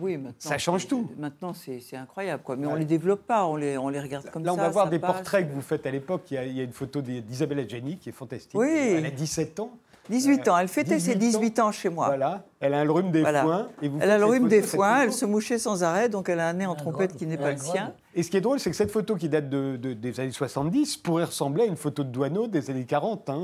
oui, 0.00 0.18
ça 0.38 0.58
change 0.58 0.86
tout. 0.86 1.10
Maintenant, 1.18 1.52
c'est 1.52 1.96
incroyable. 1.96 2.42
Quoi. 2.42 2.56
Mais 2.56 2.66
on 2.66 2.74
ne 2.74 2.78
les 2.78 2.84
développe 2.84 3.26
pas, 3.26 3.46
on 3.46 3.56
les, 3.56 3.78
on 3.78 3.88
les 3.88 4.00
regarde 4.00 4.30
comme 4.30 4.42
ça. 4.42 4.46
Là, 4.46 4.54
on 4.54 4.56
va 4.56 4.68
voir 4.68 4.88
des 4.88 4.98
portraits 4.98 5.48
que 5.48 5.52
vous 5.52 5.62
faites 5.62 5.86
à 5.86 5.90
l'époque. 5.90 6.22
Il, 6.30 6.38
il, 6.46 6.56
y 6.56 6.60
a 6.60 6.64
une 6.64 6.72
photo 6.72 7.00
d'Isabelle 7.00 7.60
Adjani 7.60 7.98
qui 7.98 8.08
est 8.08 8.12
fantastique. 8.12 8.58
Oui. 8.58 8.94
Elle 8.96 9.06
a 9.06 9.10
17 9.10 9.60
ans. 9.60 9.72
18 10.10 10.48
ans. 10.48 10.58
Elle 10.58 10.68
fêtait 10.68 10.98
ses 10.98 11.14
18 11.14 11.58
ans. 11.60 11.72
chez 11.72 11.88
moi. 11.88 12.06
Voilà. 12.06 12.44
Elle 12.58 12.72
a 12.72 12.84
le 12.84 12.90
rhume 12.90 13.10
des 13.10 13.22
foins. 13.22 13.68
Et 13.82 13.88
vous 13.88 13.98
elle 14.00 14.10
a 14.10 14.18
le 14.18 14.24
rhume 14.24 14.48
des 14.48 14.62
foins. 14.62 15.02
Elle 15.02 15.12
se 15.12 15.26
mouchait 15.26 15.58
sans 15.58 15.82
arrêt, 15.82 16.08
donc 16.08 16.28
elle 16.28 16.40
a 16.40 16.48
un 16.48 16.54
nez 16.54 16.66
en 16.66 16.74
trompette 16.74 17.16
qui 17.16 17.26
n'est 17.26 17.36
pas 17.36 17.52
le 17.52 17.58
sien. 17.58 17.92
Et 18.14 18.22
ce 18.22 18.30
qui 18.30 18.38
est 18.38 18.40
drôle, 18.40 18.58
c'est 18.58 18.70
que 18.70 18.76
cette 18.76 18.90
photo 18.90 19.14
qui 19.14 19.28
date 19.28 19.50
de, 19.50 19.76
des 19.76 20.20
années 20.20 20.30
70 20.30 20.96
pourrait 20.96 21.24
ressembler 21.24 21.64
à 21.64 21.66
une 21.66 21.76
photo 21.76 22.02
de 22.02 22.08
Douaneau 22.08 22.46
des 22.46 22.70
années 22.70 22.86
40. 22.86 23.28
Hein. 23.28 23.42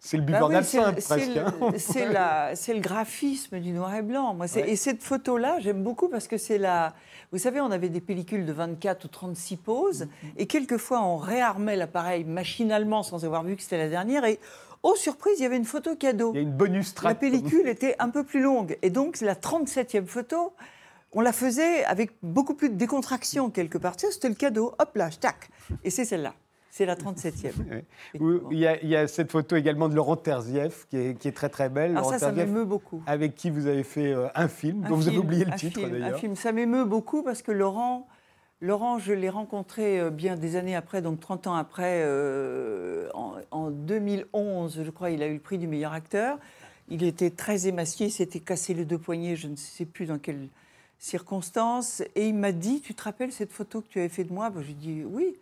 C'est 0.00 0.16
le 0.16 0.24
buveur 0.24 0.48
bah 0.48 0.60
oui, 0.60 0.80
presque. 1.00 1.36
Hein. 1.36 1.70
C'est 2.54 2.74
le 2.74 2.80
graphisme 2.80 3.60
du 3.60 3.70
noir 3.70 3.94
et 3.94 4.02
blanc. 4.02 4.34
Moi, 4.34 4.46
Et 4.56 4.74
cette 4.74 5.02
photo-là, 5.02 5.58
j'aime 5.60 5.84
beaucoup 5.84 6.08
parce 6.08 6.26
que 6.26 6.36
c'est 6.38 6.58
la. 6.58 6.94
Vous 7.32 7.38
savez, 7.38 7.60
on 7.60 7.70
avait 7.70 7.88
des 7.88 8.00
pellicules 8.00 8.44
de 8.44 8.52
24 8.52 9.04
ou 9.04 9.08
36 9.08 9.56
poses, 9.56 10.02
mm-hmm. 10.02 10.06
et 10.38 10.46
quelquefois 10.46 11.00
on 11.02 11.16
réarmait 11.16 11.76
l'appareil 11.76 12.24
machinalement 12.24 13.04
sans 13.04 13.24
avoir 13.24 13.44
vu 13.44 13.54
que 13.54 13.62
c'était 13.62 13.78
la 13.78 13.88
dernière, 13.88 14.24
et 14.24 14.40
Oh, 14.82 14.94
surprise, 14.96 15.38
il 15.38 15.42
y 15.42 15.46
avait 15.46 15.56
une 15.56 15.64
photo 15.64 15.94
cadeau. 15.94 16.32
Il 16.32 16.36
y 16.36 16.38
a 16.38 16.42
une 16.42 16.52
bonus 16.52 16.94
track. 16.94 17.12
La 17.12 17.14
pellicule 17.14 17.68
était 17.68 17.96
un 17.98 18.08
peu 18.08 18.24
plus 18.24 18.40
longue. 18.40 18.78
Et 18.82 18.90
donc, 18.90 19.20
la 19.20 19.34
37e 19.34 20.06
photo, 20.06 20.54
on 21.12 21.20
la 21.20 21.32
faisait 21.32 21.84
avec 21.84 22.12
beaucoup 22.22 22.54
plus 22.54 22.70
de 22.70 22.76
décontraction 22.76 23.50
quelque 23.50 23.78
part. 23.78 23.94
C'était 23.98 24.28
le 24.28 24.34
cadeau. 24.34 24.74
Hop 24.78 24.96
là, 24.96 25.10
tac. 25.10 25.50
Et 25.84 25.90
c'est 25.90 26.04
celle-là. 26.04 26.34
C'est 26.70 26.86
la 26.86 26.94
37e. 26.94 27.52
il, 28.14 28.58
y 28.58 28.66
a, 28.66 28.80
il, 28.80 28.88
y 28.88 28.96
a, 28.96 29.08
cette 29.08 29.32
photo 29.32 29.56
également 29.56 29.88
de 29.88 29.96
Laurent 29.96 30.16
Terzieff 30.16 30.86
qui 30.88 30.96
est, 30.96 31.18
qui 31.18 31.26
est 31.26 31.32
très 31.32 31.48
très 31.48 31.68
belle. 31.68 31.96
Alors 31.96 32.10
ça, 32.10 32.20
ça 32.20 32.32
m'émeut 32.32 32.64
beaucoup. 32.64 33.02
Avec 33.06 33.34
qui 33.34 33.50
vous 33.50 33.66
avez 33.66 33.82
fait 33.82 34.12
euh, 34.12 34.28
un 34.36 34.46
film, 34.46 34.82
dont 34.88 34.94
vous 34.94 35.08
avez 35.08 35.18
oublié 35.18 35.44
le 35.44 35.52
titre 35.56 35.80
d'ailleurs. 35.80 36.14
Un 36.14 36.18
film, 36.18 36.36
ça 36.36 36.52
m'émeut 36.52 36.84
beaucoup 36.84 37.24
parce 37.24 37.42
que 37.42 37.50
Laurent, 37.50 38.06
Laurent, 38.62 38.98
je 38.98 39.12
l'ai 39.12 39.30
rencontré 39.30 39.98
euh, 39.98 40.10
bien 40.10 40.36
des 40.36 40.56
années 40.56 40.76
après, 40.76 41.00
donc 41.00 41.20
30 41.20 41.46
ans 41.46 41.54
après, 41.54 42.02
euh, 42.04 43.08
en, 43.14 43.70
2011, 43.70 44.82
je 44.84 44.90
crois, 44.90 45.10
il 45.10 45.22
a 45.22 45.26
eu 45.28 45.34
le 45.34 45.40
prix 45.40 45.56
du 45.56 45.66
meilleur 45.66 45.92
acteur. 45.92 46.38
Il 46.88 47.02
était 47.04 47.30
très 47.30 47.68
émasqué, 47.68 48.06
il 48.06 48.10
s'était 48.10 48.40
cassé 48.40 48.74
les 48.74 48.84
deux 48.84 48.98
poignets, 48.98 49.36
je 49.36 49.48
ne 49.48 49.56
sais 49.56 49.86
plus 49.86 50.06
dans 50.06 50.18
quelles 50.18 50.48
circonstances. 50.98 52.02
Et 52.14 52.28
il 52.28 52.34
m'a 52.34 52.52
dit, 52.52 52.80
tu 52.80 52.94
te 52.94 53.02
rappelles 53.02 53.32
cette 53.32 53.52
photo 53.52 53.80
que 53.80 53.88
tu 53.88 53.98
avais 53.98 54.08
fait 54.08 54.24
de 54.24 54.32
moi? 54.32 54.50
Ben, 54.50 54.62
J'ai 54.62 54.74
dit 54.74 55.04
oui. 55.04 55.36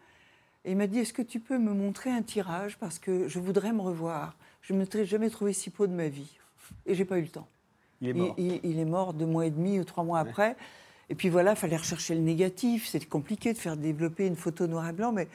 Et 0.65 0.73
il 0.73 0.77
m'a 0.77 0.87
dit, 0.87 0.99
est-ce 0.99 1.13
que 1.13 1.23
tu 1.23 1.41
peux 1.41 1.59
me 1.59 1.73
montrer 1.73 2.11
un 2.11 2.23
tirage? 2.23 2.77
Parce 2.79 2.99
que 2.99 3.27
je 3.27 3.39
voudrais 3.39 3.73
me 3.73 3.81
revoir. 3.81 4.37
Je 4.63 4.75
ne 4.75 4.85
me 4.85 5.05
jamais 5.05 5.31
trouvé 5.31 5.53
si 5.53 5.71
beau 5.71 5.87
de 5.87 5.93
ma 5.93 6.09
vie. 6.09 6.39
Et 6.87 6.95
j'ai 6.95 7.05
pas 7.05 7.19
eu 7.19 7.23
le 7.23 7.29
temps. 7.29 7.49
Il 8.01 8.09
est 8.09 8.13
mort. 8.13 8.35
Il, 8.37 8.79
est 8.79 8.85
mort 8.85 9.15
deux 9.15 9.27
mois 9.27 9.47
et 9.47 9.51
demi 9.51 9.81
ou 9.81 9.85
trois 9.85 10.05
mois 10.05 10.21
après. 10.21 10.57
Et 11.11 11.15
puis 11.15 11.31
voilà, 11.31 11.53
il 11.53 11.57
fallait 11.57 11.77
rechercher 11.77 12.15
le 12.15 12.21
négatif. 12.21 12.87
C'était 12.87 13.07
compliqué 13.07 13.55
de 13.55 13.59
faire 13.59 13.77
développer 13.77 14.27
une 14.27 14.37
photo 14.37 14.67
noir 14.67 14.87
et 14.89 14.93
blanc, 14.93 15.11
mais 15.11 15.27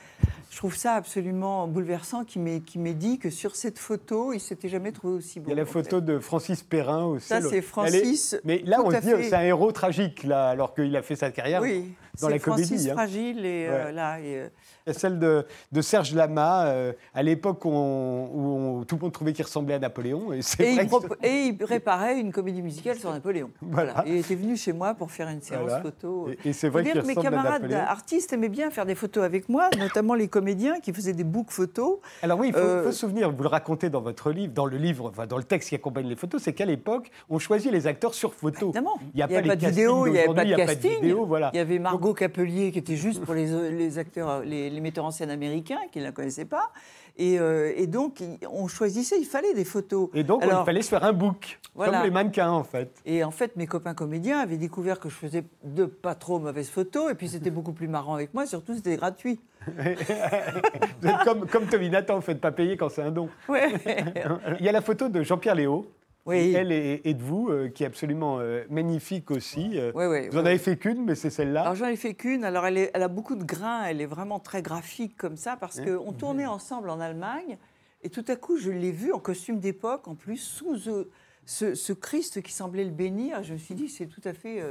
je 0.51 0.57
trouve 0.57 0.75
ça 0.75 0.93
absolument 0.93 1.67
bouleversant 1.67 2.25
qui 2.25 2.37
m'ait 2.37 2.93
dit 2.93 3.17
que 3.17 3.31
sur 3.31 3.55
cette 3.55 3.79
photo, 3.79 4.33
il 4.33 4.39
s'était 4.39 4.69
jamais 4.69 4.91
trouvé 4.91 5.15
aussi 5.15 5.39
beau. 5.39 5.47
Il 5.47 5.49
y 5.49 5.53
a 5.53 5.55
la 5.55 5.65
photo 5.65 5.99
de 5.99 6.19
Francis 6.19 6.61
Perrin 6.61 7.05
aussi. 7.05 7.27
Ça, 7.27 7.41
c'est 7.41 7.63
Francis. 7.63 8.37
Mais 8.43 8.61
là, 8.65 8.81
on 8.85 8.89
dit 8.89 8.97
c'est 9.01 9.33
un 9.33 9.41
héros 9.41 9.71
tragique, 9.71 10.23
là, 10.23 10.49
alors 10.49 10.75
qu'il 10.75 10.95
a 10.95 11.01
fait 11.01 11.15
sa 11.15 11.31
carrière 11.31 11.61
oui, 11.61 11.93
dans 12.19 12.29
la 12.29 12.39
comédie. 12.39 12.67
Francis 12.67 12.89
hein. 12.89 12.93
fragile 12.93 13.45
et 13.45 13.67
euh, 13.69 13.91
là. 13.91 14.19
Et, 14.19 14.37
euh, 14.37 14.47
celle 14.91 15.17
de, 15.19 15.45
de 15.71 15.81
Serge 15.81 16.13
Lama, 16.13 16.65
euh, 16.65 16.93
à 17.13 17.23
l'époque 17.23 17.63
où, 17.63 18.83
tout 18.87 18.95
le 18.95 19.01
monde 19.01 19.11
trouvait 19.13 19.33
qu'il 19.33 19.45
ressemblait 19.45 19.75
à 19.75 19.79
Napoléon. 19.79 20.33
Et, 20.33 20.39
et, 20.59 20.73
il 20.73 20.89
et, 21.23 21.45
il 21.45 21.57
préparait 21.57 22.19
une 22.19 22.31
comédie 22.31 22.61
musicale 22.61 22.97
sur 22.97 23.11
Napoléon. 23.11 23.49
Voilà. 23.73 24.03
il 24.05 24.17
était 24.17 24.35
venu 24.35 24.55
chez 24.55 24.71
moi 24.71 24.93
pour 24.93 25.09
faire 25.09 25.29
une 25.29 25.41
séance 25.41 25.71
photo. 25.81 26.27
Et, 26.45 26.53
c'est 26.53 26.69
vrai 26.69 26.83
qu'il 26.83 27.01
Mes 27.03 27.15
camarades 27.15 27.71
artistes 27.73 28.33
aimaient 28.33 28.49
bien 28.49 28.69
faire 28.69 28.85
des 28.85 28.93
photos 28.93 29.23
avec 29.23 29.49
moi, 29.49 29.69
notamment 29.79 30.13
les 30.13 30.27
comédiens 30.27 30.79
qui 30.79 30.93
faisaient 30.93 31.13
des 31.13 31.23
books 31.23 31.49
photos. 31.49 31.97
Alors 32.21 32.37
oui, 32.39 32.49
il 32.49 32.53
faut, 32.53 32.59
euh, 32.59 32.91
se 32.91 32.99
souvenir, 32.99 33.31
vous 33.31 33.43
le 33.43 33.49
racontez 33.49 33.89
dans 33.89 34.01
votre 34.01 34.31
livre, 34.31 34.53
dans 34.53 34.65
le 34.65 34.77
livre, 34.77 35.09
enfin, 35.09 35.25
dans 35.25 35.37
le 35.37 35.43
texte 35.43 35.69
qui 35.69 35.75
accompagne 35.75 36.07
les 36.07 36.15
photos, 36.15 36.41
c'est 36.43 36.53
qu'à 36.53 36.65
l'époque, 36.65 37.09
on 37.29 37.39
choisit 37.39 37.71
les 37.71 37.87
acteurs 37.87 38.13
sur 38.13 38.33
photo. 38.33 38.67
Évidemment. 38.67 38.99
Il 39.13 39.17
n'y 39.17 39.23
a, 39.23 39.27
pas, 39.27 39.41
de 39.41 39.65
vidéo, 39.65 40.07
il 40.07 40.13
n'y 40.13 40.19
avait 40.19 40.33
pas 40.33 40.45
de 40.45 40.55
casting. 40.55 41.13
voilà. 41.25 41.49
Il 41.53 41.57
y 41.57 41.59
avait 41.59 41.79
Margot 41.79 42.02
Capelier 42.11 42.73
qui 42.73 42.79
était 42.79 42.97
juste 42.97 43.23
pour 43.23 43.33
les, 43.33 43.71
les 43.71 43.97
acteurs, 43.97 44.41
les, 44.41 44.69
les 44.69 44.81
metteurs 44.81 45.05
en 45.05 45.11
scène 45.11 45.29
américains 45.29 45.79
qui 45.91 45.99
ne 45.99 46.03
la 46.03 46.11
connaissaient 46.11 46.43
pas. 46.43 46.71
Et, 47.17 47.37
euh, 47.39 47.85
donc, 47.85 48.23
on 48.49 48.67
choisissait, 48.67 49.19
il 49.19 49.25
fallait 49.25 49.53
des 49.53 49.65
photos. 49.65 50.09
Et 50.13 50.23
donc, 50.23 50.43
il 50.43 50.65
fallait 50.65 50.81
se 50.81 50.89
faire 50.89 51.03
un 51.03 51.13
book, 51.13 51.59
comme 51.75 51.95
les 52.03 52.09
mannequins, 52.09 52.49
en 52.49 52.63
fait. 52.63 52.89
Et 53.05 53.23
en 53.23 53.31
fait, 53.31 53.55
mes 53.55 53.67
copains 53.67 53.93
comédiens 53.93 54.39
avaient 54.39 54.57
découvert 54.57 54.99
que 54.99 55.09
je 55.09 55.15
faisais 55.15 55.43
de 55.63 55.85
pas 55.85 56.15
trop 56.15 56.39
mauvaises 56.39 56.69
photos, 56.69 57.11
et 57.11 57.15
puis 57.15 57.29
c'était 57.29 57.51
beaucoup 57.51 57.73
plus 57.73 57.87
marrant 57.87 58.15
avec 58.15 58.33
moi, 58.33 58.45
surtout 58.45 58.73
c'était 58.73 58.95
gratuit. 58.95 59.39
Vous 59.67 59.87
êtes 61.07 61.23
comme, 61.23 61.47
comme 61.47 61.67
Tommy 61.67 61.89
Nathan, 61.89 62.15
vous 62.15 62.19
ne 62.21 62.25
faites 62.25 62.41
pas 62.41 62.51
payer 62.51 62.77
quand 62.77 62.89
c'est 62.89 63.03
un 63.03 63.11
don. 63.11 63.29
Ouais. 63.47 63.71
il 64.59 64.65
y 64.65 64.69
a 64.69 64.71
la 64.71 64.81
photo 64.81 65.07
de 65.07 65.21
Jean-Pierre 65.21 65.55
Léo, 65.55 65.85
oui. 66.25 66.53
Elle 66.53 66.71
et, 66.71 67.13
de 67.13 67.21
vous, 67.21 67.49
euh, 67.49 67.67
qui 67.67 67.83
est 67.83 67.85
absolument 67.85 68.39
euh, 68.39 68.63
magnifique 68.69 69.29
aussi. 69.29 69.77
Euh, 69.77 69.91
vous 70.31 70.37
en 70.37 70.45
avez 70.45 70.57
fait 70.57 70.77
qu'une, 70.77 71.03
mais 71.03 71.15
c'est 71.15 71.29
celle-là. 71.29 71.61
Alors 71.61 71.75
j'en 71.75 71.87
ai 71.87 71.97
fait 71.97 72.13
qu'une. 72.13 72.45
Alors 72.45 72.65
elle, 72.65 72.89
elle, 72.93 73.03
a 73.03 73.07
beaucoup 73.09 73.35
de 73.35 73.43
grains, 73.43 73.83
elle 73.83 73.99
est 73.99 74.05
vraiment 74.05 74.39
très 74.39 74.61
graphique 74.61 75.17
comme 75.17 75.35
ça, 75.35 75.57
parce 75.57 75.81
qu'on 75.81 76.13
tournait 76.13 76.45
ensemble 76.45 76.89
en 76.89 77.01
Allemagne, 77.01 77.57
et 78.03 78.09
tout 78.09 78.25
à 78.29 78.37
coup 78.37 78.57
je 78.57 78.71
l'ai 78.71 78.91
vue 78.91 79.11
en 79.11 79.19
costume 79.19 79.59
d'époque, 79.59 80.07
en 80.07 80.15
plus 80.15 80.37
sous 80.37 80.77
ce, 80.77 81.75
ce, 81.75 81.93
Christ 81.93 82.41
qui 82.41 82.53
semblait 82.53 82.85
le 82.85 82.91
bénir. 82.91 83.43
Je 83.43 83.53
me 83.53 83.57
suis 83.57 83.75
dit, 83.75 83.89
c'est 83.89 84.07
tout 84.07 84.21
à 84.23 84.33
fait. 84.33 84.61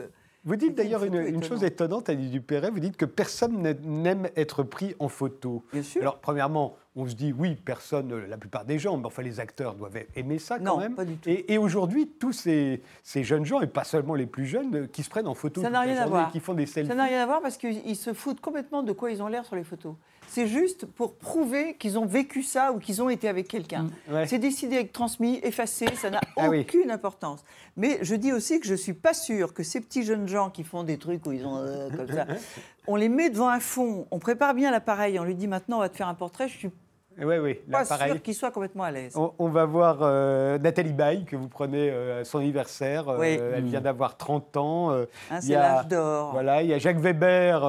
Vous 0.45 0.57
dites 0.57 0.75
d'ailleurs 0.75 1.05
une, 1.05 1.43
chose 1.45 1.63
étonnante, 1.63 2.09
Annie 2.09 2.29
Dupéret, 2.29 2.71
vous 2.71 2.81
dites 2.81 2.97
que 2.97 3.05
personne 3.05 3.63
n'aime 3.85 4.29
être 4.35 4.65
pris 4.65 4.95
en 4.99 5.09
photo. 5.09 5.63
Bien 5.73 5.83
sûr. 5.83 6.01
Alors, 6.03 6.19
premièrement, 6.19 6.77
on 6.97 7.07
se 7.07 7.15
dit 7.15 7.33
oui, 7.33 7.55
personne, 7.55 8.27
la 8.27 8.37
plupart 8.37 8.65
des 8.65 8.79
gens, 8.81 8.97
mais 8.97 9.07
enfin 9.07 9.23
les 9.23 9.39
acteurs 9.39 9.77
doivent 9.77 9.99
aimer 10.17 10.39
ça 10.39 10.59
quand 10.59 10.79
même. 10.79 10.97
Pas 10.97 11.05
du 11.05 11.17
tout. 11.17 11.31
Et, 11.31 11.59
aujourd'hui, 11.59 12.09
tous 12.09 12.33
ces, 12.33 12.83
ces, 13.05 13.23
jeunes 13.23 13.45
gens, 13.45 13.61
et 13.61 13.69
pas 13.69 13.85
seulement 13.85 14.15
les 14.15 14.27
plus 14.27 14.47
jeunes, 14.47 14.89
qui 14.89 15.05
se 15.05 15.11
prennent 15.11 15.29
en 15.29 15.35
photo, 15.35 15.63
ça 15.63 15.71
n'a 15.71 15.81
rien 15.81 15.97
à 15.99 16.07
voir. 16.07 16.33
qui 16.33 16.41
font 16.41 16.55
des 16.55 16.67
selfies. 16.67 16.89
Ça 16.89 16.97
n'a 16.97 17.05
rien 17.05 17.23
à 17.23 17.27
voir 17.27 17.41
parce 17.41 17.57
qu'ils 17.57 17.97
se 17.97 18.13
foutent 18.13 18.41
complètement 18.41 18.83
de 18.83 18.93
quoi 18.93 19.13
ils 19.13 19.23
ont 19.23 19.29
l'air 19.29 19.45
sur 19.45 19.55
les 19.55 19.65
photos. 19.65 19.95
C'est 20.33 20.47
juste 20.47 20.87
pour 20.87 21.15
prouver 21.15 21.75
qu'ils 21.75 21.99
ont 21.99 22.07
vécu 22.07 22.43
ça 22.43 22.73
ou 22.73 22.79
qu'ils 22.79 23.03
ont 23.03 23.11
été 23.11 23.29
avec 23.29 23.49
quelqu'un. 23.49 23.89
Mm. 24.09 24.25
C'est 24.27 24.39
décidé 24.39 24.77
avec 24.77 24.93
transmis, 24.93 25.39
effacé, 25.43 25.87
ça 25.95 26.09
n'a 26.09 26.21
ah 26.37 26.49
aucune 26.49 26.91
importance. 26.91 27.45
Mais 27.77 27.99
je 28.01 28.15
dis 28.15 28.33
aussi 28.33 28.59
que 28.59 28.67
je 28.67 28.75
suis 28.75 28.95
pas 28.95 29.13
sûre 29.13 29.53
que 29.53 29.63
ces 29.63 29.81
petits 29.81 30.05
jeunes 30.05 30.27
gens 30.27 30.49
qui 30.49 30.65
font 30.65 30.85
des 30.85 30.97
trucs 30.97 31.27
où 31.27 31.33
ils 31.33 31.45
ont 31.45 31.59
euh, 31.59 31.91
comme 31.91 32.09
ça, 32.09 32.27
on 32.87 32.97
les 32.97 33.09
met 33.09 33.29
devant 33.29 33.49
un 33.49 33.61
fond, 33.61 34.07
on 34.11 34.19
prépare 34.19 34.55
bien 34.55 34.71
l'appareil, 34.71 35.19
on 35.19 35.25
lui 35.25 35.35
dit 35.35 35.49
maintenant 35.49 35.77
on 35.77 35.81
va 35.81 35.89
te 35.89 35.97
faire 35.97 36.09
un 36.09 36.15
portrait, 36.15 36.49
je 36.49 36.57
suis 36.57 36.71
oui, 37.19 37.39
oui, 37.39 37.55
pas 37.71 37.85
sûr 37.85 38.23
qu'il 38.23 38.35
soit 38.35 38.51
complètement 38.51 38.85
à 38.85 38.91
l'aise. 38.91 39.17
On, 39.17 39.49
va 39.49 39.65
voir 39.65 39.99
euh, 40.01 40.59
Nathalie 40.59 40.93
Baye, 40.93 41.25
que 41.25 41.37
vous 41.37 41.49
prenez 41.49 41.91
euh, 41.91 42.21
à 42.21 42.25
son 42.25 42.39
anniversaire. 42.39 43.09
Euh, 43.09 43.55
elle 43.57 43.65
vient 43.65 43.81
d'avoir 43.81 44.17
30 44.17 44.57
ans. 44.57 44.91
Ah, 45.31 45.41
c'est 45.41 45.55
l'âge 45.55 45.89
d'or. 45.89 46.33
Voilà, 46.33 46.63
il 46.63 46.69
y 46.69 46.75
a 46.75 46.79
Jacques 46.79 47.01
Weber 47.01 47.61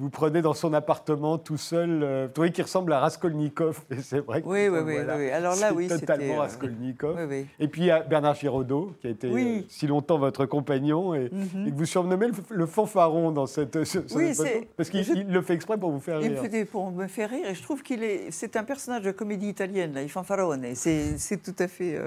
vous 0.00 0.08
prenez 0.08 0.40
dans 0.40 0.54
son 0.54 0.72
appartement 0.72 1.36
tout 1.36 1.58
seul, 1.58 2.02
euh, 2.02 2.26
vous 2.28 2.32
voyez 2.34 2.52
qu'il 2.52 2.64
ressemble 2.64 2.90
à 2.94 3.00
Raskolnikov. 3.00 3.82
c'est 4.02 4.20
vrai 4.20 4.40
que 4.40 4.46
oui, 4.46 4.68
oui, 4.68 4.78
oui, 4.82 4.94
oui, 5.14 5.30
Alors 5.30 5.56
là, 5.56 5.74
oui, 5.74 5.88
totalement 5.88 6.36
euh, 6.36 6.40
Raskolnikov. 6.40 7.18
Et 7.32 7.68
puis 7.68 7.82
il 7.82 7.86
y 7.86 7.90
a 7.90 8.00
Bernard 8.00 8.34
Giraudot, 8.34 8.94
qui 9.02 9.08
a 9.08 9.10
été 9.10 9.28
euh, 9.28 9.60
si 9.68 9.86
longtemps 9.86 10.18
votre 10.18 10.46
compagnon, 10.46 11.14
et, 11.14 11.30
mhm. 11.30 11.70
que 11.70 11.76
vous 11.76 11.84
surnommez 11.84 12.28
le, 12.48 12.66
fanfaron 12.66 13.30
dans 13.30 13.46
cette, 13.46 13.76
oui, 14.14 14.32
parce 14.74 14.88
qu'il 14.88 15.28
le 15.28 15.42
fait 15.42 15.54
exprès 15.54 15.76
pour 15.76 15.90
vous 15.90 16.00
faire 16.00 16.18
rire. 16.18 16.42
Il 16.50 16.66
pour 16.66 16.90
me 16.90 17.06
faire 17.06 17.28
rire, 17.28 17.48
et 17.50 17.54
je 17.54 17.62
trouve 17.62 17.82
qu'il 17.82 18.02
est, 18.02 18.30
c'est 18.30 18.56
un 18.56 18.64
personnage 18.64 19.02
de 19.02 19.10
comédie 19.10 19.48
italienne, 19.48 19.92
là, 19.92 20.02
il 20.02 20.08
fanfarone. 20.08 20.64
C'est 20.74 21.42
tout 21.42 21.56
à 21.58 21.68
fait. 21.68 22.00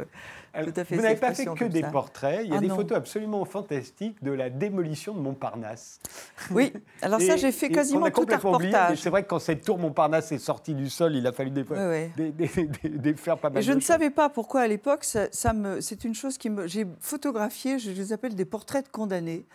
Vous 0.56 1.02
n'avez 1.02 1.16
pas 1.16 1.34
fait 1.34 1.46
que 1.46 1.66
des 1.66 1.82
portraits. 1.82 2.42
Il 2.44 2.52
y 2.52 2.54
a 2.54 2.58
ah 2.58 2.62
des 2.62 2.70
photos 2.70 2.98
absolument 2.98 3.44
fantastiques 3.46 4.24
de 4.24 4.32
la 4.32 4.50
démolition 4.52 5.14
de 5.14 5.20
Montparnasse. 5.20 6.00
Oui, 6.52 6.74
alors 7.02 7.22
ça, 7.22 7.38
j'ai 7.38 7.52
fait 7.52 7.70
quasiment 7.70 8.10
tout 8.12 8.26
un 8.30 8.36
reportage. 8.38 9.00
C'est 9.02 9.10
vrai 9.10 9.24
que 9.24 9.30
quand 9.30 9.40
cette 9.40 9.64
tour 9.64 9.78
Montparnasse 9.80 10.32
est 10.32 10.38
sortie 10.38 10.74
du 10.76 10.90
sol, 10.90 11.16
il 11.16 11.26
a 11.26 11.32
fallu 11.32 11.50
des, 11.52 11.64
Ouais, 11.64 11.78
ouais. 11.78 12.12
des- 12.18 12.32
des- 12.32 13.14
faire 13.16 13.38
pas 13.38 13.50
mal 13.50 13.60
Et 13.60 13.62
je 13.62 13.72
de 13.72 13.76
ne 13.76 13.80
choses. 13.80 13.88
savais 13.88 14.10
pas 14.10 14.30
pourquoi 14.30 14.62
à 14.62 14.68
l'époque, 14.68 15.04
ça, 15.04 15.28
ça 15.32 15.54
me, 15.54 15.80
c'est 15.82 16.04
une 16.04 16.14
chose 16.14 16.38
qui 16.38 16.50
me. 16.50 16.68
J'ai 16.68 16.86
photographié, 17.00 17.80
je 17.80 17.92
les 17.92 18.14
appelle 18.14 18.36
des 18.36 18.46
portraits 18.46 18.86
de 18.86 18.90
condamnés, 18.92 19.46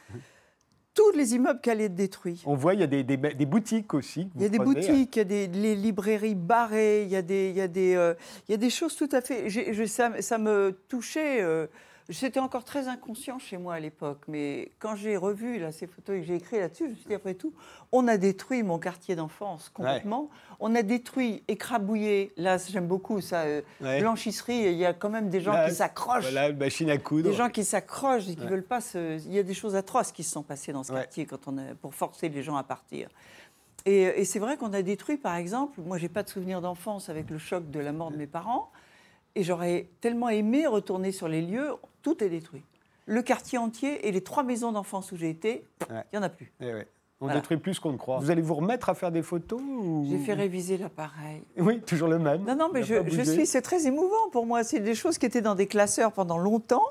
tous 0.99 1.17
les 1.17 1.35
immeubles 1.35 1.61
qui 1.61 1.71
allaient 1.71 1.85
être 1.85 1.95
détruits. 1.95 2.43
On 2.45 2.55
voit, 2.57 2.75
il 2.75 2.81
y 2.81 2.83
a 2.83 2.87
des, 2.89 3.05
des- 3.05 3.17
des 3.17 3.47
boutiques 3.47 3.95
aussi. 3.95 4.29
Il 4.37 4.43
y 4.43 4.45
a 4.45 4.49
des 4.49 4.59
prenez. 4.59 4.75
boutiques, 4.75 5.15
il 5.17 5.19
y 5.19 5.23
a 5.23 5.25
des 5.25 5.47
les 5.47 5.75
librairies 5.77 6.35
barrées, 6.35 7.03
il 7.05 7.09
y 7.09 7.17
a 7.17 7.23
des, 7.23 7.51
il 7.51 7.57
y 7.57 7.61
a 7.61 7.69
des, 7.69 7.95
euh, 7.95 8.15
il 8.49 8.53
y 8.53 8.55
a 8.55 8.59
des 8.59 8.71
choses 8.71 8.97
tout 8.97 9.09
à 9.13 9.21
fait. 9.21 9.49
ça 9.87 10.39
me 10.39 10.73
touchait. 10.89 11.41
euh, 11.43 11.67
C'était 12.11 12.41
encore 12.41 12.65
très 12.65 12.89
inconscient 12.89 13.39
chez 13.39 13.59
moi 13.59 13.75
à 13.75 13.81
l'époque, 13.81 14.23
mais 14.29 14.73
quand 14.79 14.97
j'ai 14.97 15.19
revu 15.19 15.59
là, 15.59 15.73
ces 15.73 15.87
photos 15.87 16.17
et 16.17 16.21
que 16.21 16.27
j'ai 16.27 16.37
écrit 16.37 16.59
là-dessus, 16.59 16.85
je 16.87 16.91
me 16.93 16.95
suis 16.97 17.07
dit 17.07 17.15
après 17.15 17.35
tout, 17.35 17.53
on 17.93 18.09
a 18.09 18.17
détruit 18.17 18.63
mon 18.63 18.79
quartier 18.79 19.15
d'enfance 19.15 19.69
complètement. 19.69 20.31
On 20.59 20.75
a 20.75 20.81
détruit, 20.83 21.43
écrabouillé. 21.49 22.33
Là, 22.39 22.57
j'aime 22.57 22.87
beaucoup 22.87 23.21
ça. 23.21 23.43
euh, 23.43 23.61
Ouais. 23.83 24.01
Blanchisserie, 24.01 24.71
il 24.73 24.79
y 24.79 24.87
a 24.87 24.95
quand 24.95 25.11
même 25.11 25.29
des 25.29 25.43
gens 25.43 25.53
Là, 25.53 25.69
qui 25.69 25.75
s'accrochent. 25.75 26.23
Voilà, 26.23 26.49
une 26.49 26.57
machine 26.57 26.89
à 26.89 26.97
coudre. 26.97 27.29
Des 27.29 27.37
gens 27.37 27.51
qui 27.51 27.63
s'accrochent 27.63 28.27
et 28.29 28.35
qui 28.37 28.41
Ouais. 28.43 28.49
veulent 28.49 28.65
pas 28.67 28.81
se... 28.81 29.19
Il 29.27 29.35
y 29.35 29.39
a 29.39 29.43
des 29.43 29.55
choses 29.55 29.77
atroces 29.77 30.11
qui 30.11 30.23
se 30.25 30.33
sont 30.33 30.43
passées 30.43 30.73
dans 30.73 30.83
ce 30.85 30.93
quartier 30.93 31.27
quand 31.27 31.47
on 31.47 31.59
a... 31.59 31.75
pour 31.81 31.95
forcer 31.95 32.31
les 32.31 32.43
gens 32.43 32.57
à 32.57 32.65
partir. 32.65 33.11
Et, 33.85 34.03
et 34.21 34.25
c'est 34.25 34.39
vrai 34.39 34.57
qu'on 34.57 34.73
a 34.73 34.81
détruit, 34.83 35.19
par 35.19 35.37
exemple, 35.37 35.81
moi 35.83 35.99
j'ai 35.99 36.09
pas 36.09 36.23
de 36.23 36.29
souvenir 36.29 36.61
d'enfance 36.63 37.09
avec 37.11 37.29
le 37.31 37.39
choc 37.39 37.71
de 37.71 37.79
la 37.81 37.93
mort 37.93 38.11
de 38.11 38.17
mes 38.17 38.27
parents, 38.27 38.71
et 39.39 39.45
j'aurais 39.45 39.87
tellement 40.01 40.29
aimé 40.29 40.67
retourner 40.67 41.13
sur 41.13 41.29
les 41.29 41.41
lieux, 41.43 41.71
tout 42.03 42.23
est 42.25 42.29
détruit. 42.29 42.63
Le 43.07 43.23
quartier 43.23 43.57
entier 43.57 44.07
et 44.07 44.13
les 44.13 44.21
trois 44.21 44.43
maisons 44.43 44.73
d'enfance 44.73 45.13
où 45.13 45.17
j'ai 45.17 45.31
été, 45.31 45.65
il 45.89 45.95
Ouais. 45.95 46.03
n'y 46.13 46.19
en 46.19 46.23
a 46.23 46.29
plus. 46.29 46.53
Eh 46.61 46.75
ouais. 46.75 46.89
On 47.21 47.27
Voilà. 47.27 47.41
détruit 47.41 47.57
plus 47.59 47.81
qu'on 47.81 47.93
ne 47.93 47.97
croit. 47.97 48.19
Vous 48.19 48.31
allez 48.31 48.43
vous 48.43 48.55
remettre 48.55 48.89
à 48.91 48.95
faire 48.95 49.11
des 49.11 49.23
photos 49.23 49.61
ou- 49.61 50.05
J'ai 50.09 50.19
fait 50.19 50.35
réviser 50.35 50.77
l'appareil. 50.77 51.43
Oui, 51.57 51.81
toujours 51.81 52.09
le 52.09 52.19
même. 52.19 52.45
Non, 52.45 52.55
non, 52.57 52.71
mais 52.73 52.83
je, 52.83 53.25
suis, 53.25 53.47
c'est 53.47 53.63
très 53.63 53.87
émouvant 53.87 54.29
pour 54.31 54.45
moi. 54.47 54.63
C'est 54.65 54.79
des 54.81 54.95
choses 54.95 55.19
qui 55.19 55.27
étaient 55.27 55.41
dans 55.41 55.55
des 55.57 55.67
classeurs 55.67 56.13
pendant 56.13 56.39
longtemps. 56.39 56.85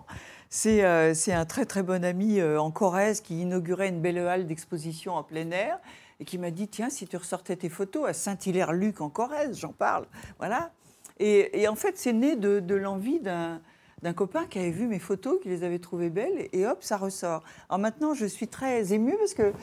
C'est 0.49 0.83
euh, 0.85 1.13
c'est 1.13 1.31
un 1.33 1.45
très 1.45 1.65
très 1.65 1.83
bon 1.83 2.03
ami 2.03 2.39
euh, 2.39 2.59
en 2.59 2.71
Corrèze 2.71 3.19
qui 3.21 3.41
inaugurait 3.41 3.89
une 3.89 4.01
belle 4.01 4.17
halle 4.19 4.47
d'exposition 4.47 5.13
en 5.15 5.23
plein 5.23 5.49
air 5.51 5.79
et 6.19 6.25
qui 6.25 6.37
m'a 6.37 6.51
dit 6.51 6.67
tiens 6.69 6.89
si 6.89 7.05
tu 7.07 7.15
ressortais 7.17 7.55
tes 7.57 7.69
photos 7.69 8.07
à 8.09 8.13
Saint-Hilaire-Luc 8.13 9.01
en 9.01 9.09
Corrèze, 9.09 9.57
j'en 9.59 9.71
parle, 9.73 10.07
voilà. 10.39 10.71
Et, 11.19 11.67
en 11.67 11.75
fait 11.75 11.97
c'est 11.97 12.13
né 12.13 12.35
de, 12.35 12.75
l'envie 12.75 13.19
d'un 13.19 14.13
copain 14.13 14.45
qui 14.45 14.59
avait 14.59 14.71
vu 14.71 14.87
mes 14.87 14.99
photos, 14.99 15.39
qui 15.41 15.49
les 15.49 15.63
avait 15.63 15.79
trouvées 15.79 16.09
belles, 16.09 16.47
et 16.53 16.65
hop, 16.65 16.77
ça 16.81 16.97
ressort. 16.97 17.43
Alors 17.69 17.79
maintenant, 17.79 18.13
je 18.13 18.25
suis 18.25 18.47
très 18.47 18.93
émue 18.93 19.15
parce 19.17 19.33
que 19.33 19.53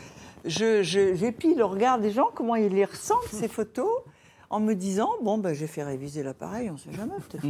j'épie 0.44 1.54
le 1.54 1.64
regard 1.64 1.98
des 1.98 2.10
gens, 2.10 2.30
comment 2.34 2.56
ils 2.56 2.72
les 2.72 2.84
ressentent, 2.84 3.28
ces 3.30 3.48
photos, 3.48 3.90
en 4.50 4.60
me 4.60 4.74
disant, 4.74 5.10
bon, 5.22 5.38
ben, 5.38 5.52
j'ai 5.52 5.66
fait 5.66 5.82
réviser 5.82 6.22
l'appareil, 6.22 6.70
on 6.70 6.74
ne 6.74 6.78
sait 6.78 6.92
jamais, 6.92 7.14
peut-être. 7.28 7.44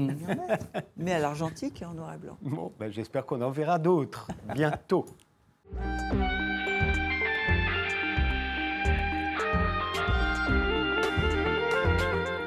Mais 0.96 1.12
à 1.12 1.18
l'argentique 1.18 1.82
et 1.82 1.84
en 1.84 1.94
noir 1.94 2.14
et 2.14 2.18
blanc. 2.18 2.38
Bon, 2.40 2.72
ben, 2.78 2.90
j'espère 2.90 3.26
qu'on 3.26 3.42
en 3.42 3.50
verra 3.50 3.78
d'autres 3.78 4.28
bientôt. 4.54 5.04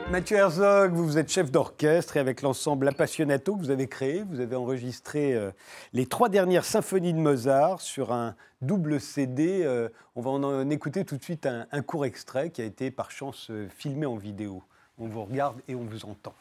Mathieu 0.09 0.37
Herzog, 0.37 0.93
vous 0.93 1.17
êtes 1.17 1.29
chef 1.29 1.51
d'orchestre 1.51 2.15
et 2.15 2.21
avec 2.21 2.41
l'ensemble 2.41 2.87
Appassionato 2.87 3.57
que 3.57 3.59
vous 3.59 3.71
avez 3.71 3.89
créé, 3.89 4.23
vous 4.23 4.39
avez 4.39 4.55
enregistré 4.55 5.35
euh, 5.35 5.51
les 5.91 6.05
trois 6.05 6.29
dernières 6.29 6.63
symphonies 6.63 7.13
de 7.13 7.19
Mozart 7.19 7.81
sur 7.81 8.13
un 8.13 8.33
double 8.61 9.01
CD. 9.01 9.63
euh, 9.65 9.89
on 10.15 10.21
va 10.21 10.31
en 10.31 10.69
écouter 10.69 11.03
tout 11.03 11.17
de 11.17 11.23
suite 11.23 11.45
un, 11.45 11.81
court 11.81 12.05
extrait 12.05 12.51
qui 12.51 12.61
a 12.61 12.65
été 12.65 12.89
par 12.89 13.11
chance 13.11 13.47
euh, 13.49 13.67
filmé 13.67 14.05
en 14.05 14.15
vidéo. 14.15 14.63
On 14.97 15.09
vous 15.09 15.25
regarde 15.25 15.59
et 15.67 15.75
on 15.75 15.83
vous 15.83 16.05
entend. 16.05 16.33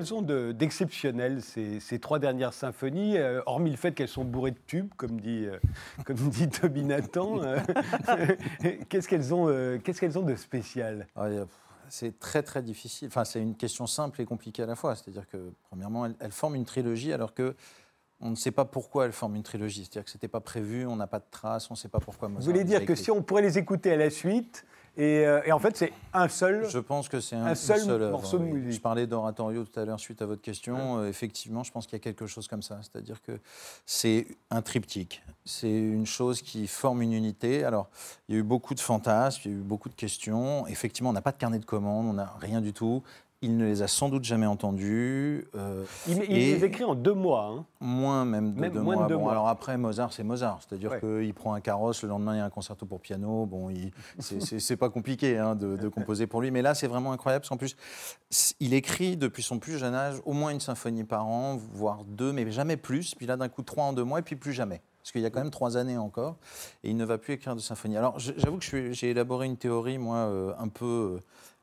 Qu'elles 0.00 0.14
ont 0.14 0.22
de- 0.22 0.52
d'exceptionnel, 0.52 1.42
ces, 1.42 1.78
ces 1.80 1.98
trois 1.98 2.18
dernières 2.18 2.52
symphonies, 2.52 3.18
euh, 3.18 3.42
hormis 3.46 3.70
le 3.70 3.76
fait 3.76 3.92
qu'elles 3.92 4.08
sont 4.08 4.24
bourrées 4.24 4.52
de 4.52 4.58
tubes, 4.66 4.90
comme 4.96 5.20
dit, 5.20 5.44
euh, 5.46 5.58
comme 6.04 6.16
dit 6.16 6.48
Toby 6.48 6.84
Nathan 6.84 7.42
euh, 7.42 7.58
Qu'est-ce 8.88 9.08
qu'elles 9.08 9.34
ont, 9.34 9.46
qu'est-ce 9.84 10.00
qu'elles 10.00 10.18
ont 10.18 10.22
de 10.22 10.34
spécial? 10.36 11.06
Ah, 11.16 11.28
C'est 11.88 12.18
très 12.18 12.42
très 12.42 12.62
difficile. 12.62 13.08
Enfin, 13.08 13.24
c'est 13.24 13.40
une 13.42 13.56
question 13.56 13.86
simple 13.86 14.20
et 14.20 14.24
compliquée 14.24 14.62
à 14.62 14.66
la 14.66 14.74
fois. 14.74 14.94
C'est-à-dire 14.94 15.28
que, 15.28 15.52
premièrement, 15.68 16.06
elles, 16.06 16.16
elles 16.20 16.32
forment 16.32 16.54
une 16.56 16.64
trilogie 16.64 17.12
alors 17.12 17.34
que 17.34 17.54
on 18.22 18.28
ne 18.30 18.34
sait 18.36 18.50
pas 18.50 18.66
pourquoi 18.66 19.06
elles 19.06 19.12
forment 19.12 19.36
une 19.36 19.42
trilogie. 19.42 19.84
C'est-à-dire 19.84 20.04
que 20.04 20.10
c'était 20.10 20.28
pas 20.28 20.40
prévu, 20.40 20.86
on 20.86 20.96
n'a 20.96 21.06
pas 21.06 21.20
de 21.20 21.24
traces, 21.30 21.70
on 21.70 21.74
ne 21.74 21.78
sait 21.78 21.88
pas 21.88 22.00
pourquoi. 22.00 22.28
Vous 22.28 22.40
voulez 22.42 22.64
dire 22.64 22.84
que 22.84 22.94
si 22.94 23.10
on 23.10 23.22
pourrait 23.22 23.40
les 23.42 23.56
écouter 23.56 23.92
à 23.92 23.96
la 23.96 24.10
suite, 24.10 24.66
et, 24.96 25.26
euh, 25.26 25.40
et 25.44 25.52
en 25.52 25.58
fait 25.58 25.76
c'est 25.76 25.92
un 26.12 26.28
seul 26.28 26.68
Je 26.68 26.78
pense 26.78 27.08
que 27.08 27.20
c'est 27.20 27.36
un, 27.36 27.54
seul 27.54 28.10
morceau 28.10 28.38
de 28.38 28.44
musique. 28.44 28.72
Je 28.72 28.80
parlais 28.80 29.06
d'oratorio 29.06 29.64
tout 29.64 29.78
à 29.78 29.84
l'heure 29.84 30.00
suite 30.00 30.20
à 30.22 30.26
votre 30.26 30.42
question. 30.42 30.98
Euh, 30.98 31.08
effectivement, 31.08 31.62
je 31.62 31.70
pense 31.70 31.86
qu'il 31.86 31.94
y 31.94 32.00
a 32.00 32.02
quelque 32.02 32.26
chose 32.26 32.48
comme 32.48 32.62
ça. 32.62 32.80
C'est-à-dire 32.82 33.22
que 33.22 33.38
c'est 33.86 34.26
un 34.50 34.62
triptyque. 34.62 35.22
C'est 35.44 35.70
une 35.70 36.06
chose 36.06 36.42
qui 36.42 36.66
forme 36.66 37.02
une 37.02 37.12
unité. 37.12 37.64
Alors, 37.64 37.88
il 38.28 38.34
y 38.34 38.38
a 38.38 38.40
eu 38.40 38.44
beaucoup 38.44 38.74
de 38.74 38.80
fantasmes, 38.80 39.42
il 39.44 39.50
y 39.50 39.54
a 39.54 39.56
eu 39.58 39.62
beaucoup 39.62 39.88
de 39.88 39.94
questions. 39.94 40.66
Effectivement, 40.66 41.10
on 41.10 41.14
n'a 41.14 41.22
pas 41.22 41.32
de 41.32 41.38
carnet 41.38 41.58
de 41.58 41.64
commandes, 41.64 42.06
on 42.06 42.14
n'a 42.14 42.34
rien 42.40 42.60
du 42.60 42.72
tout. 42.72 43.02
Il 43.42 43.56
ne 43.56 43.64
les 43.64 43.80
a 43.80 43.88
sans 43.88 44.10
doute 44.10 44.24
jamais 44.24 44.44
entendus. 44.44 45.46
euh, 45.54 45.84
Il, 46.06 46.18
les 46.18 46.62
écrit 46.62 46.84
en 46.84 46.94
deux 46.94 47.14
mois. 47.14 47.46
hein. 47.56 47.64
Moins 47.80 48.26
même 48.26 48.52
de 48.52 48.60
Même 48.60 48.72
deux 48.72 48.80
moins 48.80 48.94
de 48.96 48.98
mois. 49.00 49.08
deux 49.08 49.14
Bon, 49.16 49.22
mois. 49.22 49.32
alors 49.32 49.48
après, 49.48 49.78
Mozart, 49.78 50.12
c'est 50.12 50.22
Mozart. 50.24 50.60
C'est-à-dire 50.60 50.90
Ouais. 50.90 51.00
qu'il 51.00 51.32
prend 51.32 51.54
un 51.54 51.60
carrosse, 51.62 52.02
le 52.02 52.10
lendemain, 52.10 52.34
il 52.34 52.38
y 52.38 52.40
a 52.40 52.44
un 52.44 52.50
concerto 52.50 52.84
pour 52.84 53.00
piano. 53.00 53.46
Bon, 53.46 53.70
c'est- 54.18 54.76
pas 54.76 54.90
compliqué 54.90 55.38
hein, 55.38 55.54
de, 55.54 55.76
de 55.76 55.88
composer 55.88 56.26
pour 56.26 56.42
lui. 56.42 56.50
Mais 56.50 56.60
là, 56.60 56.74
c'est 56.74 56.86
vraiment 56.86 57.12
incroyable. 57.12 57.40
Parce 57.42 57.48
qu'en 57.48 57.56
plus, 57.56 57.76
il 58.60 58.74
écrit 58.74 59.16
depuis 59.16 59.42
son 59.42 59.58
plus 59.58 59.78
jeune 59.78 59.94
âge 59.94 60.16
au 60.26 60.34
moins 60.34 60.50
une 60.50 60.60
symphonie 60.60 61.04
par 61.04 61.26
an, 61.26 61.56
voire 61.72 62.04
deux, 62.04 62.32
mais 62.32 62.50
jamais 62.50 62.76
plus. 62.76 63.14
Puis 63.14 63.24
là, 63.26 63.38
d'un 63.38 63.48
coup, 63.48 63.62
trois 63.62 63.84
en 63.84 63.92
deux 63.94 64.04
mois, 64.04 64.18
et 64.18 64.22
puis 64.22 64.36
plus 64.36 64.52
jamais. 64.52 64.82
Parce 65.02 65.12
qu'il 65.12 65.22
y 65.22 65.26
a 65.26 65.30
quand 65.30 65.40
même 65.40 65.50
trois 65.50 65.78
années 65.78 65.96
encore, 65.96 66.36
et 66.84 66.90
il 66.90 66.96
ne 66.98 67.06
va 67.06 67.16
plus 67.16 67.32
écrire 67.32 67.56
de 67.56 67.60
symphonie. 67.60 67.96
Alors, 67.96 68.18
j'avoue 68.18 68.58
que 68.58 68.92
j'ai 68.92 69.08
élaboré 69.08 69.46
une 69.46 69.56
théorie, 69.56 69.96
moi, 69.96 70.16
euh, 70.16 70.52
un 70.58 70.68
peu 70.68 70.84
euh, 71.16 71.20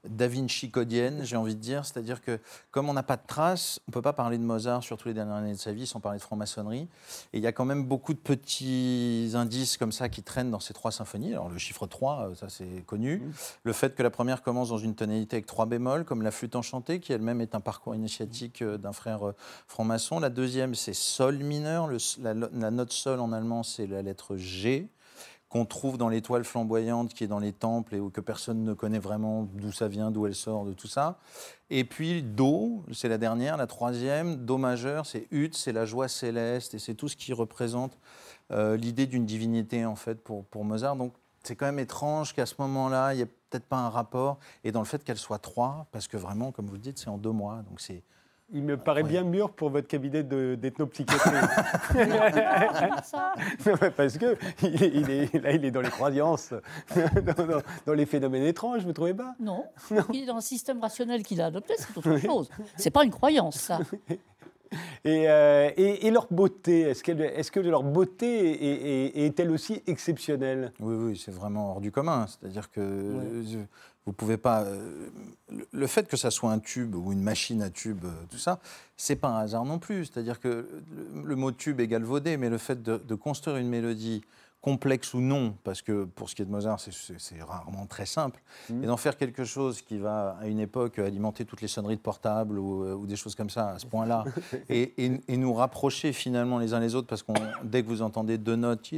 Da 0.10 0.28
Vinci 0.28 0.72
codienne, 0.72 1.24
j'ai 1.24 1.36
envie 1.36 1.56
de 1.56 1.60
dire. 1.62 1.86
C'est-à-dire 1.86 2.22
que, 2.22 2.40
comme 2.72 2.90
on 2.90 2.94
n'a 2.94 3.04
pas 3.04 3.18
de 3.18 3.26
traces, 3.28 3.80
on 3.88 3.92
ne 3.92 3.94
peut 3.94 4.02
pas 4.02 4.14
parler 4.14 4.38
de 4.38 4.44
Mozart 4.44 4.84
sur 4.84 4.98
toutes 4.98 5.08
les 5.08 5.14
dernières 5.14 5.36
années 5.36 5.54
de 5.54 5.58
sa 5.60 5.72
vie 5.74 5.88
sans 5.88 6.00
parler 6.00 6.18
de 6.20 6.24
franc-maçonnerie. 6.24 6.88
Et 7.34 7.38
il 7.38 7.42
y 7.44 7.48
a 7.48 7.52
quand 7.52 7.66
même 7.66 7.86
beaucoup 7.86 8.14
de 8.14 8.20
petits 8.20 9.32
indices 9.34 9.78
comme 9.78 9.92
ça 9.92 10.10
qui 10.10 10.24
traînent 10.24 10.52
dans 10.52 10.60
ces 10.60 10.74
trois 10.74 10.92
symphonies. 10.92 11.34
Alors, 11.34 11.50
le 11.50 11.58
chiffre 11.58 11.88
3, 11.88 12.30
euh, 12.30 12.36
ça 12.36 12.50
c'est 12.50 12.84
connu. 12.86 13.22
Le 13.64 13.74
fait 13.74 13.96
que 13.96 14.04
la 14.04 14.10
première 14.10 14.42
commence 14.42 14.70
dans 14.70 14.78
une 14.78 14.96
tonalité 14.96 15.38
avec 15.38 15.46
trois 15.46 15.66
bémols, 15.66 16.06
comme 16.06 16.22
la 16.22 16.32
flûte 16.32 16.56
enchantée, 16.56 17.00
qui 17.00 17.14
elle-même 17.14 17.42
est 17.42 17.56
un 17.56 17.60
parcours 17.62 17.96
initiatique 17.96 18.62
euh, 18.62 18.78
d'un 18.78 18.94
frère 18.94 19.28
euh, 19.28 19.36
franc-maçon. 19.68 20.20
La 20.20 20.30
deuxième, 20.30 20.76
c'est 20.76 20.94
sol 20.94 21.38
mineur. 21.38 21.88
Le- 21.88 21.98
la, 22.22 22.34
la 22.34 22.72
note 22.72 22.92
sol 22.92 23.20
en 23.20 23.32
allemand, 23.32 23.64
c'est 23.64 23.88
la 23.88 24.02
lettre 24.02 24.36
G 24.38 24.88
qu'on 25.50 25.66
trouve 25.66 25.98
dans 25.98 26.10
l'étoile 26.10 26.44
flamboyante 26.44 27.14
qui 27.14 27.24
est 27.24 27.28
dans 27.28 27.40
les 27.40 27.54
temples 27.54 27.96
et 27.96 28.02
que 28.12 28.22
personne 28.22 28.64
ne 28.64 28.74
connaît 28.74 29.00
vraiment 29.00 29.44
d'où 29.54 29.72
ça 29.72 29.88
vient, 29.88 30.12
d'où 30.12 30.28
elle 30.28 30.36
sort, 30.36 30.66
de 30.66 30.74
tout 30.74 30.88
ça. 30.88 31.20
Et 31.70 31.84
puis 31.84 32.22
Do, 32.22 32.84
c'est 32.92 33.08
la 33.08 33.18
dernière, 33.18 33.56
la 33.56 33.68
troisième, 33.68 34.46
Do 34.46 34.58
majeur, 34.58 35.06
c'est 35.06 35.28
Ut, 35.32 35.52
c'est 35.54 35.72
la 35.72 35.86
joie 35.86 36.08
céleste 36.08 36.74
et 36.74 36.80
c'est 36.80 36.96
tout 36.96 37.08
ce 37.08 37.16
qui 37.16 37.32
représente 37.34 37.98
euh, 38.52 38.76
l'idée 38.76 39.06
d'une 39.06 39.26
divinité 39.26 39.86
en 39.86 39.96
fait 39.96 40.22
pour, 40.22 40.46
pour 40.46 40.66
Mozart. 40.66 40.98
Donc 40.98 41.14
c'est 41.44 41.56
quand 41.56 41.66
même 41.66 41.80
étrange 41.80 42.34
qu'à 42.34 42.46
ce 42.46 42.56
moment-là, 42.60 43.14
il 43.14 43.18
n'y 43.18 43.22
ait 43.24 43.26
peut-être 43.50 43.66
pas 43.66 43.78
un 43.78 43.90
rapport 43.90 44.40
et 44.66 44.74
dans 44.74 44.82
le 44.82 44.86
fait 44.86 45.04
qu'elle 45.04 45.18
soit 45.18 45.40
trois, 45.40 45.88
parce 45.92 46.08
que 46.08 46.18
vraiment, 46.18 46.52
comme 46.52 46.68
vous 46.68 46.74
le 46.74 46.80
dites, 46.82 47.00
c'est 47.00 47.10
en 47.10 47.18
deux 47.18 47.32
mois. 47.32 47.64
Donc 47.70 47.80
c'est 47.80 48.04
Il 48.54 48.64
me 48.64 48.78
paraît 48.78 49.04
Ouais. 49.04 49.10
bien 49.10 49.24
mûr 49.24 49.50
pour 49.52 49.70
votre 49.70 49.88
cabinet 49.88 50.24
de- 50.24 50.56
d'ethnopsychiatrie. 50.56 51.32
Ça, 53.04 53.34
Parce 53.96 54.18
que 54.18 54.38
il 54.64 54.82
est, 54.84 54.92
il 54.94 55.10
est- 55.10 55.34
là, 55.42 55.52
il 55.52 55.66
est 55.66 55.72
dans 55.72 55.82
les 55.82 55.90
croyances, 55.90 56.54
dans, 56.96 57.46
dans- 57.46 57.62
dans 57.86 57.94
les 57.94 58.06
phénomènes 58.06 58.44
étranges, 58.44 58.84
vous 58.84 58.88
ne 58.90 58.94
trouvez 58.94 59.14
pas? 59.14 59.36
Non. 59.40 59.66
Il 60.14 60.24
est 60.24 60.26
dans 60.26 60.38
un 60.38 60.42
système 60.42 60.80
rationnel 60.80 61.24
qu'il 61.24 61.42
a 61.42 61.48
adopté, 61.48 61.74
c'est 61.78 61.98
autre 61.98 62.18
chose. 62.18 62.50
C'est 62.78 62.90
pas 62.92 63.04
une 63.04 63.12
croyance, 63.12 63.58
ça. 63.58 63.80
Et, 65.06 65.30
euh, 65.30 65.70
et- 65.78 66.08
et 66.08 66.12
leur 66.12 66.28
beauté, 66.32 66.82
est-ce, 66.82 67.04
que 67.52 67.60
leur 67.62 67.84
beauté 67.84 68.50
est- 68.52 69.18
est- 69.18 69.26
est-elle 69.26 69.52
aussi 69.52 69.82
exceptionnelle? 69.88 70.72
Oui, 70.80 70.96
oui, 70.96 71.22
c'est 71.24 71.32
vraiment 71.34 71.72
hors 71.72 71.82
du 71.82 71.92
commun. 71.92 72.26
C'est-à-dire 72.28 72.70
que 72.72 72.82
vous 74.08 74.14
pouvez 74.14 74.38
pas. 74.38 74.64
euh, 74.64 75.10
le- 75.72 75.86
fait 75.88 76.08
que 76.08 76.18
ça 76.18 76.32
soit 76.32 76.52
un 76.52 76.60
tube 76.60 76.96
ou 76.96 77.12
une 77.12 77.22
machine 77.22 77.62
à 77.62 77.70
tube, 77.70 78.04
euh, 78.06 78.12
tout 78.32 78.38
ça, 78.38 78.60
c'est 78.96 79.16
pas 79.18 79.28
un 79.28 79.40
hasard 79.42 79.66
non 79.66 79.78
plus. 79.80 80.06
C'est-à-dire 80.06 80.40
que 80.40 80.68
le, 81.14 81.24
le 81.24 81.36
mot 81.36 81.52
tube 81.52 81.80
est 81.80 81.88
galvaudé, 81.88 82.38
mais 82.38 82.50
le 82.50 82.58
fait 82.58 82.82
de, 82.82 82.98
de 82.98 83.16
construire 83.16 83.58
une 83.58 83.70
mélodie 83.70 84.22
complexe 84.60 85.14
ou 85.14 85.22
non, 85.22 85.54
parce 85.64 85.82
que 85.84 86.04
pour 86.06 86.30
ce 86.30 86.36
qui 86.36 86.42
est 86.42 86.46
de 86.46 86.50
Mozart, 86.52 86.80
c'est- 86.80 87.42
rarement 87.44 87.86
très 87.86 88.08
simple, 88.08 88.42
et 88.70 88.88
d'en 88.88 88.98
faire 88.98 89.16
quelque 89.16 89.46
chose 89.46 89.82
qui 89.82 89.98
va 90.00 90.36
à 90.42 90.48
une 90.48 90.60
époque 90.60 90.98
alimenter 91.00 91.46
toutes 91.46 91.62
les 91.62 91.68
sonneries 91.70 91.96
de 91.96 92.02
portable 92.02 92.58
ou, 92.58 92.84
euh, 92.84 92.94
ou 92.96 93.06
des 93.06 93.16
choses 93.16 93.36
comme 93.36 93.52
ça 93.52 93.70
à 93.70 93.80
ce 93.80 93.86
point-là, 93.86 94.26
et, 94.70 95.06
et- 95.06 95.22
et 95.28 95.38
nous 95.38 95.54
rapprocher 95.54 96.12
finalement 96.12 96.58
les 96.58 96.74
uns 96.74 96.80
les 96.80 96.96
autres, 96.96 97.08
parce 97.08 97.24
que 97.24 97.32
dès 97.64 97.84
que 97.84 97.88
vous 97.88 98.02
entendez 98.02 98.38
deux 98.40 98.56
notes, 98.56 98.92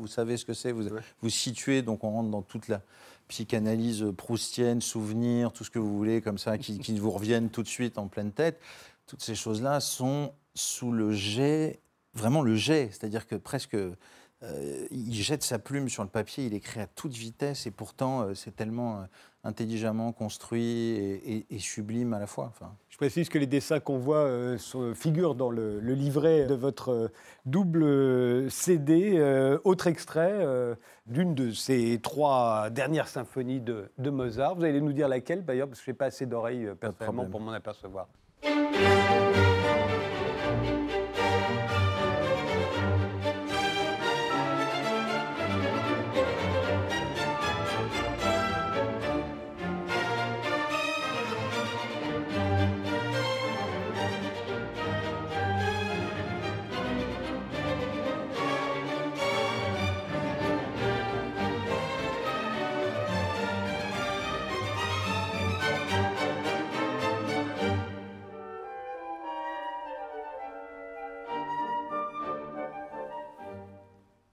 vous 0.00 0.06
savez 0.08 0.36
ce 0.36 0.44
que 0.44 0.54
c'est, 0.54 0.72
vous 0.72 0.88
vous 1.22 1.30
situez, 1.30 1.82
donc 1.82 2.02
on 2.04 2.10
rentre 2.10 2.30
dans 2.30 2.42
toute 2.42 2.66
la 2.68 2.82
psychanalyse 3.30 4.04
proustienne, 4.16 4.80
souvenirs, 4.80 5.52
tout 5.52 5.64
ce 5.64 5.70
que 5.70 5.78
vous 5.78 5.96
voulez 5.96 6.20
comme 6.20 6.36
ça, 6.36 6.58
qui, 6.58 6.78
qui 6.78 6.98
vous 6.98 7.10
reviennent 7.10 7.48
tout 7.48 7.62
de 7.62 7.68
suite 7.68 7.96
en 7.96 8.08
pleine 8.08 8.32
tête. 8.32 8.60
Toutes 9.06 9.22
ces 9.22 9.34
choses-là 9.34 9.80
sont 9.80 10.32
sous 10.54 10.92
le 10.92 11.12
jet, 11.12 11.80
vraiment 12.12 12.42
le 12.42 12.56
jet, 12.56 12.88
c'est-à-dire 12.90 13.26
que 13.26 13.36
presque 13.36 13.76
euh, 14.42 14.86
il 14.90 15.14
jette 15.14 15.42
sa 15.42 15.58
plume 15.58 15.88
sur 15.88 16.02
le 16.02 16.08
papier, 16.08 16.46
il 16.46 16.54
écrit 16.54 16.80
à 16.80 16.86
toute 16.86 17.12
vitesse 17.12 17.66
et 17.66 17.70
pourtant 17.70 18.22
euh, 18.22 18.34
c'est 18.34 18.56
tellement 18.56 19.00
euh, 19.00 19.04
intelligemment 19.44 20.12
construit 20.12 20.62
et, 20.90 21.36
et- 21.36 21.46
et 21.50 21.58
sublime 21.58 22.12
à 22.14 22.18
la 22.18 22.26
fois. 22.26 22.46
Enfin, 22.50 22.74
Je 22.88 22.96
précise 22.96 23.28
que 23.30 23.38
les 23.38 23.46
dessins 23.46 23.80
qu'on 23.80 23.96
voit 23.98 24.18
euh, 24.24 24.58
sont- 24.58 24.94
figurent 24.94 25.34
dans 25.34 25.50
le, 25.50 25.80
le 25.80 25.94
livret 25.94 26.46
de 26.46 26.54
votre 26.54 26.90
euh, 26.90 27.08
double 27.46 27.82
euh, 27.82 28.48
CD. 28.50 29.14
Euh, 29.16 29.58
autre 29.64 29.86
extrait 29.86 30.32
euh, 30.40 30.74
d'une 31.06 31.34
de 31.34 31.52
ces 31.52 31.98
trois 32.02 32.68
dernières 32.70 33.08
symphonies 33.08 33.60
de, 33.60 33.90
de 33.96 34.10
Mozart. 34.10 34.54
Vous 34.56 34.64
allez 34.64 34.80
nous 34.82 34.92
dire 34.92 35.08
laquelle 35.08 35.44
d'ailleurs, 35.44 35.68
parce 35.68 35.80
que 35.80 35.86
je 35.86 35.90
n'ai 35.90 35.96
pas 35.96 36.06
assez 36.06 36.26
d'oreilles 36.26 36.66
euh, 36.66 36.74
personnellement 36.74 37.24
pour 37.30 37.40
m'en 37.40 37.52
apercevoir. 37.52 38.08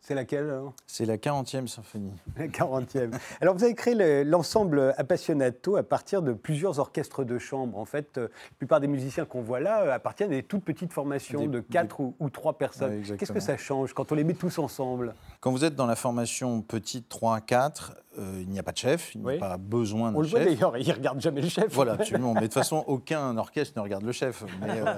C'est 0.07 0.15
laquelle 0.15 0.45
alors? 0.45 0.73
C'est 0.85 1.03
la 1.05 1.17
40e 1.17 1.67
symphonie. 1.67 2.13
La 2.37 2.47
40e. 2.47 3.11
Alors, 3.41 3.55
vous 3.57 3.65
avez 3.65 3.75
créé 3.75 3.93
le- 3.93 4.23
l'ensemble 4.23 4.93
Appassionato 4.97 5.75
à 5.75 5.83
partir 5.83 6.21
de 6.21 6.31
plusieurs 6.31 6.79
orchestres 6.79 7.25
de 7.25 7.37
chambre. 7.37 7.77
En 7.77 7.83
fait, 7.83 8.17
euh, 8.17 8.29
la 8.29 8.55
plupart 8.57 8.79
des 8.79 8.87
musiciens 8.87 9.25
qu'on 9.25 9.41
voit 9.41 9.59
là 9.59 9.81
euh, 9.81 9.91
appartiennent 9.93 10.31
à 10.31 10.35
des 10.35 10.43
toutes 10.43 10.63
petites 10.63 10.93
formations 10.93 11.41
Des- 11.41 11.47
de 11.47 11.59
4 11.59 11.99
ou, 11.99 12.15
ou 12.21 12.29
3 12.29 12.57
personnes. 12.57 13.01
Ouais. 13.01 13.17
Qu'est-ce 13.17 13.33
que 13.33 13.41
ça 13.41 13.57
change 13.57 13.91
quand 13.93 14.09
on 14.13 14.15
les 14.15 14.23
met 14.23 14.33
tous 14.33 14.59
ensemble? 14.59 15.13
Quand 15.41 15.51
vous 15.51 15.65
êtes 15.65 15.75
dans 15.75 15.87
la 15.87 15.97
formation 15.97 16.61
petite 16.61 17.09
3-4, 17.13 17.91
euh, 18.17 18.39
il 18.41 18.49
n'y 18.49 18.59
a 18.59 18.63
pas 18.63 18.71
de 18.71 18.77
chef, 18.77 19.13
il 19.15 19.21
n'y 19.21 19.27
Oui. 19.27 19.35
a 19.35 19.39
pas 19.39 19.57
besoin 19.57 20.09
On 20.09 20.13
d'un 20.13 20.21
le 20.21 20.27
voit 20.27 20.39
chef. 20.39 20.47
d'ailleurs, 20.49 20.77
ils 20.77 20.87
ne 20.87 20.93
regardent 20.93 21.21
jamais 21.21 21.41
le 21.41 21.49
chef. 21.49 21.67
Voilà, 21.73 21.93
absolument. 21.93 22.33
Mais 22.33 22.41
de 22.41 22.45
toute 22.47 22.53
façon, 22.55 22.83
aucun 22.87 23.37
orchestre 23.37 23.73
ne 23.77 23.83
regarde 23.83 24.03
le 24.03 24.11
chef. 24.11 24.43
Mais 24.61 24.79
euh, 24.81 24.93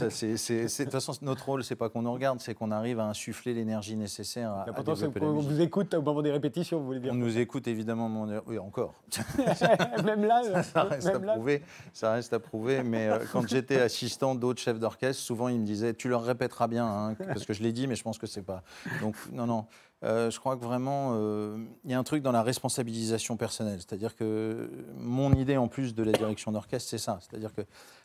de 0.00 0.82
toute 0.84 0.90
façon, 0.92 1.12
notre 1.22 1.44
rôle, 1.46 1.64
c'est 1.64 1.76
pas 1.76 1.88
qu'on 1.88 2.02
nous 2.02 2.12
regarde, 2.12 2.40
c'est 2.40 2.54
qu'on 2.54 2.70
arrive 2.70 2.98
à 3.00 3.04
insuffler 3.04 3.54
l'énergie 3.54 3.96
nécessaire 3.96 4.50
à, 4.52 4.62
à 4.62 4.66
L'important, 4.66 4.94
c'est 4.94 5.02
développer 5.08 5.20
la 5.20 5.26
qu'on 5.26 5.32
musique. 5.34 5.50
vous 5.50 5.60
écoute 5.60 5.94
au 5.94 6.02
moment 6.02 6.22
des 6.22 6.30
répétitions, 6.32 6.78
vous 6.80 6.86
voulez 6.86 7.00
dire 7.00 7.12
On 7.12 7.16
nous 7.16 7.38
écoute 7.38 7.66
évidemment, 7.68 8.26
oui 8.46 8.58
encore. 8.58 8.94
Même 10.04 10.24
là, 10.24 10.42
euh, 10.44 10.62
ça 10.62 10.84
reste 10.84 11.06
à 11.08 11.18
là. 11.18 11.32
prouver. 11.34 11.62
Ça 11.92 12.12
reste 12.12 12.32
à 12.32 12.40
prouver. 12.40 12.82
Mais 12.82 13.08
euh, 13.08 13.18
quand 13.32 13.46
j'étais 13.46 13.80
assistant 13.80 14.34
d'autres 14.34 14.60
chefs 14.60 14.78
d'orchestre, 14.78 15.22
souvent 15.22 15.48
ils 15.48 15.58
me 15.60 15.66
disaient 15.66 15.94
"Tu 15.94 16.08
leur 16.08 16.22
répéteras 16.24 16.68
bien", 16.68 16.86
hein, 16.86 17.14
parce 17.26 17.44
que 17.44 17.52
je 17.52 17.62
l'ai 17.62 17.72
dit, 17.72 17.86
mais 17.86 17.94
je 17.96 18.02
pense 18.02 18.18
que 18.18 18.26
c'est 18.26 18.42
pas. 18.42 18.62
Donc 19.00 19.14
non, 19.32 19.46
non. 19.46 19.66
Euh, 20.04 20.30
je 20.30 20.40
crois 20.40 20.56
que 20.56 20.64
vraiment, 20.64 21.12
euh, 21.14 21.56
il 21.84 21.90
y 21.90 21.94
a 21.94 21.98
un 21.98 22.02
truc 22.02 22.22
dans 22.22 22.32
la 22.32 22.42
responsabilisation 22.42 23.36
personnelle. 23.36 23.78
C'est-à-dire 23.78 24.16
que 24.16 24.68
mon 24.96 25.32
idée, 25.32 25.56
en 25.56 25.68
plus 25.68 25.94
de 25.94 26.02
la 26.02 26.12
direction 26.12 26.50
d'orchestre, 26.50 26.90
c'est 26.90 26.98
ça. 26.98 27.20
C'est-à-dire 27.20 27.54
que 27.54 27.62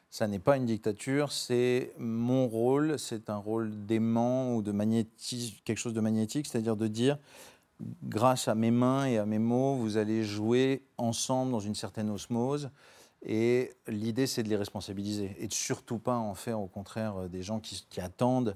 ça 0.10 0.28
n'est 0.28 0.40
pas 0.40 0.58
une 0.58 0.66
dictature, 0.66 1.32
c'est 1.32 1.94
mon 1.98 2.48
rôle, 2.48 2.98
c'est 3.00 3.30
un 3.30 3.38
rôle 3.38 3.86
d'aimant 3.86 4.56
ou 4.56 4.62
de 4.62 4.72
magnétisme, 4.72 5.56
quelque 5.66 5.80
chose 5.80 5.94
de 5.94 6.02
magnétique, 6.02 6.48
c'est-à-dire 6.48 6.76
de 6.76 6.88
dire 6.88 7.18
grâce 8.04 8.48
à 8.48 8.56
mes 8.56 8.72
mains 8.72 9.06
et 9.06 9.18
à 9.18 9.26
mes 9.26 9.40
mots, 9.40 9.76
vous 9.76 9.98
allez 9.98 10.24
jouer 10.24 10.84
ensemble 10.98 11.52
dans 11.52 11.60
une 11.60 11.76
certaine 11.76 12.10
osmose. 12.10 12.70
Et 13.24 13.72
l'idée, 13.88 14.28
c'est 14.28 14.44
de 14.44 14.50
les 14.50 14.56
responsabiliser 14.56 15.36
et 15.40 15.48
de 15.48 15.54
surtout 15.54 15.98
pas 15.98 16.16
en 16.16 16.36
faire, 16.36 16.60
au 16.60 16.68
contraire, 16.68 17.28
des 17.30 17.42
gens 17.42 17.60
qui, 17.60 18.00
attendent 18.00 18.56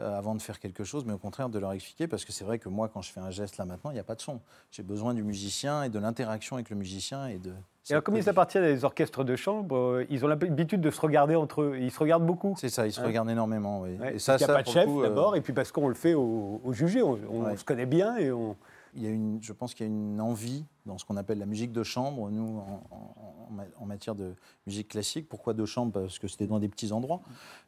avant 0.00 0.34
de 0.34 0.42
faire 0.42 0.58
quelque 0.58 0.84
chose, 0.84 1.04
mais 1.04 1.12
au 1.12 1.18
contraire 1.18 1.48
de 1.48 1.58
leur 1.58 1.72
expliquer, 1.72 2.06
parce 2.08 2.24
que 2.24 2.32
c'est 2.32 2.44
vrai 2.44 2.58
que 2.58 2.68
moi, 2.68 2.88
quand 2.92 3.02
je 3.02 3.12
fais 3.12 3.20
un 3.20 3.30
geste 3.30 3.56
là 3.58 3.64
maintenant, 3.64 3.90
il 3.90 3.94
n'y 3.94 4.00
a 4.00 4.04
pas 4.04 4.14
de 4.14 4.20
son. 4.20 4.40
J'ai 4.70 4.82
besoin 4.82 5.14
du 5.14 5.22
musicien 5.22 5.82
et 5.82 5.88
de 5.88 5.98
l'interaction 5.98 6.56
avec 6.56 6.70
le 6.70 6.76
musicien 6.76 7.26
et 7.26 7.38
de. 7.38 7.52
Et 7.88 7.92
alors, 7.92 8.04
comme 8.04 8.16
ils 8.16 8.28
appartiennent 8.28 8.62
à 8.64 8.68
des 8.68 8.84
orchestres 8.84 9.24
de 9.24 9.34
chambre, 9.36 9.74
euh, 9.76 10.06
ils 10.10 10.24
ont 10.24 10.28
l'habitude 10.28 10.80
de 10.80 10.90
se 10.90 11.00
regarder 11.00 11.34
entre 11.34 11.62
eux. 11.62 11.76
Ils 11.80 11.90
se 11.90 11.98
regardent 11.98 12.26
beaucoup. 12.26 12.54
C'est 12.58 12.68
ça, 12.68 12.86
ils 12.86 12.92
se 12.92 13.00
Ouais. 13.00 13.06
regardent 13.08 13.30
énormément. 13.30 13.80
Oui. 13.80 13.96
Ouais, 14.00 14.14
et 14.14 14.18
ça, 14.18 14.36
qu'il 14.36 14.44
n'y 14.44 14.46
ça, 14.46 14.52
a 14.52 14.56
pas 14.56 14.62
de 14.62 14.68
chef 14.68 14.88
euh, 14.88 15.02
d'abord, 15.02 15.34
et 15.34 15.40
puis 15.40 15.52
parce 15.52 15.72
qu'on 15.72 15.88
le 15.88 15.94
fait 15.94 16.14
au, 16.14 16.60
au 16.62 16.72
jugé. 16.72 17.02
On, 17.02 17.18
on 17.30 17.44
Ouais. 17.46 17.56
se 17.56 17.64
connaît 17.64 17.86
bien 17.86 18.16
et 18.16 18.30
on. 18.30 18.56
Il 18.94 19.02
y 19.02 19.06
a 19.06 19.10
une, 19.10 19.42
je 19.42 19.52
pense 19.52 19.74
qu'il 19.74 19.86
y 19.86 19.88
a 19.88 19.92
une 19.92 20.20
envie 20.20 20.64
dans 20.86 20.98
ce 20.98 21.04
qu'on 21.04 21.16
appelle 21.16 21.38
la 21.38 21.46
musique 21.46 21.72
de 21.72 21.82
chambre, 21.82 22.30
nous, 22.30 22.58
en, 22.58 22.82
en- 22.90 23.46
en 23.48 23.50
ma- 23.52 23.64
en 23.78 23.86
matière 23.86 24.14
de 24.14 24.34
musique 24.66 24.88
classique. 24.88 25.28
Pourquoi 25.28 25.54
de 25.54 25.64
chambre? 25.64 25.92
Parce 25.92 26.18
que 26.18 26.28
c'était 26.28 26.46
dans 26.46 26.58
des 26.58 26.68
petits 26.68 26.92
endroits. 26.92 27.20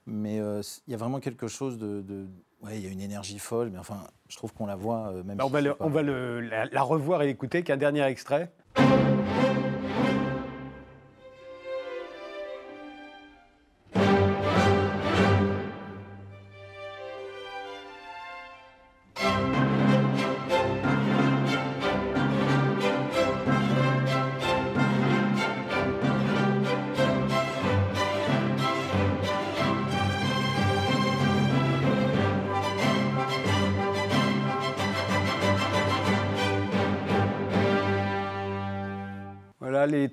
Mais 0.06 0.40
euh, 0.40 0.60
il 0.86 0.90
y 0.90 0.94
a 0.94 0.96
vraiment 0.98 1.20
quelque 1.20 1.46
chose 1.48 1.78
de... 1.78 2.00
de- 2.02 2.26
ouais, 2.62 2.78
il 2.78 2.84
y 2.84 2.88
a 2.88 2.90
une 2.90 3.00
énergie 3.00 3.38
folle, 3.38 3.70
mais 3.70 3.78
enfin, 3.78 3.98
je 4.28 4.36
trouve 4.36 4.52
qu'on 4.52 4.66
la 4.66 4.76
voit 4.76 5.08
euh, 5.12 5.22
même 5.22 5.36
Bah, 5.38 5.44
on 5.44 5.48
si 5.48 5.52
va, 5.52 5.60
le- 5.60 5.74
pas- 5.74 5.84
on 5.84 5.90
va 5.90 6.02
le- 6.02 6.40
la, 6.40 6.64
la 6.66 6.82
revoir 6.82 7.22
et 7.22 7.26
l'écouter 7.26 7.62
qu'un 7.62 7.76
dernier 7.76 8.02
extrait. 8.04 8.52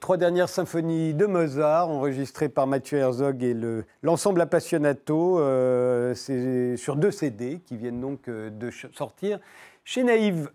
Trois 0.09 0.17
dernières 0.17 0.49
symphonies 0.49 1.13
de 1.13 1.27
Mozart 1.27 1.87
enregistrées 1.87 2.49
par 2.49 2.65
Mathieu 2.65 2.97
Herzog 2.97 3.43
et 3.43 3.53
le- 3.53 3.85
l'ensemble 4.01 4.41
Appassionato. 4.41 5.39
euh, 5.39 6.15
sur 6.15 6.95
deux 6.95 7.11
CD 7.11 7.59
qui 7.63 7.77
viennent 7.77 8.01
donc 8.01 8.27
euh, 8.27 8.49
de 8.49 8.71
sortir 8.71 9.37
chez 9.83 10.03
Naïve. 10.03 10.49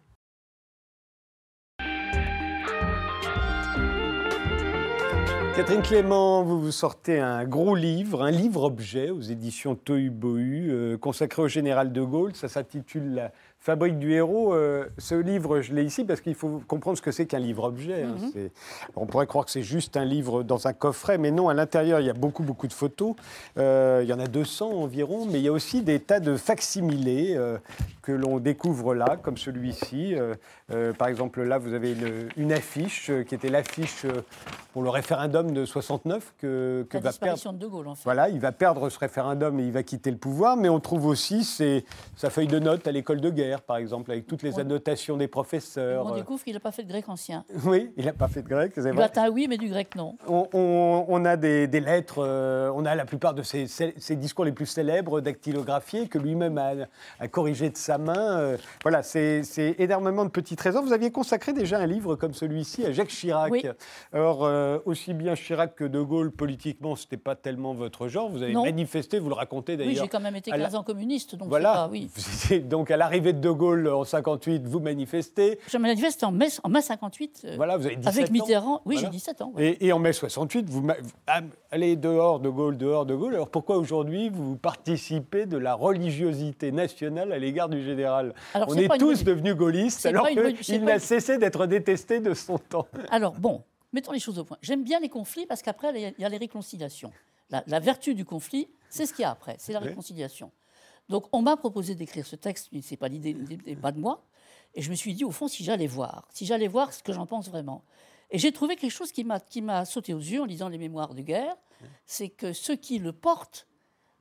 Catherine 5.57 5.83
Clément, 5.83 6.43
vous 6.43 6.61
vous 6.61 6.73
sortez 6.73 7.21
un 7.21 7.45
gros 7.45 7.77
livre, 7.77 8.25
un 8.25 8.33
livre-objet 8.33 9.11
aux 9.11 9.21
éditions 9.21 9.77
Tohu 9.77 10.11
Bohu, 10.11 10.69
euh, 10.71 10.99
consacré 10.99 11.43
au 11.43 11.49
général 11.49 11.93
de 11.93 12.03
Gaulle. 12.03 12.35
Ça 12.35 12.49
s'intitule 12.49 13.15
La 13.15 13.31
fabrique 13.61 14.01
du 14.01 14.13
héros. 14.15 14.53
Euh, 14.53 14.87
ce 14.99 15.15
livre, 15.15 15.61
je 15.61 15.73
l'ai 15.73 15.85
ici 15.85 16.05
parce 16.05 16.21
qu'il 16.21 16.35
faut 16.35 16.61
comprendre 16.67 16.97
ce 16.99 17.03
que 17.03 17.13
c'est 17.13 17.27
qu'un 17.27 17.39
livre-objet. 17.39 18.03
hein. 18.03 18.17
C'est- 18.33 18.51
On 18.97 19.07
pourrait 19.07 19.29
croire 19.29 19.45
que 19.45 19.53
c'est 19.53 19.63
juste 19.63 19.97
un 19.97 20.05
livre 20.05 20.43
dans 20.43 20.67
un 20.67 20.73
coffret, 20.73 21.19
mais 21.19 21.31
non, 21.31 21.49
à 21.49 21.55
l'intérieur, 21.55 22.01
il 22.01 22.07
y 22.07 22.11
a 22.11 22.15
beaucoup, 22.15 22.43
beaucoup 22.43 22.67
de 22.67 22.73
photos. 22.73 23.15
Euh, 23.57 24.01
il 24.03 24.09
y 24.09 24.13
en 24.13 24.19
a 24.19 24.27
200 24.27 24.71
environ, 24.73 25.25
mais 25.27 25.39
il 25.39 25.45
y 25.45 25.49
a 25.49 25.53
aussi 25.53 25.83
des 25.83 26.01
tas 26.01 26.19
de 26.19 26.37
facsimilés. 26.37 27.39
Que 28.05 28.13
l'on 28.13 28.39
découvre 28.39 28.95
là, 28.95 29.17
comme 29.21 29.39
celui-ci. 29.39 30.15
Euh, 30.15 30.35
euh, 30.73 30.93
par 30.93 31.09
exemple, 31.09 31.43
là, 31.43 31.57
vous 31.59 31.73
avez 31.73 31.93
une, 31.93 32.29
une 32.37 32.53
affiche 32.53 33.09
euh, 33.11 33.23
qui 33.25 33.35
était 33.35 33.49
l'affiche 33.49 34.05
pour 34.75 34.83
le 34.83 34.91
référendum 34.91 35.53
de 35.53 35.65
69 35.65 36.35
que, 36.39 36.87
que 36.91 36.99
La 36.99 37.03
va 37.05 37.13
perdre. 37.13 37.53
de 37.53 37.59
De 37.59 37.67
Gaulle, 37.67 37.89
en 37.89 37.95
fait. 37.95 38.03
Voilà, 38.05 38.29
il 38.29 38.41
va 38.41 38.53
perdre 38.53 38.91
ce 38.91 38.99
référendum 38.99 39.59
et 39.59 39.65
il 39.65 39.73
va 39.73 39.83
quitter 39.83 40.11
le 40.11 40.19
pouvoir, 40.19 40.57
mais 40.59 40.69
on 40.69 40.81
trouve 40.81 41.07
aussi 41.07 41.45
ses- 41.45 41.85
sa 42.17 42.29
feuille 42.29 42.47
de 42.49 42.59
notes 42.59 42.87
à 42.87 42.93
l'école 42.93 43.21
de 43.23 43.31
guerre, 43.31 43.63
par 43.63 43.79
exemple, 43.79 44.11
avec 44.11 44.27
toutes 44.27 44.43
les 44.43 44.57
On- 44.57 44.59
annotations 44.61 45.17
des 45.17 45.29
professeurs. 45.29 46.05
On 46.07 46.15
découvre 46.15 46.45
qu'il 46.45 46.53
n'a 46.55 46.61
pas 46.61 46.73
fait 46.73 46.83
de 46.83 46.89
grec 46.89 47.09
ancien. 47.09 47.45
Oui, 47.65 47.91
il 47.97 48.05
n'a 48.05 48.13
pas 48.13 48.29
fait 48.29 48.43
de 48.43 48.49
grec, 48.49 48.73
c'est 48.75 48.83
Du 48.83 48.89
vrai. 48.91 49.01
latin, 49.01 49.31
oui, 49.31 49.47
mais 49.49 49.57
du 49.57 49.69
grec, 49.69 49.97
non. 49.97 50.17
On, 50.29 50.47
on- 50.53 51.07
on 51.09 51.25
a 51.25 51.37
des, 51.37 51.67
des 51.67 51.81
lettres, 51.81 52.19
euh, 52.19 52.71
on 52.75 52.85
a 52.85 52.95
la 52.95 53.07
plupart 53.07 53.33
de 53.33 53.43
ses, 53.43 53.67
discours 54.17 54.45
les 54.45 54.53
plus 54.53 54.67
célèbres 54.67 55.21
dactylographiés 55.23 56.09
que 56.09 56.19
lui-même 56.19 56.59
a, 56.59 56.73
a 57.21 57.29
corrigés 57.29 57.71
de 57.71 57.77
sa 57.95 57.99
main. 57.99 58.38
Euh, 58.38 58.57
voilà, 58.82 59.03
c'est 59.03 59.42
énormément 59.78 60.24
de 60.24 60.30
petits 60.30 60.57
trésors. 60.57 60.82
Vous 60.84 60.92
aviez 60.92 61.11
consacré 61.11 61.53
déjà 61.53 61.78
un 61.78 61.86
livre 61.86 62.16
comme 62.16 62.34
celui-ci 62.34 62.84
à 62.84 62.92
Jacques 62.92 63.09
Chirac. 63.09 63.51
Oui. 63.53 63.62
Alors, 64.12 64.45
euh, 64.45 64.78
aussi 64.84 65.14
bien 65.14 65.34
Chirac 65.34 65.74
que 65.74 65.84
De 65.84 66.01
Gaulle, 66.01 66.30
politiquement, 66.32 66.97
ce 66.97 67.05
n'était 67.05 67.16
pas 67.16 67.36
tellement 67.36 67.74
votre 67.74 68.09
genre. 68.09 68.28
Vous 68.30 68.42
avez 68.42 68.53
Non. 68.53 68.64
manifesté, 68.64 69.18
vous 69.18 69.28
le 69.28 69.34
racontez 69.34 69.72
Oui, 69.72 69.78
d'ailleurs. 69.78 70.05
j'ai 70.05 70.09
quand 70.09 70.20
même 70.20 70.36
été 70.36 70.51
à 70.53 70.57
la- 70.57 70.64
15 70.64 70.74
ans 70.76 70.82
communiste, 70.82 71.36
donc 71.36 71.49
Voilà. 71.49 71.72
pas, 71.72 71.88
oui. 71.90 72.11
Donc, 72.64 72.90
à 72.90 72.97
l'arrivée 72.97 73.32
de 73.32 73.38
De 73.45 73.51
Gaulle 73.51 73.88
en 73.88 74.05
58, 74.05 74.66
vous 74.66 74.80
manifestez. 74.80 75.59
Je 75.68 75.78
manifeste 75.78 76.24
en 76.24 76.32
mai, 76.32 76.49
en 76.62 76.68
mai 76.68 76.80
58, 76.82 77.42
euh, 77.45 77.55
Voilà, 77.57 77.76
vous 77.76 77.86
avez 77.86 77.97
17 77.97 78.16
avec 78.16 78.28
ans. 78.30 78.32
Mitterrand. 78.32 78.80
Oui, 78.86 78.95
Voilà. 78.97 79.09
j'ai 79.09 79.12
17 79.18 79.40
ans. 79.42 79.53
ouais. 79.55 79.76
Et, 79.80 79.86
et 79.86 79.92
en 79.92 79.99
mai 79.99 80.12
68, 80.12 80.68
vous, 80.68 80.80
ma- 80.82 80.95
vous- 81.01 81.11
ah, 81.26 81.40
allez 81.70 81.97
dehors 81.97 82.40
de 82.40 82.49
Gaulle, 82.49 82.76
dehors 82.78 83.05
de 83.07 83.14
Gaulle. 83.14 83.34
Alors 83.34 83.49
pourquoi 83.51 83.76
aujourd'hui 83.76 84.30
vous 84.30 84.57
participez 84.57 85.47
de 85.47 85.59
la 85.59 85.74
religiosité 85.74 86.72
nationale 86.72 87.32
à 87.32 87.38
l'égard 87.38 87.68
du 87.68 87.84
général 87.85 88.35
Alors, 88.55 88.68
On 88.70 88.76
est 88.76 88.89
tous 88.99 89.22
devenus 89.24 89.55
gaullistes 89.55 90.07
alors 90.07 90.26
qu'il 90.28 90.85
n'a 90.85 90.99
cessé 90.99 91.39
d'être 91.39 91.66
détesté 91.66 92.20
de 92.20 92.35
son 92.35 92.59
temps. 92.59 92.89
Alors, 93.11 93.32
bon, 93.35 93.62
mettons 93.93 94.12
les 94.12 94.18
choses 94.18 94.39
au 94.39 94.45
point. 94.45 94.59
J'aime 94.62 94.82
bien 94.85 95.01
les 95.01 95.09
conflits 95.09 95.47
parce 95.47 95.62
qu'après, 95.62 95.93
il 95.95 96.14
y 96.20 96.24
a- 96.24 96.28
les 96.28 96.37
réconciliations. 96.37 97.12
La, 97.51 97.62
la 97.66 97.78
vertu 97.80 98.14
du 98.14 98.24
conflit, 98.24 98.68
c'est 98.89 99.07
ce 99.07 99.12
qu'il 99.12 99.22
y 99.22 99.26
a 99.26 99.30
après, 99.30 99.57
c'est 99.59 99.72
la 99.72 99.80
Oui. 99.80 99.89
réconciliation. 99.89 100.51
Donc, 101.09 101.26
on 101.32 101.43
m'a 101.43 101.57
proposé 101.57 101.95
d'écrire 101.95 102.26
ce 102.26 102.37
texte, 102.37 102.68
mais 102.72 102.80
ce 102.80 102.93
n'est 102.93 102.97
pas 102.97 103.09
l'idée, 103.09 103.35
pas 103.80 103.93
de 103.93 104.01
moi. 104.01 104.24
Et 104.74 104.80
je 104.82 104.91
me 104.91 104.95
suis 104.97 105.12
dit, 105.14 105.24
au 105.24 105.30
fond, 105.30 105.47
si 105.49 105.62
j'allais 105.62 105.87
voir, 105.87 106.26
si 106.32 106.47
j'allais 106.47 106.66
voir 106.66 106.93
ce 106.93 107.03
que 107.03 107.12
j'en 107.12 107.26
pense 107.26 107.49
vraiment. 107.49 107.85
Et 108.30 108.39
j'ai 108.39 108.51
trouvé 108.53 108.74
quelque 108.74 108.91
chose 108.91 109.12
qui 109.12 109.22
m'a, 109.22 109.39
qui 109.39 109.61
m'a 109.62 109.85
sauté 109.85 110.14
aux 110.14 110.18
yeux 110.18 110.41
en 110.41 110.47
lisant 110.47 110.68
les 110.68 110.78
mémoires 110.78 111.14
de 111.14 111.20
guerre, 111.20 111.55
c'est 112.07 112.30
que 112.30 112.53
ceux 112.55 112.74
qui 112.76 112.99
le 112.99 113.12
portent, 113.12 113.66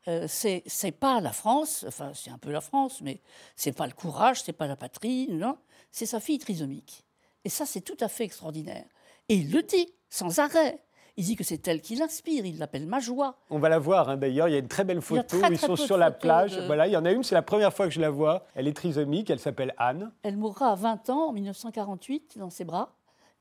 euh, 0.08 0.26
c'est, 0.28 0.64
pas 0.92 1.22
la 1.22 1.32
France, 1.32 1.86
enfin, 1.88 2.12
c'est 2.14 2.30
un 2.30 2.38
peu 2.38 2.52
la 2.52 2.62
France, 2.62 3.02
mais 3.02 3.22
c'est 3.56 3.72
pas 3.72 3.88
le 3.88 3.94
courage, 3.94 4.44
c'est 4.44 4.54
pas 4.54 4.68
la 4.68 4.76
patrie, 4.76 5.28
non, 5.32 5.58
c'est 5.92 6.06
sa 6.06 6.20
fille 6.20 6.40
trisomique. 6.40 7.06
Et 7.46 7.50
ça, 7.50 7.66
c'est 7.66 7.82
tout 7.82 7.98
à 8.00 8.08
fait 8.08 8.24
extraordinaire. 8.24 8.86
Et 9.30 9.36
il 9.36 9.52
le 9.52 9.64
dit, 9.64 9.94
sans 10.10 10.40
arrêt. 10.40 10.80
Il 11.16 11.26
dit 11.26 11.36
que 11.36 11.44
c'est 11.44 11.68
elle 11.68 11.80
qui 11.82 11.96
l'inspire, 11.96 12.44
il 12.44 12.58
l'appelle 12.58 12.88
ma 12.88 13.00
joie. 13.00 13.38
On 13.52 13.60
va 13.60 13.70
la 13.70 13.78
voir 13.78 14.10
hein, 14.10 14.18
d'ailleurs, 14.18 14.48
il 14.48 14.54
y 14.54 14.56
a 14.56 14.60
une 14.60 14.68
très 14.68 14.84
belle 14.84 15.00
photo, 15.02 15.22
très, 15.40 15.52
ils 15.52 15.60
sont 15.60 15.76
sur 15.76 15.96
la 15.96 16.10
plage. 16.10 16.56
de- 16.58 16.66
Voilà, 16.66 16.88
il 16.88 16.92
y 16.94 16.98
en 16.98 17.06
a 17.06 17.12
une, 17.12 17.22
c'est 17.24 17.36
la 17.36 17.44
première 17.44 17.72
fois 17.72 17.86
que 17.88 17.94
je 17.94 18.02
la 18.02 18.10
vois. 18.10 18.48
Elle 18.56 18.68
est 18.68 18.74
trisomique, 18.74 19.30
elle 19.30 19.40
s'appelle 19.40 19.76
Anne. 19.78 20.12
Elle 20.24 20.38
mourra 20.38 20.72
à 20.72 20.76
20 20.76 21.10
ans, 21.12 21.28
en 21.30 21.32
1948, 21.34 22.40
dans 22.40 22.50
ses 22.50 22.64
bras. 22.66 22.96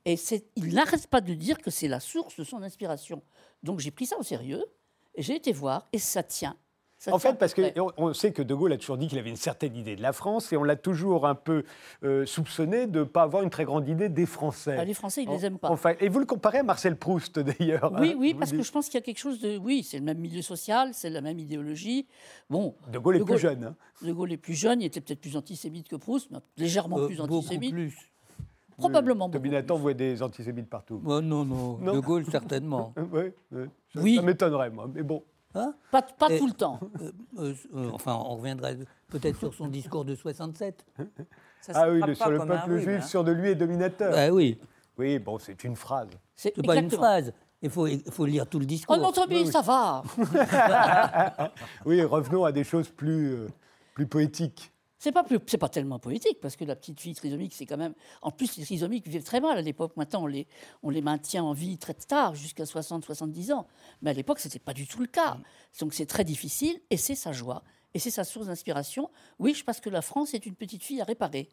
Et 0.04 0.16
il 0.56 0.74
n'arrête 0.74 1.06
pas 1.06 1.22
de 1.22 1.32
dire 1.32 1.58
que 1.58 1.70
c'est 1.70 1.88
la 1.88 2.00
source 2.00 2.36
de 2.36 2.44
son 2.44 2.62
inspiration. 2.62 3.22
Donc 3.62 3.78
j'ai 3.78 3.90
pris 3.90 4.04
ça 4.04 4.18
au 4.18 4.22
sérieux, 4.22 4.64
j'ai 5.16 5.36
été 5.36 5.52
voir, 5.52 5.88
et 5.92 5.98
ça 5.98 6.22
tient. 6.22 6.56
Ça 6.98 7.12
En 7.12 7.18
tient 7.18 7.32
fait, 7.32 7.36
parce 7.38 7.52
qu'on 7.52 7.90
on 7.96 8.14
sait 8.14 8.30
que 8.32 8.42
De 8.42 8.54
Gaulle 8.54 8.72
a 8.72 8.76
toujours 8.76 8.96
dit 8.96 9.08
qu'il 9.08 9.18
avait 9.18 9.28
une 9.30 9.34
certaine 9.34 9.74
idée 9.74 9.96
de 9.96 10.02
la 10.02 10.12
France 10.12 10.52
et 10.52 10.56
on 10.56 10.62
l'a 10.62 10.76
toujours 10.76 11.26
un 11.26 11.34
peu 11.34 11.64
euh, 12.04 12.24
soupçonné 12.26 12.86
de 12.86 13.00
ne 13.00 13.04
pas 13.04 13.22
avoir 13.22 13.42
une 13.42 13.50
très 13.50 13.64
grande 13.64 13.88
idée 13.88 14.08
des 14.08 14.24
Français. 14.24 14.76
Ah, 14.78 14.84
les 14.84 14.94
Français, 14.94 15.24
ils 15.24 15.28
ne 15.28 15.34
les 15.34 15.44
aiment 15.44 15.58
pas. 15.58 15.68
Enfin, 15.70 15.94
et 15.98 16.08
vous 16.08 16.20
le 16.20 16.26
comparez 16.26 16.58
à 16.58 16.62
Marcel 16.62 16.96
Proust 16.96 17.38
d'ailleurs. 17.40 17.92
Oui, 17.98 18.10
hein, 18.12 18.16
oui, 18.20 18.34
parce 18.34 18.52
que 18.52 18.62
je 18.62 18.70
pense 18.70 18.86
qu'il 18.86 18.94
y 18.94 18.98
a 18.98 19.04
quelque 19.04 19.18
chose 19.18 19.40
de. 19.40 19.58
Oui, 19.58 19.82
c'est 19.82 19.98
le 19.98 20.04
même 20.04 20.18
milieu 20.18 20.42
social, 20.42 20.90
c'est 20.94 21.10
la 21.10 21.22
même 21.22 21.40
idéologie. 21.40 22.06
Bon, 22.48 22.76
De 22.92 23.00
Gaulle 23.00 23.16
est 23.16 23.18
De 23.18 23.24
plus 23.24 23.38
jeune. 23.38 23.64
hein. 23.64 23.76
De 24.00 24.12
Gaulle 24.12 24.30
est 24.32 24.36
plus 24.36 24.54
jeune, 24.54 24.80
il 24.80 24.84
était 24.84 25.00
peut-être 25.00 25.20
plus 25.20 25.36
antisémite 25.36 25.88
que 25.88 25.96
Proust, 25.96 26.28
mais 26.30 26.38
légèrement 26.56 26.98
Euh, 27.00 27.06
plus 27.08 27.16
beaucoup 27.16 27.38
antisémite. 27.38 27.72
plus. 27.72 28.11
Probablement 28.82 29.28
beaucoup. 29.28 29.38
Toby 29.38 29.50
Nathan 29.50 29.76
voit 29.76 29.94
des 29.94 30.22
antisémites 30.22 30.68
partout. 30.68 31.00
Oh, 31.04 31.20
non, 31.20 31.44
non, 31.44 31.78
Non. 31.78 31.94
De 31.94 32.00
Gaulle, 32.00 32.24
certainement. 32.30 32.92
Ça, 33.94 34.00
Oui. 34.00 34.16
ça 34.16 34.22
m'étonnerait, 34.22 34.70
moi. 34.70 34.88
Mais 34.92 35.02
bon. 35.02 35.22
Hein 35.54 35.74
Pas, 35.90 36.00
pas 36.02 36.30
Et- 36.30 36.38
tout 36.38 36.46
le 36.46 36.54
temps. 36.54 36.80
Euh, 37.00 37.12
euh, 37.38 37.54
euh, 37.74 37.90
enfin, 37.92 38.14
on 38.14 38.36
reviendra 38.36 38.70
peut-être 39.08 39.38
sur 39.38 39.52
son 39.54 39.66
discours 39.68 40.04
de 40.04 40.14
67. 40.14 40.84
Ça 41.60 41.72
Ah 41.74 41.90
oui, 41.90 42.00
le- 42.06 42.14
sur 42.14 42.30
le 42.30 42.38
peuple 42.38 42.78
juif, 42.78 42.98
hein. 43.02 43.06
sur 43.06 43.22
de 43.24 43.32
lui 43.32 43.48
est 43.50 43.54
dominateur. 43.54 44.14
Ah 44.16 44.30
oui, 44.32 44.58
Oui, 44.98 45.18
bon, 45.18 45.38
c'est 45.38 45.62
une 45.64 45.76
phrase. 45.76 46.08
C'est 46.34 46.54
pas 46.66 46.76
une 46.76 46.90
phrase. 46.90 47.32
Il 47.62 47.70
faut, 47.70 47.86
il 47.86 48.02
faut 48.10 48.26
lire 48.26 48.46
tout 48.48 48.58
le 48.58 48.66
discours. 48.66 48.96
Oh 48.98 49.00
non, 49.02 49.12
Toby, 49.12 49.46
ça 49.46 49.60
va. 49.62 50.02
Oui, 51.86 52.02
revenons 52.02 52.44
à 52.44 52.52
des 52.52 52.64
choses 52.64 52.88
plus, 52.88 53.32
euh, 53.34 53.48
plus 53.94 54.06
poétiques. 54.06 54.71
C'est 55.02 55.10
pas, 55.10 55.24
plus- 55.24 55.40
pas 55.40 55.68
tellement 55.68 55.98
poétique, 55.98 56.38
parce 56.40 56.54
que 56.54 56.64
la 56.64 56.76
petite 56.76 57.00
fille 57.00 57.16
trisomique, 57.16 57.54
c'est 57.54 57.66
quand 57.66 57.76
même. 57.76 57.92
En 58.22 58.30
plus, 58.30 58.56
les 58.56 58.64
trisomiques 58.64 59.08
vivent 59.08 59.24
très 59.24 59.40
mal 59.40 59.58
à 59.58 59.60
l'époque. 59.60 59.96
Maintenant, 59.96 60.22
on 60.22 60.26
les, 60.28 60.46
on 60.84 60.90
les 60.90 61.02
maintient 61.02 61.42
en 61.42 61.52
vie 61.54 61.76
très 61.76 61.94
tard, 61.94 62.36
jusqu'à 62.36 62.62
60-70 62.62 63.52
ans. 63.52 63.66
Mais 64.02 64.10
à 64.10 64.12
l'époque, 64.12 64.38
ce 64.38 64.46
n'était 64.46 64.60
pas 64.60 64.72
du 64.72 64.86
tout 64.86 65.00
le 65.00 65.08
cas. 65.08 65.38
Donc 65.80 65.92
c'est 65.92 66.06
très 66.06 66.22
difficile, 66.22 66.80
et 66.88 66.96
c'est 66.96 67.16
sa 67.16 67.32
joie. 67.32 67.64
Et 67.94 67.98
c'est 67.98 68.12
sa 68.12 68.22
source 68.22 68.46
d'inspiration. 68.46 69.10
Oui, 69.40 69.54
je 69.54 69.64
pense 69.64 69.80
que 69.80 69.90
la 69.90 70.02
France 70.02 70.34
est 70.34 70.46
une 70.46 70.54
petite 70.54 70.84
fille 70.84 71.00
à 71.00 71.04
réparer. 71.04 71.48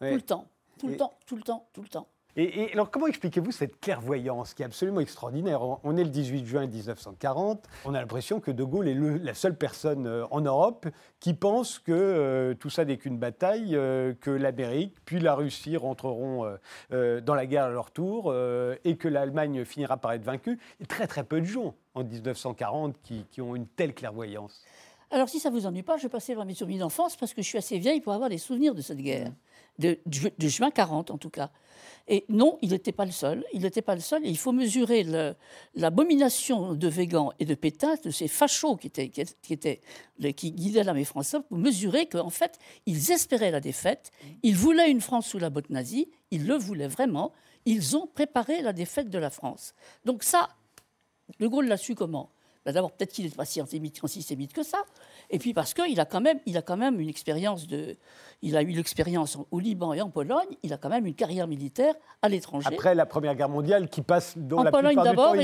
Tout 0.00 0.06
le 0.06 0.20
temps. 0.22 0.48
Tout 0.76 0.88
Et- 0.88 0.90
le 0.92 0.96
temps, 0.96 1.14
tout 1.24 1.36
le 1.36 1.42
temps, 1.42 1.68
tout 1.72 1.82
le 1.82 1.88
temps. 1.88 2.08
Et, 2.36 2.62
et 2.62 2.72
alors, 2.72 2.90
comment 2.90 3.06
expliquez-vous 3.06 3.50
cette 3.50 3.80
clairvoyance 3.80 4.54
qui 4.54 4.62
est 4.62 4.66
absolument 4.66 5.00
extraordinaire? 5.00 5.60
On, 5.82 5.96
est 5.96 6.04
le 6.04 6.10
18 6.10 6.46
juin 6.46 6.66
1940. 6.66 7.68
On 7.84 7.94
a 7.94 8.00
l'impression 8.00 8.38
que 8.38 8.50
De 8.50 8.62
Gaulle 8.62 8.86
est 8.88 8.94
la 8.94 9.34
seule 9.34 9.56
personne 9.56 10.06
euh, 10.06 10.24
en 10.30 10.40
Europe 10.40 10.86
qui 11.18 11.34
pense 11.34 11.78
que 11.80 11.92
euh, 11.92 12.54
tout 12.54 12.70
ça 12.70 12.84
n'est 12.84 12.96
qu'une 12.96 13.18
bataille, 13.18 13.74
euh, 13.74 14.14
que 14.20 14.30
l'Amérique 14.30 14.94
puis 15.04 15.18
la 15.18 15.34
Russie 15.34 15.76
rentreront 15.76 16.46
dans 16.90 17.34
la 17.34 17.46
guerre 17.46 17.64
à 17.64 17.70
leur 17.70 17.90
tour 17.90 18.34
et 18.84 18.96
que 18.96 19.08
l'Allemagne 19.08 19.64
finira 19.64 19.96
par 19.96 20.12
être 20.12 20.24
vaincue. 20.24 20.58
A 20.82 20.86
très 20.86 21.06
très 21.06 21.24
peu 21.24 21.40
de 21.40 21.46
gens 21.46 21.74
en 21.94 22.04
1940 22.04 22.96
qui, 23.02 23.40
ont 23.40 23.56
une 23.56 23.66
telle 23.66 23.94
clairvoyance. 23.94 24.62
Alors, 25.10 25.28
si 25.28 25.40
ça 25.40 25.50
vous 25.50 25.66
ennuie 25.66 25.82
pas, 25.82 25.96
je 25.96 26.02
vais 26.02 26.08
passer 26.08 26.34
vers 26.34 26.44
mes 26.44 26.54
souvenirs 26.54 26.80
d'enfance 26.80 27.16
parce 27.16 27.32
que 27.32 27.42
je 27.42 27.48
suis 27.48 27.58
assez 27.58 27.78
vieille 27.78 28.00
pour 28.00 28.12
avoir 28.12 28.28
des 28.28 28.38
souvenirs 28.38 28.74
de 28.74 28.82
cette 28.82 28.98
guerre, 28.98 29.32
de, 29.78 29.98
juin 30.40 30.70
40 30.70 31.10
en 31.10 31.18
tout 31.18 31.30
cas. 31.30 31.50
Et 32.10 32.24
non, 32.30 32.58
il 32.62 32.70
n'était 32.70 32.92
pas 32.92 33.04
le 33.04 33.10
seul. 33.12 33.44
Il 33.52 33.62
n'était 33.62 33.82
pas 33.82 33.94
le 33.94 34.00
seul. 34.00 34.24
Et 34.24 34.30
il 34.30 34.38
faut 34.38 34.52
mesurer 34.52 35.04
l'abomination 35.74 36.74
de 36.74 36.88
Végan 36.88 37.32
et 37.38 37.44
de 37.44 37.54
Pétain, 37.54 37.96
de 38.02 38.10
ces 38.10 38.28
fachos 38.28 38.76
qui, 38.76 38.86
étaient, 38.86 39.10
qui, 39.10 39.52
étaient- 39.52 39.80
qui 40.34 40.52
guidaient 40.52 40.84
l'armée 40.84 41.04
française, 41.04 41.42
pour 41.48 41.58
mesurer 41.58 42.06
qu'en 42.06 42.30
fait, 42.30 42.58
ils 42.86 43.10
espéraient 43.10 43.50
la 43.50 43.60
défaite. 43.60 44.10
Ils 44.42 44.56
voulaient 44.56 44.90
une 44.90 45.02
France 45.02 45.26
sous 45.28 45.38
la 45.38 45.50
botte 45.50 45.68
nazie. 45.70 46.10
Ils 46.30 46.46
le 46.46 46.54
voulaient 46.54 46.88
vraiment. 46.88 47.32
Ils 47.66 47.96
ont 47.96 48.06
préparé 48.06 48.62
la 48.62 48.72
défaite 48.72 49.10
de 49.10 49.18
la 49.18 49.28
France. 49.30 49.74
Donc 50.06 50.22
ça, 50.22 50.48
de 51.38 51.46
Gaulle 51.46 51.66
l'a 51.68 51.76
su 51.76 51.94
comment? 51.94 52.30
Ben 52.64 52.72
D'abord, 52.72 52.92
peut-être 52.92 53.12
qu'il 53.12 53.24
n'est 53.26 53.30
pas 53.30 53.44
si 53.44 53.60
antisémite 53.60 54.52
que 54.52 54.62
ça. 54.62 54.82
Et 55.30 55.38
puis 55.38 55.52
parce 55.54 55.74
qu'il 55.74 56.00
a, 56.00 56.04
quand 56.06 56.20
même- 56.20 56.40
il 56.46 56.56
a 56.56 56.62
quand 56.62 56.76
même 56.76 57.00
une 57.00 57.08
expérience 57.08 57.66
de. 57.66 57.96
Il 58.40 58.56
a 58.56 58.62
eu 58.62 58.68
l'expérience 58.70 59.34
en- 59.36 59.46
au 59.50 59.58
Liban 59.58 59.92
et 59.92 60.00
en 60.00 60.10
Pologne. 60.10 60.46
Il 60.62 60.72
a 60.72 60.76
quand 60.78 60.88
même 60.88 61.04
une 61.06 61.14
carrière 61.14 61.48
militaire 61.48 61.94
à 62.22 62.28
l'étranger. 62.28 62.68
Après 62.72 62.94
la 62.94 63.04
Première 63.04 63.34
Guerre 63.34 63.48
mondiale, 63.48 63.88
qui 63.88 64.00
passe 64.00 64.36
En 64.52 64.62
la 64.62 64.70
Pologne 64.70 64.94
d'abord 65.02 65.34
non 65.34 65.42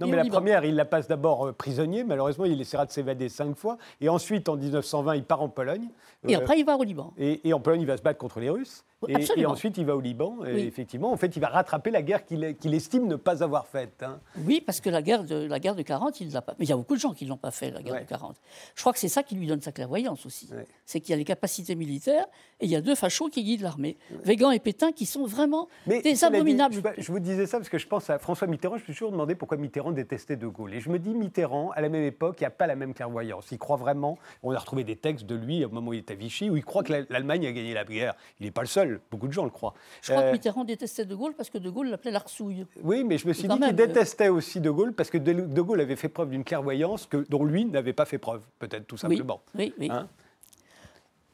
mais 0.00 0.12
au 0.12 0.16
la 0.16 0.22
Liban. 0.22 0.36
première, 0.36 0.64
il 0.64 0.74
la 0.76 0.84
passe 0.84 1.08
d'abord 1.08 1.48
euh, 1.48 1.52
prisonnier. 1.52 2.04
Malheureusement, 2.04 2.44
il 2.44 2.60
essaiera 2.60 2.86
de 2.86 2.92
s'évader 2.92 3.28
cinq 3.28 3.56
fois. 3.56 3.78
Et 4.00 4.08
ensuite, 4.08 4.48
en 4.48 4.56
1920, 4.56 5.16
il 5.16 5.24
part 5.24 5.42
en 5.42 5.48
Pologne. 5.48 5.88
Et 6.26 6.34
Euh, 6.36 6.38
après, 6.38 6.58
il 6.58 6.64
va 6.64 6.76
au 6.76 6.82
Liban. 6.84 7.12
et, 7.18 7.46
et 7.48 7.52
en 7.52 7.60
Pologne, 7.60 7.80
il 7.80 7.86
va 7.86 7.96
se 7.96 8.02
battre 8.02 8.18
contre 8.18 8.38
les 8.40 8.48
Russes. 8.50 8.84
Et, 9.08 9.44
ensuite, 9.44 9.76
il 9.76 9.84
va 9.84 9.94
au 9.94 10.00
Liban. 10.00 10.36
Et 10.46 10.54
Oui. 10.54 10.60
effectivement, 10.62 11.12
en 11.12 11.16
fait, 11.18 11.36
il 11.36 11.40
va 11.40 11.48
rattraper 11.48 11.90
la 11.90 12.00
guerre 12.02 12.24
qu'il 12.24 12.56
qu'il 12.56 12.72
estime 12.74 13.06
ne 13.06 13.16
pas 13.16 13.42
avoir 13.44 13.66
faite. 13.66 14.02
hein. 14.02 14.18
Oui, 14.38 14.62
parce 14.64 14.80
que 14.80 14.88
la 14.88 15.02
guerre 15.02 15.22
de, 15.24 15.34
la 15.46 15.58
guerre 15.60 15.74
de 15.74 15.82
40, 15.82 16.20
il 16.20 16.28
ne 16.28 16.32
l'a 16.32 16.40
pas. 16.42 16.54
Mais 16.58 16.64
il 16.64 16.68
y 16.68 16.72
a 16.72 16.76
beaucoup 16.76 16.94
de 16.94 17.00
gens 17.00 17.12
qui 17.12 17.24
ne 17.24 17.30
l'ont 17.30 17.36
pas 17.36 17.50
fait, 17.50 17.70
la 17.70 17.82
guerre 17.82 17.94
Ouais. 17.94 18.00
de 18.04 18.08
40. 18.08 18.36
Je 18.74 18.80
crois 18.80 18.92
que 18.94 18.98
c'est 18.98 19.08
ça 19.08 19.22
qui 19.26 19.34
lui 19.34 19.46
donne 19.46 19.60
sa 19.60 19.72
clairvoyance 19.72 20.24
aussi. 20.26 20.48
Ouais. 20.52 20.64
C'est 20.84 21.00
qu'il 21.00 21.10
y 21.10 21.14
a 21.14 21.16
les 21.16 21.24
capacités 21.24 21.74
militaires 21.74 22.26
et 22.60 22.64
il 22.66 22.70
y 22.70 22.76
a 22.76 22.80
deux 22.80 22.94
fachos 22.94 23.28
qui 23.28 23.42
guident 23.44 23.62
l'armée. 23.62 23.96
Végan 24.24 24.50
et 24.50 24.58
Pétain 24.60 24.92
qui 24.92 25.04
sont 25.06 25.26
vraiment 25.26 25.68
Mais 25.86 26.00
des 26.02 26.14
dit, 26.14 26.24
abominables. 26.24 26.74
je, 26.96 27.02
je 27.02 27.12
vous 27.12 27.18
disais 27.20 27.46
ça 27.46 27.58
parce 27.58 27.68
que 27.68 27.78
je 27.78 27.86
pense 27.86 28.08
à 28.10 28.18
François 28.18 28.46
Mitterrand. 28.46 28.76
Je 28.76 28.82
me 28.82 28.84
suis 28.84 28.92
toujours 28.94 29.12
demandé 29.12 29.34
pourquoi 29.34 29.56
Mitterrand 29.58 29.92
détestait 29.92 30.36
De 30.36 30.46
Gaulle. 30.46 30.74
Et 30.74 30.80
je 30.80 30.88
me 30.88 30.98
dis, 30.98 31.10
Mitterrand, 31.14 31.70
à 31.72 31.80
la 31.80 31.88
même 31.88 32.04
époque, 32.04 32.36
il 32.40 32.42
n'y 32.44 32.46
a 32.46 32.50
pas 32.50 32.66
la 32.66 32.76
même 32.76 32.94
clairvoyance. 32.94 33.46
Il 33.52 33.58
croit 33.58 33.76
vraiment. 33.76 34.18
On 34.42 34.52
a 34.52 34.58
retrouvé 34.58 34.84
des 34.84 34.96
textes 34.96 35.26
de 35.26 35.34
lui 35.34 35.64
au 35.64 35.68
moment 35.70 35.88
où 35.90 35.92
il 35.94 35.98
était 36.00 36.14
à 36.14 36.16
Vichy 36.16 36.48
où 36.50 36.56
il 36.56 36.64
croit 36.64 36.82
que 36.82 36.92
la- 36.92 37.02
l'Allemagne 37.10 37.46
a 37.46 37.52
gagné 37.52 37.74
la 37.74 37.84
guerre. 37.84 38.14
Il 38.40 38.46
n'est 38.46 38.52
pas 38.52 38.62
le 38.62 38.66
seul. 38.68 39.00
Beaucoup 39.10 39.26
de 39.28 39.32
gens 39.32 39.44
le 39.44 39.50
croient. 39.50 39.74
Je 40.02 40.12
crois 40.12 40.22
Euh, 40.24 40.28
que 40.28 40.32
Mitterrand 40.32 40.64
détestait 40.64 41.04
De 41.04 41.14
Gaulle 41.14 41.34
parce 41.34 41.50
que 41.50 41.58
De 41.58 41.68
Gaulle 41.70 41.88
l'appelait 41.88 42.10
l'arsouille. 42.12 42.66
Oui, 42.82 43.04
mais 43.04 43.18
je 43.18 43.26
me 43.28 43.32
suis 43.32 43.48
dit 43.48 43.54
qu'il 43.54 43.64
euh. 43.64 43.72
détestait 43.72 44.28
aussi 44.28 44.60
De 44.60 44.70
Gaulle 44.70 44.92
parce 44.92 45.10
que 45.10 45.18
De 45.18 45.60
Gaulle 45.62 45.80
avait 45.80 45.96
fait 45.96 46.08
preuve 46.08 46.30
d'une 46.30 46.44
clairvoyance 46.44 47.06
que, 47.06 47.26
dont 47.28 47.44
lui 47.44 47.64
n'avait 47.64 47.92
pas 47.92 48.04
fait 48.04 48.18
preuve, 48.18 48.40
peut-être 48.58 48.86
tout 48.86 48.96
Oui, 49.08 49.15
oui, 49.54 49.74
oui. 49.78 49.88
Hein? 49.90 50.08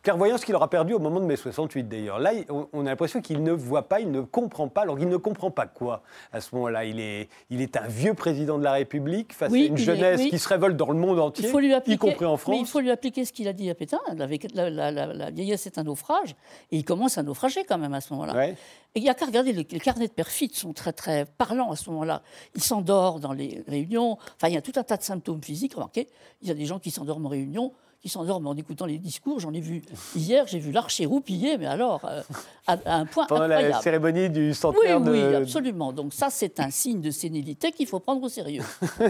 Clairvoyance 0.03 0.45
qu'il 0.45 0.57
aura 0.57 0.69
perdu 0.69 0.95
au 0.95 0.99
moment 0.99 1.21
de 1.21 1.27
mai 1.27 1.37
68 1.37 1.85
d'ailleurs. 1.85 2.19
Là, 2.19 2.33
on, 2.73 2.87
a 2.87 2.89
l'impression 2.89 3.21
qu'il 3.21 3.41
ne 3.45 3.53
voit 3.53 3.89
pas, 3.89 4.01
il 4.01 4.11
ne 4.11 4.21
comprend 4.21 4.67
pas. 4.67 4.83
Alors 4.83 4.99
il 4.99 5.09
ne 5.09 5.17
comprend 5.17 5.53
pas 5.53 5.67
quoi 5.67 6.03
à 6.33 6.41
ce 6.41 6.53
moment-là 6.57 6.85
il 6.85 6.99
est, 6.99 7.29
il 7.51 7.61
est 7.61 7.77
un 7.77 7.87
vieux 7.87 8.15
président 8.15 8.59
de 8.59 8.65
la 8.65 8.73
République 8.73 9.33
face 9.33 9.53
à 9.53 9.57
une 9.57 9.77
jeunesse 9.77 10.23
qui 10.29 10.41
se 10.41 10.49
révolte 10.49 10.77
dans 10.77 10.91
le 10.91 10.99
monde 10.99 11.21
entier, 11.21 11.49
y 11.87 11.99
compris 11.99 12.25
en 12.25 12.37
France. 12.37 12.57
il 12.59 12.67
faut 12.67 12.81
lui 12.81 12.91
appliquer 12.91 13.25
ce 13.25 13.33
qu'il 13.33 13.47
a 13.47 13.53
dit 13.53 13.71
à 13.71 13.77
Pétain. 13.77 14.01
La, 14.13 15.31
vieillesse 15.31 15.67
est 15.67 15.79
un 15.79 15.85
naufrage. 15.85 16.35
Et 16.73 16.79
il 16.79 16.85
commence 16.85 17.17
à 17.17 17.23
naufrager 17.23 17.63
quand 17.63 17.79
même 17.79 17.95
à 17.95 18.01
ce 18.01 18.13
moment-là. 18.13 18.49
Et 18.49 18.57
il 18.97 19.03
n'y 19.03 19.09
a 19.09 19.15
qu'à 19.15 19.27
regarder, 19.27 19.53
les, 19.53 19.65
carnets 19.65 20.09
de 20.09 20.13
perfides 20.13 20.55
sont 20.55 20.73
très 20.73 20.93
très 20.93 21.27
parlants 21.27 21.71
à 21.71 21.77
ce 21.77 21.89
moment-là. 21.91 22.23
Il 22.57 22.63
s'endort 22.63 23.21
dans 23.21 23.33
les 23.33 23.63
réunions. 23.69 24.19
Enfin, 24.37 24.49
il 24.49 24.55
y 24.55 24.59
a 24.59 24.63
tout 24.63 24.73
un 24.75 24.83
tas 24.83 24.97
de 24.97 25.03
symptômes 25.03 25.43
physiques. 25.43 25.75
Remarquez, 25.75 26.09
il 26.43 26.49
y 26.49 26.51
a 26.51 26.55
des 26.55 26.67
gens 26.67 26.81
qui 26.81 26.91
s'endorment 26.91 27.27
en 27.27 27.31
réunion 27.31 27.73
qui 28.03 28.09
s'endorment 28.09 28.49
en 28.49 28.57
écoutant 28.57 28.85
les 28.85 28.99
discours. 28.99 29.39
J'en 29.39 29.53
ai 29.53 29.61
vu 29.61 29.81
hier, 30.17 30.45
j'ai 30.49 30.59
vu 30.59 30.73
l'archer 30.73 31.07
roupiller, 31.07 31.57
mais 31.57 31.67
alors, 31.67 32.05
euh, 32.05 32.21
à, 32.67 32.77
un 32.87 33.07
point 33.07 33.27
Pendant 33.27 33.47
la 33.47 33.81
cérémonie 33.81 34.29
du 34.29 34.55
centenaire 34.55 35.01
oui, 35.01 35.07
de... 35.07 35.13
Oui, 35.13 35.35
absolument. 35.37 35.93
Donc 35.93 36.13
ça, 36.13 36.27
c'est 36.29 36.59
un 36.59 36.71
signe 36.71 37.01
de 37.01 37.13
sénilité 37.13 37.71
qu'il 37.71 37.87
faut 37.87 38.01
prendre 38.01 38.21
au 38.25 38.29
sérieux. 38.29 38.63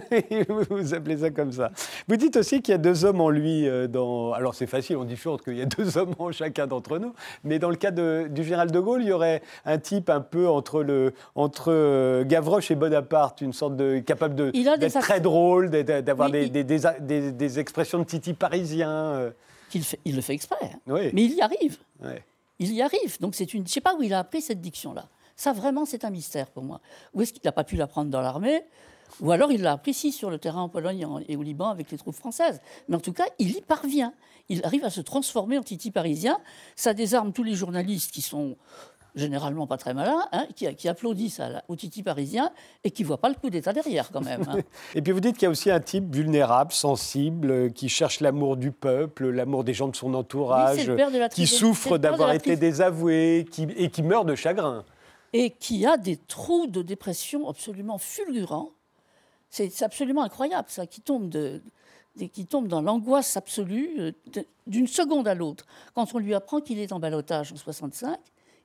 vous 0.70 0.92
appelez 0.92 1.16
ça 1.16 1.30
comme 1.30 1.52
ça. 1.52 1.70
Vous 2.06 2.16
dites 2.16 2.36
aussi 2.36 2.60
qu'il 2.60 2.72
y 2.72 2.74
a 2.74 2.78
deux 2.78 3.06
hommes 3.06 3.22
en 3.22 3.30
lui. 3.30 3.66
Euh, 3.66 3.88
dans... 3.88 4.32
Alors 4.32 4.54
c'est 4.54 4.66
facile, 4.66 4.98
on 4.98 5.04
dit 5.04 5.16
toujours 5.16 5.42
qu'il 5.42 5.56
y 5.56 5.62
a 5.62 5.66
deux 5.66 5.96
hommes 5.96 6.14
en 6.18 6.30
chacun 6.30 6.66
d'entre 6.66 6.98
nous. 6.98 7.14
Mais 7.44 7.58
dans 7.58 7.70
le 7.70 7.76
cas 7.76 7.92
de, 7.92 8.28
du 8.30 8.44
général 8.44 8.70
de 8.70 8.78
Gaulle, 8.78 9.00
il 9.02 9.08
y 9.08 9.12
aurait 9.12 9.40
un 9.64 9.78
type 9.78 10.10
un 10.10 10.20
peu 10.20 10.50
entre, 10.50 10.82
le, 10.82 11.14
entre 11.34 11.72
euh, 11.72 12.24
Gavroche 12.24 12.70
et 12.70 12.74
Bonaparte, 12.74 13.40
une 13.40 13.54
sorte 13.54 13.74
de... 13.74 14.00
capable 14.00 14.34
d'être 14.34 15.00
très 15.00 15.20
drôle, 15.20 15.70
d'avoir 15.70 16.30
des, 16.30 16.50
des, 16.50 16.62
des, 16.62 17.32
des 17.32 17.58
expressions 17.58 17.98
de 17.98 18.04
titi 18.04 18.34
parisien 18.34 18.81
euh. 18.90 19.30
Il, 19.74 19.82
il, 20.04 20.16
le 20.16 20.20
fait 20.20 20.34
exprès, 20.34 20.58
hein. 20.62 20.78
mais 20.86 21.24
il 21.24 21.32
y 21.32 21.40
arrive. 21.40 21.78
Il 22.58 22.72
y 22.72 22.82
arrive. 22.82 23.18
Donc 23.20 23.34
c'est 23.34 23.54
une. 23.54 23.62
Je 23.62 23.64
ne 23.64 23.68
sais 23.68 23.80
pas 23.80 23.94
où 23.94 24.02
il 24.02 24.12
a 24.12 24.18
appris 24.18 24.42
cette 24.42 24.60
diction-là. 24.60 25.08
Ça 25.34 25.52
vraiment, 25.52 25.86
c'est 25.86 26.04
un 26.04 26.10
mystère 26.10 26.50
pour 26.50 26.62
moi. 26.62 26.80
Où 27.14 27.22
est-ce 27.22 27.32
qu'il 27.32 27.42
n'a 27.44 27.52
pas 27.52 27.64
pu 27.64 27.76
l'apprendre 27.76 28.10
dans 28.10 28.20
l'armée 28.20 28.62
ou 29.20 29.30
alors 29.30 29.52
il 29.52 29.62
l'a 29.62 29.72
appris 29.72 29.90
ici, 29.90 30.12
sur 30.12 30.30
le 30.30 30.38
terrain 30.38 30.62
en 30.62 30.68
Pologne 30.68 31.06
et 31.28 31.36
au 31.36 31.42
Liban 31.42 31.68
avec 31.68 31.90
les 31.90 31.98
troupes 31.98 32.14
françaises. 32.14 32.60
Mais 32.88 32.96
en 32.96 33.00
tout 33.00 33.12
cas, 33.12 33.26
il 33.38 33.56
y 33.56 33.60
parvient. 33.60 34.14
Il 34.48 34.64
arrive 34.64 34.84
à 34.84 34.90
se 34.90 35.00
transformer 35.00 35.58
en 35.58 35.62
Titi 35.62 35.90
parisien. 35.90 36.40
Ça 36.76 36.94
désarme 36.94 37.32
tous 37.32 37.42
les 37.42 37.54
journalistes 37.54 38.10
qui 38.10 38.22
sont 38.22 38.56
généralement 39.14 39.66
pas 39.66 39.76
très 39.76 39.94
malin, 39.94 40.26
hein, 40.32 40.46
qui, 40.54 40.88
applaudissent 40.88 41.40
au 41.68 41.76
Titi 41.76 42.02
parisien 42.02 42.50
et 42.84 42.90
qui 42.90 43.02
ne 43.02 43.08
voit 43.08 43.18
pas 43.18 43.28
le 43.28 43.34
coup 43.34 43.50
d'État 43.50 43.72
derrière 43.72 44.10
quand 44.10 44.22
même. 44.22 44.44
Hein. 44.48 44.60
et 44.94 45.02
puis 45.02 45.12
vous 45.12 45.20
dites 45.20 45.36
qu'il 45.36 45.44
y 45.44 45.46
a 45.46 45.50
aussi 45.50 45.70
un 45.70 45.80
type 45.80 46.14
vulnérable, 46.14 46.72
sensible, 46.72 47.50
euh, 47.50 47.68
qui 47.68 47.88
cherche 47.88 48.20
l'amour 48.20 48.56
du 48.56 48.72
peuple, 48.72 49.28
l'amour 49.28 49.64
des 49.64 49.74
gens 49.74 49.88
de 49.88 49.96
son 49.96 50.14
entourage, 50.14 50.90
qui 51.32 51.46
souffre 51.46 51.98
d'avoir 51.98 52.32
été 52.32 52.56
désavoué 52.56 53.46
qui, 53.50 53.66
et 53.76 53.90
qui 53.90 54.02
meurt 54.02 54.26
de 54.26 54.34
chagrin. 54.34 54.84
Et 55.32 55.50
qui 55.50 55.86
a 55.86 55.96
des 55.96 56.16
trous 56.16 56.66
de 56.66 56.82
dépression 56.82 57.48
absolument 57.48 57.98
fulgurants. 57.98 58.70
C'est 59.50 59.82
absolument 59.82 60.22
incroyable 60.22 60.68
ça, 60.70 60.86
qui 60.86 61.02
tombe 61.02 61.28
de, 61.28 61.62
qui 62.32 62.46
tombe 62.46 62.68
dans 62.68 62.80
l'angoisse 62.80 63.36
absolue 63.36 63.94
euh, 63.98 64.12
d'une 64.66 64.86
seconde 64.86 65.28
à 65.28 65.34
l'autre. 65.34 65.66
Quand 65.94 66.14
on 66.14 66.18
lui 66.18 66.34
apprend 66.34 66.60
qu'il 66.60 66.78
est 66.78 66.92
en 66.92 67.00
balotage 67.00 67.52
en 67.52 67.56
65, 67.56 68.18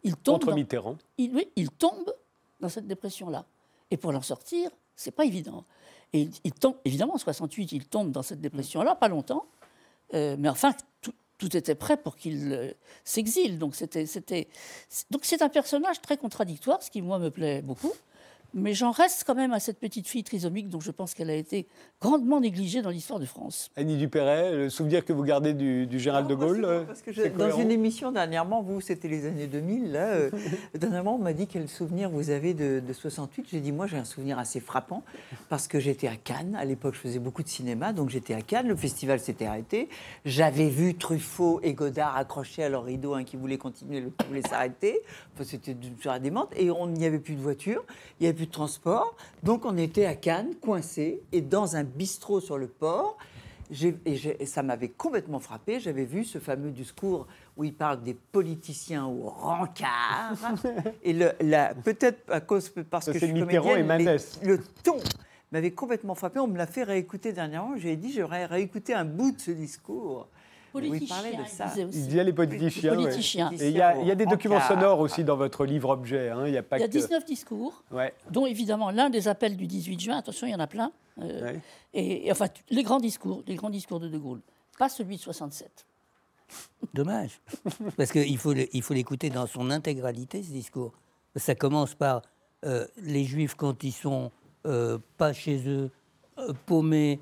il 0.04 0.16
tombe 0.16 0.42
Contre 0.42 0.54
Mitterrand. 0.54 0.98
Il, 1.18 1.34
oui, 1.34 1.50
il 1.56 1.70
tombe 1.70 2.14
dans 2.60 2.70
cette 2.70 2.88
dépression-là. 2.88 3.46
Et 3.92 3.98
pour 3.98 4.12
l'en 4.12 4.22
sortir, 4.22 4.70
c'est 4.96 5.12
pas 5.12 5.26
évident. 5.26 5.66
Et 6.14 6.30
il, 6.44 6.52
tombe, 6.54 6.76
évidemment, 6.86 7.16
en 7.16 7.18
68, 7.18 7.72
il 7.72 7.86
tombe 7.86 8.12
dans 8.12 8.24
cette 8.24 8.42
dépression-là, 8.42 8.96
pas 8.96 9.08
longtemps. 9.08 9.46
Euh, 10.14 10.36
mais 10.40 10.50
enfin, 10.50 10.74
tout, 11.02 11.56
était 11.56 11.76
prêt 11.76 11.98
pour 11.98 12.16
qu'il 12.16 12.52
euh, 12.52 12.72
s'exile. 13.04 13.60
Donc, 13.60 13.76
c'était, 13.76 14.48
donc 15.12 15.24
c'est 15.24 15.42
un 15.42 15.50
personnage 15.50 16.02
très 16.02 16.18
contradictoire, 16.18 16.82
ce 16.82 16.90
qui, 16.90 17.02
moi, 17.02 17.20
me 17.20 17.30
plaît 17.30 17.62
beaucoup. 17.62 17.94
Mais 18.54 18.74
j'en 18.74 18.92
reste 18.92 19.24
quand 19.26 19.36
même 19.36 19.54
à 19.54 19.60
cette 19.60 19.80
petite 19.80 20.08
fille 20.08 20.24
trisomique 20.24 20.70
dont 20.70 20.80
je 20.80 20.92
pense 20.92 21.14
qu'elle 21.14 21.30
a 21.30 21.36
été 21.36 21.68
grandement 22.02 22.40
négligée 22.40 22.82
dans 22.82 22.90
l'histoire 22.90 23.20
de 23.20 23.26
France. 23.26 23.70
Annie 23.76 23.98
Dupéret, 23.98 24.56
le 24.56 24.70
souvenir 24.70 25.04
que 25.04 25.14
vous 25.14 25.24
gardez 25.24 25.54
du, 25.54 25.86
du 25.88 26.00
Gérald 26.00 26.28
de 26.28 26.36
Gaulle 26.36 26.66
euh, 26.66 26.84
parce 26.84 27.02
que 27.02 27.28
Dans 27.38 27.58
une 27.58 27.72
émission 27.72 28.12
dernièrement, 28.12 28.62
vous, 28.62 28.82
c'était 28.82 29.08
les 29.08 29.26
années 29.26 29.48
2000, 29.48 29.92
là, 29.92 30.08
euh, 30.08 30.30
dernièrement, 30.76 31.16
on 31.16 31.20
m'a 31.20 31.34
dit 31.34 31.48
quel 31.48 31.68
souvenir 31.68 32.10
vous 32.10 32.30
avez 32.30 32.54
de, 32.54 32.82
68. 32.92 33.48
J'ai 33.52 33.60
dit, 33.60 33.72
moi, 33.72 33.88
j'ai 33.88 33.98
un 33.98 34.06
souvenir 34.06 34.40
assez 34.40 34.60
frappant 34.60 35.04
parce 35.50 35.68
que 35.68 35.80
j'étais 35.80 36.08
à 36.08 36.16
Cannes. 36.16 36.56
À 36.60 36.66
l'époque, 36.66 36.96
je 36.96 37.00
faisais 37.00 37.20
beaucoup 37.20 37.44
de 37.44 37.50
cinéma, 37.50 37.94
donc 37.94 38.10
j'étais 38.10 38.34
à 38.34 38.42
Cannes. 38.42 38.68
Le 38.68 38.76
festival 38.76 39.20
s'était 39.20 39.46
arrêté. 39.46 39.90
J'avais 40.26 40.70
vu 40.70 40.96
Truffaut 40.96 41.60
et 41.64 41.74
Godard 41.74 42.16
accrochés 42.16 42.64
à 42.64 42.70
leur 42.70 42.86
rideau, 42.86 43.14
un 43.14 43.24
qui 43.24 43.38
voulait 43.38 43.58
continuer, 43.58 44.02
l'autre 44.02 44.18
qui 44.18 44.28
voulait 44.28 44.42
s'arrêter. 44.42 45.02
Enfin, 45.34 45.44
c'était 45.44 45.72
une 45.72 45.96
la 46.06 46.20
démente. 46.20 46.52
Et 46.56 46.72
on 46.72 46.88
n'y 46.88 47.06
avait 47.06 47.20
plus 47.20 47.36
de 47.36 47.42
voiture. 47.42 47.84
Il 48.20 48.26
y 48.26 48.30
avait 48.30 48.37
plus 48.38 48.46
de 48.46 48.52
transport. 48.52 49.16
Donc 49.44 49.66
on 49.66 49.78
était 49.78 50.06
à 50.06 50.16
Cannes, 50.16 50.56
coincés, 50.62 51.22
et 51.32 51.42
dans 51.42 51.76
un 51.76 51.84
bistrot 51.84 52.40
sur 52.40 52.58
le 52.58 52.68
port. 52.68 53.18
Et, 54.06 54.46
ça 54.46 54.64
m'avait 54.64 54.88
complètement 54.88 55.40
frappé. 55.40 55.82
J'avais 55.82 56.06
vu 56.06 56.24
ce 56.24 56.40
fameux 56.40 56.72
discours 56.72 57.28
où 57.58 57.66
il 57.66 57.74
parle 57.74 58.02
des 58.02 58.14
politiciens 58.14 59.06
au 59.06 59.28
rencard. 59.28 60.38
et 61.04 61.14
peut-être 61.84 62.32
à 62.32 62.40
cause 62.40 62.72
parce 62.90 63.08
que 63.08 63.20
je 63.20 63.26
suis 63.26 63.34
comédienne, 63.34 64.18
le 64.44 64.60
ton 64.84 65.00
m'avait 65.52 65.72
complètement 65.72 66.16
frappé. 66.16 66.40
On 66.40 66.48
me 66.48 66.58
l'a 66.58 66.68
fait 66.68 66.84
réécouter 66.84 67.34
dernièrement. 67.34 67.76
J'ai 67.76 67.98
dit 67.98 68.14
j'aurais 68.14 68.46
réécouté 68.46 68.94
un 68.94 69.04
bout 69.04 69.32
de 69.32 69.40
ce 69.42 69.52
discours 69.52 70.30
il 70.84 71.08
parlait 71.08 71.36
de 71.36 71.46
ça. 71.48 71.74
Il 71.76 72.14
y 72.14 72.20
a 72.20 72.24
les 72.24 72.34
politiciens. 72.34 72.94
Et 73.60 73.70
il 73.70 73.76
y, 73.76 73.82
a, 73.82 74.16
des 74.16 74.26
documents 74.26 74.62
sonores 74.62 75.00
aussi 75.00 75.24
dans 75.24 75.36
votre 75.36 75.66
livre 75.66 75.90
objet. 75.90 76.30
Hein. 76.30 76.48
Il 76.48 76.54
y 76.54 76.58
a, 76.58 76.64
pas 76.64 76.86
19 76.86 77.26
discours, 77.26 77.84
dont 78.32 78.46
évidemment 78.46 78.92
l'un 78.92 79.10
des 79.10 79.28
appels 79.28 79.56
du 79.56 79.68
18 79.68 80.00
juin. 80.00 80.18
Attention, 80.18 80.48
il 80.48 80.52
y 80.52 80.56
en 80.56 80.60
a 80.60 80.68
plein. 80.68 80.92
Euh, 81.22 81.54
et, 81.94 82.32
enfin, 82.32 82.48
les 82.70 82.84
grands 82.84 83.00
discours, 83.00 83.44
les 83.48 83.56
grands 83.56 83.70
discours 83.70 84.00
de 84.00 84.08
De 84.08 84.18
Gaulle, 84.18 84.42
pas 84.78 84.90
celui 84.90 85.18
de 85.18 85.22
67. 85.22 85.86
Dommage, 86.94 87.42
parce 87.98 88.12
qu'il 88.12 88.38
faut 88.38 88.54
il 88.54 88.82
faut 88.82 88.94
l'écouter 88.94 89.30
dans 89.30 89.48
son 89.48 89.70
intégralité 89.70 90.44
ce 90.44 90.52
discours. 90.52 90.94
Ça 91.36 91.56
commence 91.56 91.94
par 91.94 92.22
euh, 92.66 92.88
les 93.02 93.26
Juifs 93.26 93.56
quand 93.56 93.84
ils 93.84 93.92
sont 93.92 94.32
euh, 94.66 94.98
pas 95.18 95.34
chez 95.34 95.68
eux, 95.68 95.92
paumés, 96.66 97.20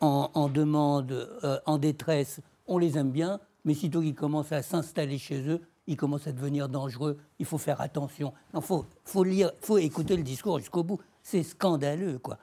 en, 0.00 0.30
en, 0.32 0.48
demande, 0.48 1.28
en 1.66 1.76
détresse, 1.76 2.40
on 2.66 2.78
les 2.78 2.98
aime 2.98 3.10
bien, 3.10 3.40
mais 3.64 3.74
sitôt 3.74 4.00
qu'ils 4.00 4.14
commencent 4.14 4.52
à 4.52 4.62
s'installer 4.62 5.18
chez 5.18 5.48
eux, 5.48 5.60
ils 5.86 5.96
commencent 5.96 6.26
à 6.26 6.32
devenir 6.32 6.68
dangereux. 6.68 7.16
Il 7.38 7.46
faut 7.46 7.58
faire 7.58 7.80
attention. 7.80 8.32
Il 8.54 8.60
faut, 8.60 8.84
faut 9.04 9.78
écouter 9.78 10.16
le 10.16 10.22
discours 10.22 10.58
jusqu'au 10.58 10.82
bout. 10.82 11.00
C'est 11.22 11.42
scandaleux, 11.42 12.18
quoi. 12.18 12.38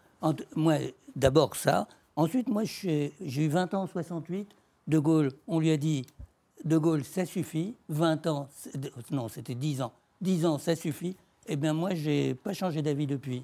moi, 0.55 0.75
d'abord 1.15 1.55
ça. 1.55 1.87
Ensuite, 2.15 2.47
moi, 2.47 2.63
j'ai 2.63 3.13
eu 3.21 3.47
20 3.47 3.73
ans 3.73 3.83
en 3.83 3.87
68. 3.87 4.49
De 4.87 4.99
Gaulle, 4.99 5.31
on 5.47 5.59
lui 5.59 5.71
a 5.71 5.77
dit, 5.77 6.05
De 6.63 6.77
Gaulle, 6.77 7.03
ça 7.03 7.25
suffit. 7.25 7.75
20 7.89 8.27
ans, 8.27 8.49
non, 9.11 9.27
c'était 9.27 9.55
10 9.55 9.81
ans. 9.81 9.93
10 10.21 10.45
ans, 10.45 10.57
ça 10.57 10.75
suffit. 10.75 11.17
Eh 11.47 11.55
bien, 11.55 11.73
moi, 11.73 11.93
j'ai 11.93 12.35
pas 12.35 12.53
changé 12.53 12.81
d'avis 12.81 13.07
depuis. 13.07 13.43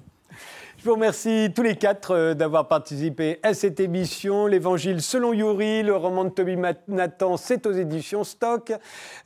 Je 0.80 0.86
vous 0.86 0.94
remercie 0.94 1.52
tous 1.54 1.60
les 1.60 1.76
quatre 1.76 2.12
euh, 2.12 2.32
d'avoir 2.32 2.66
participé 2.66 3.38
à 3.42 3.52
cette 3.52 3.80
émission. 3.80 4.46
L'Évangile 4.46 5.02
selon 5.02 5.34
Yuri, 5.34 5.82
le 5.82 5.94
roman 5.94 6.24
de 6.24 6.30
Toby 6.30 6.56
Nathan, 6.88 7.36
c'est 7.36 7.66
aux 7.66 7.72
éditions 7.72 8.24
Stock. 8.24 8.72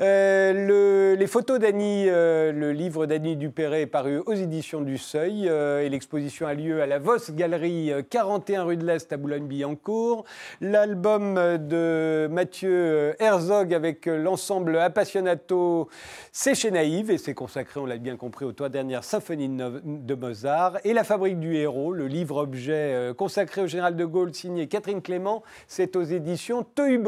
Euh, 0.00 1.14
les 1.14 1.26
photos 1.28 1.60
d'Annie, 1.60 2.06
euh, 2.08 2.50
le 2.50 2.72
livre 2.72 3.06
d'Annie 3.06 3.36
Dupéret 3.36 3.82
est 3.82 3.86
paru 3.86 4.18
aux 4.26 4.32
éditions 4.32 4.80
du 4.80 4.98
Seuil 4.98 5.46
et 5.46 5.88
l'exposition 5.88 6.48
a 6.48 6.54
lieu 6.54 6.82
à 6.82 6.86
la 6.86 6.98
Voss 6.98 7.30
Galerie 7.30 7.92
41 8.10 8.64
rue 8.64 8.76
de 8.76 8.84
l'Est 8.84 9.12
à 9.12 9.16
Boulogne-Billancourt. 9.16 10.24
L'album 10.60 11.36
de 11.36 12.26
Mathieu 12.32 13.14
Herzog 13.20 13.72
avec 13.72 14.06
l'ensemble 14.06 14.76
Appassionato, 14.76 15.88
c'est 16.32 16.56
chez 16.56 16.72
Naïve 16.72 17.12
et 17.12 17.18
c'est 17.18 17.34
consacré, 17.34 17.78
on 17.78 17.86
l'a 17.86 17.98
bien 17.98 18.16
compris, 18.16 18.44
aux 18.44 18.52
trois 18.52 18.70
dernières 18.70 19.04
symphonies 19.04 19.48
de 19.48 20.14
Mozart. 20.16 20.78
La 20.94 21.02
Fabrique 21.02 21.40
du 21.40 21.56
Héros, 21.56 21.92
le 21.92 22.06
livre-objet 22.06 22.94
euh, 22.94 23.14
consacré 23.14 23.62
au 23.62 23.66
général 23.66 23.96
de 23.96 24.04
Gaulle 24.04 24.32
signé 24.32 24.68
Catherine 24.68 25.02
Clément, 25.02 25.42
c'est 25.66 25.96
aux 25.96 26.04
éditions 26.04 26.62
Tohu 26.62 27.02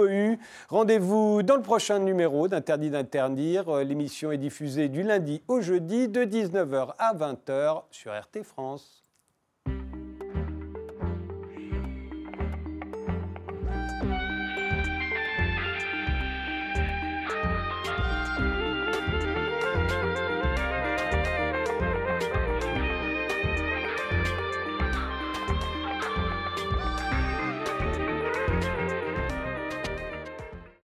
Rendez-vous 0.68 1.44
dans 1.44 1.54
le 1.54 1.62
prochain 1.62 2.00
numéro 2.00 2.48
d'Interdit 2.48 2.90
d'interdire. 2.90 3.68
Euh, 3.68 3.84
l'émission 3.84 4.32
est 4.32 4.38
diffusée 4.38 4.88
du 4.88 5.04
lundi 5.04 5.40
au 5.46 5.60
jeudi 5.60 6.08
de 6.08 6.24
19h 6.24 6.94
à 6.98 7.14
20h 7.14 7.84
sur 7.92 8.10
RT 8.10 8.42
France. 8.42 9.05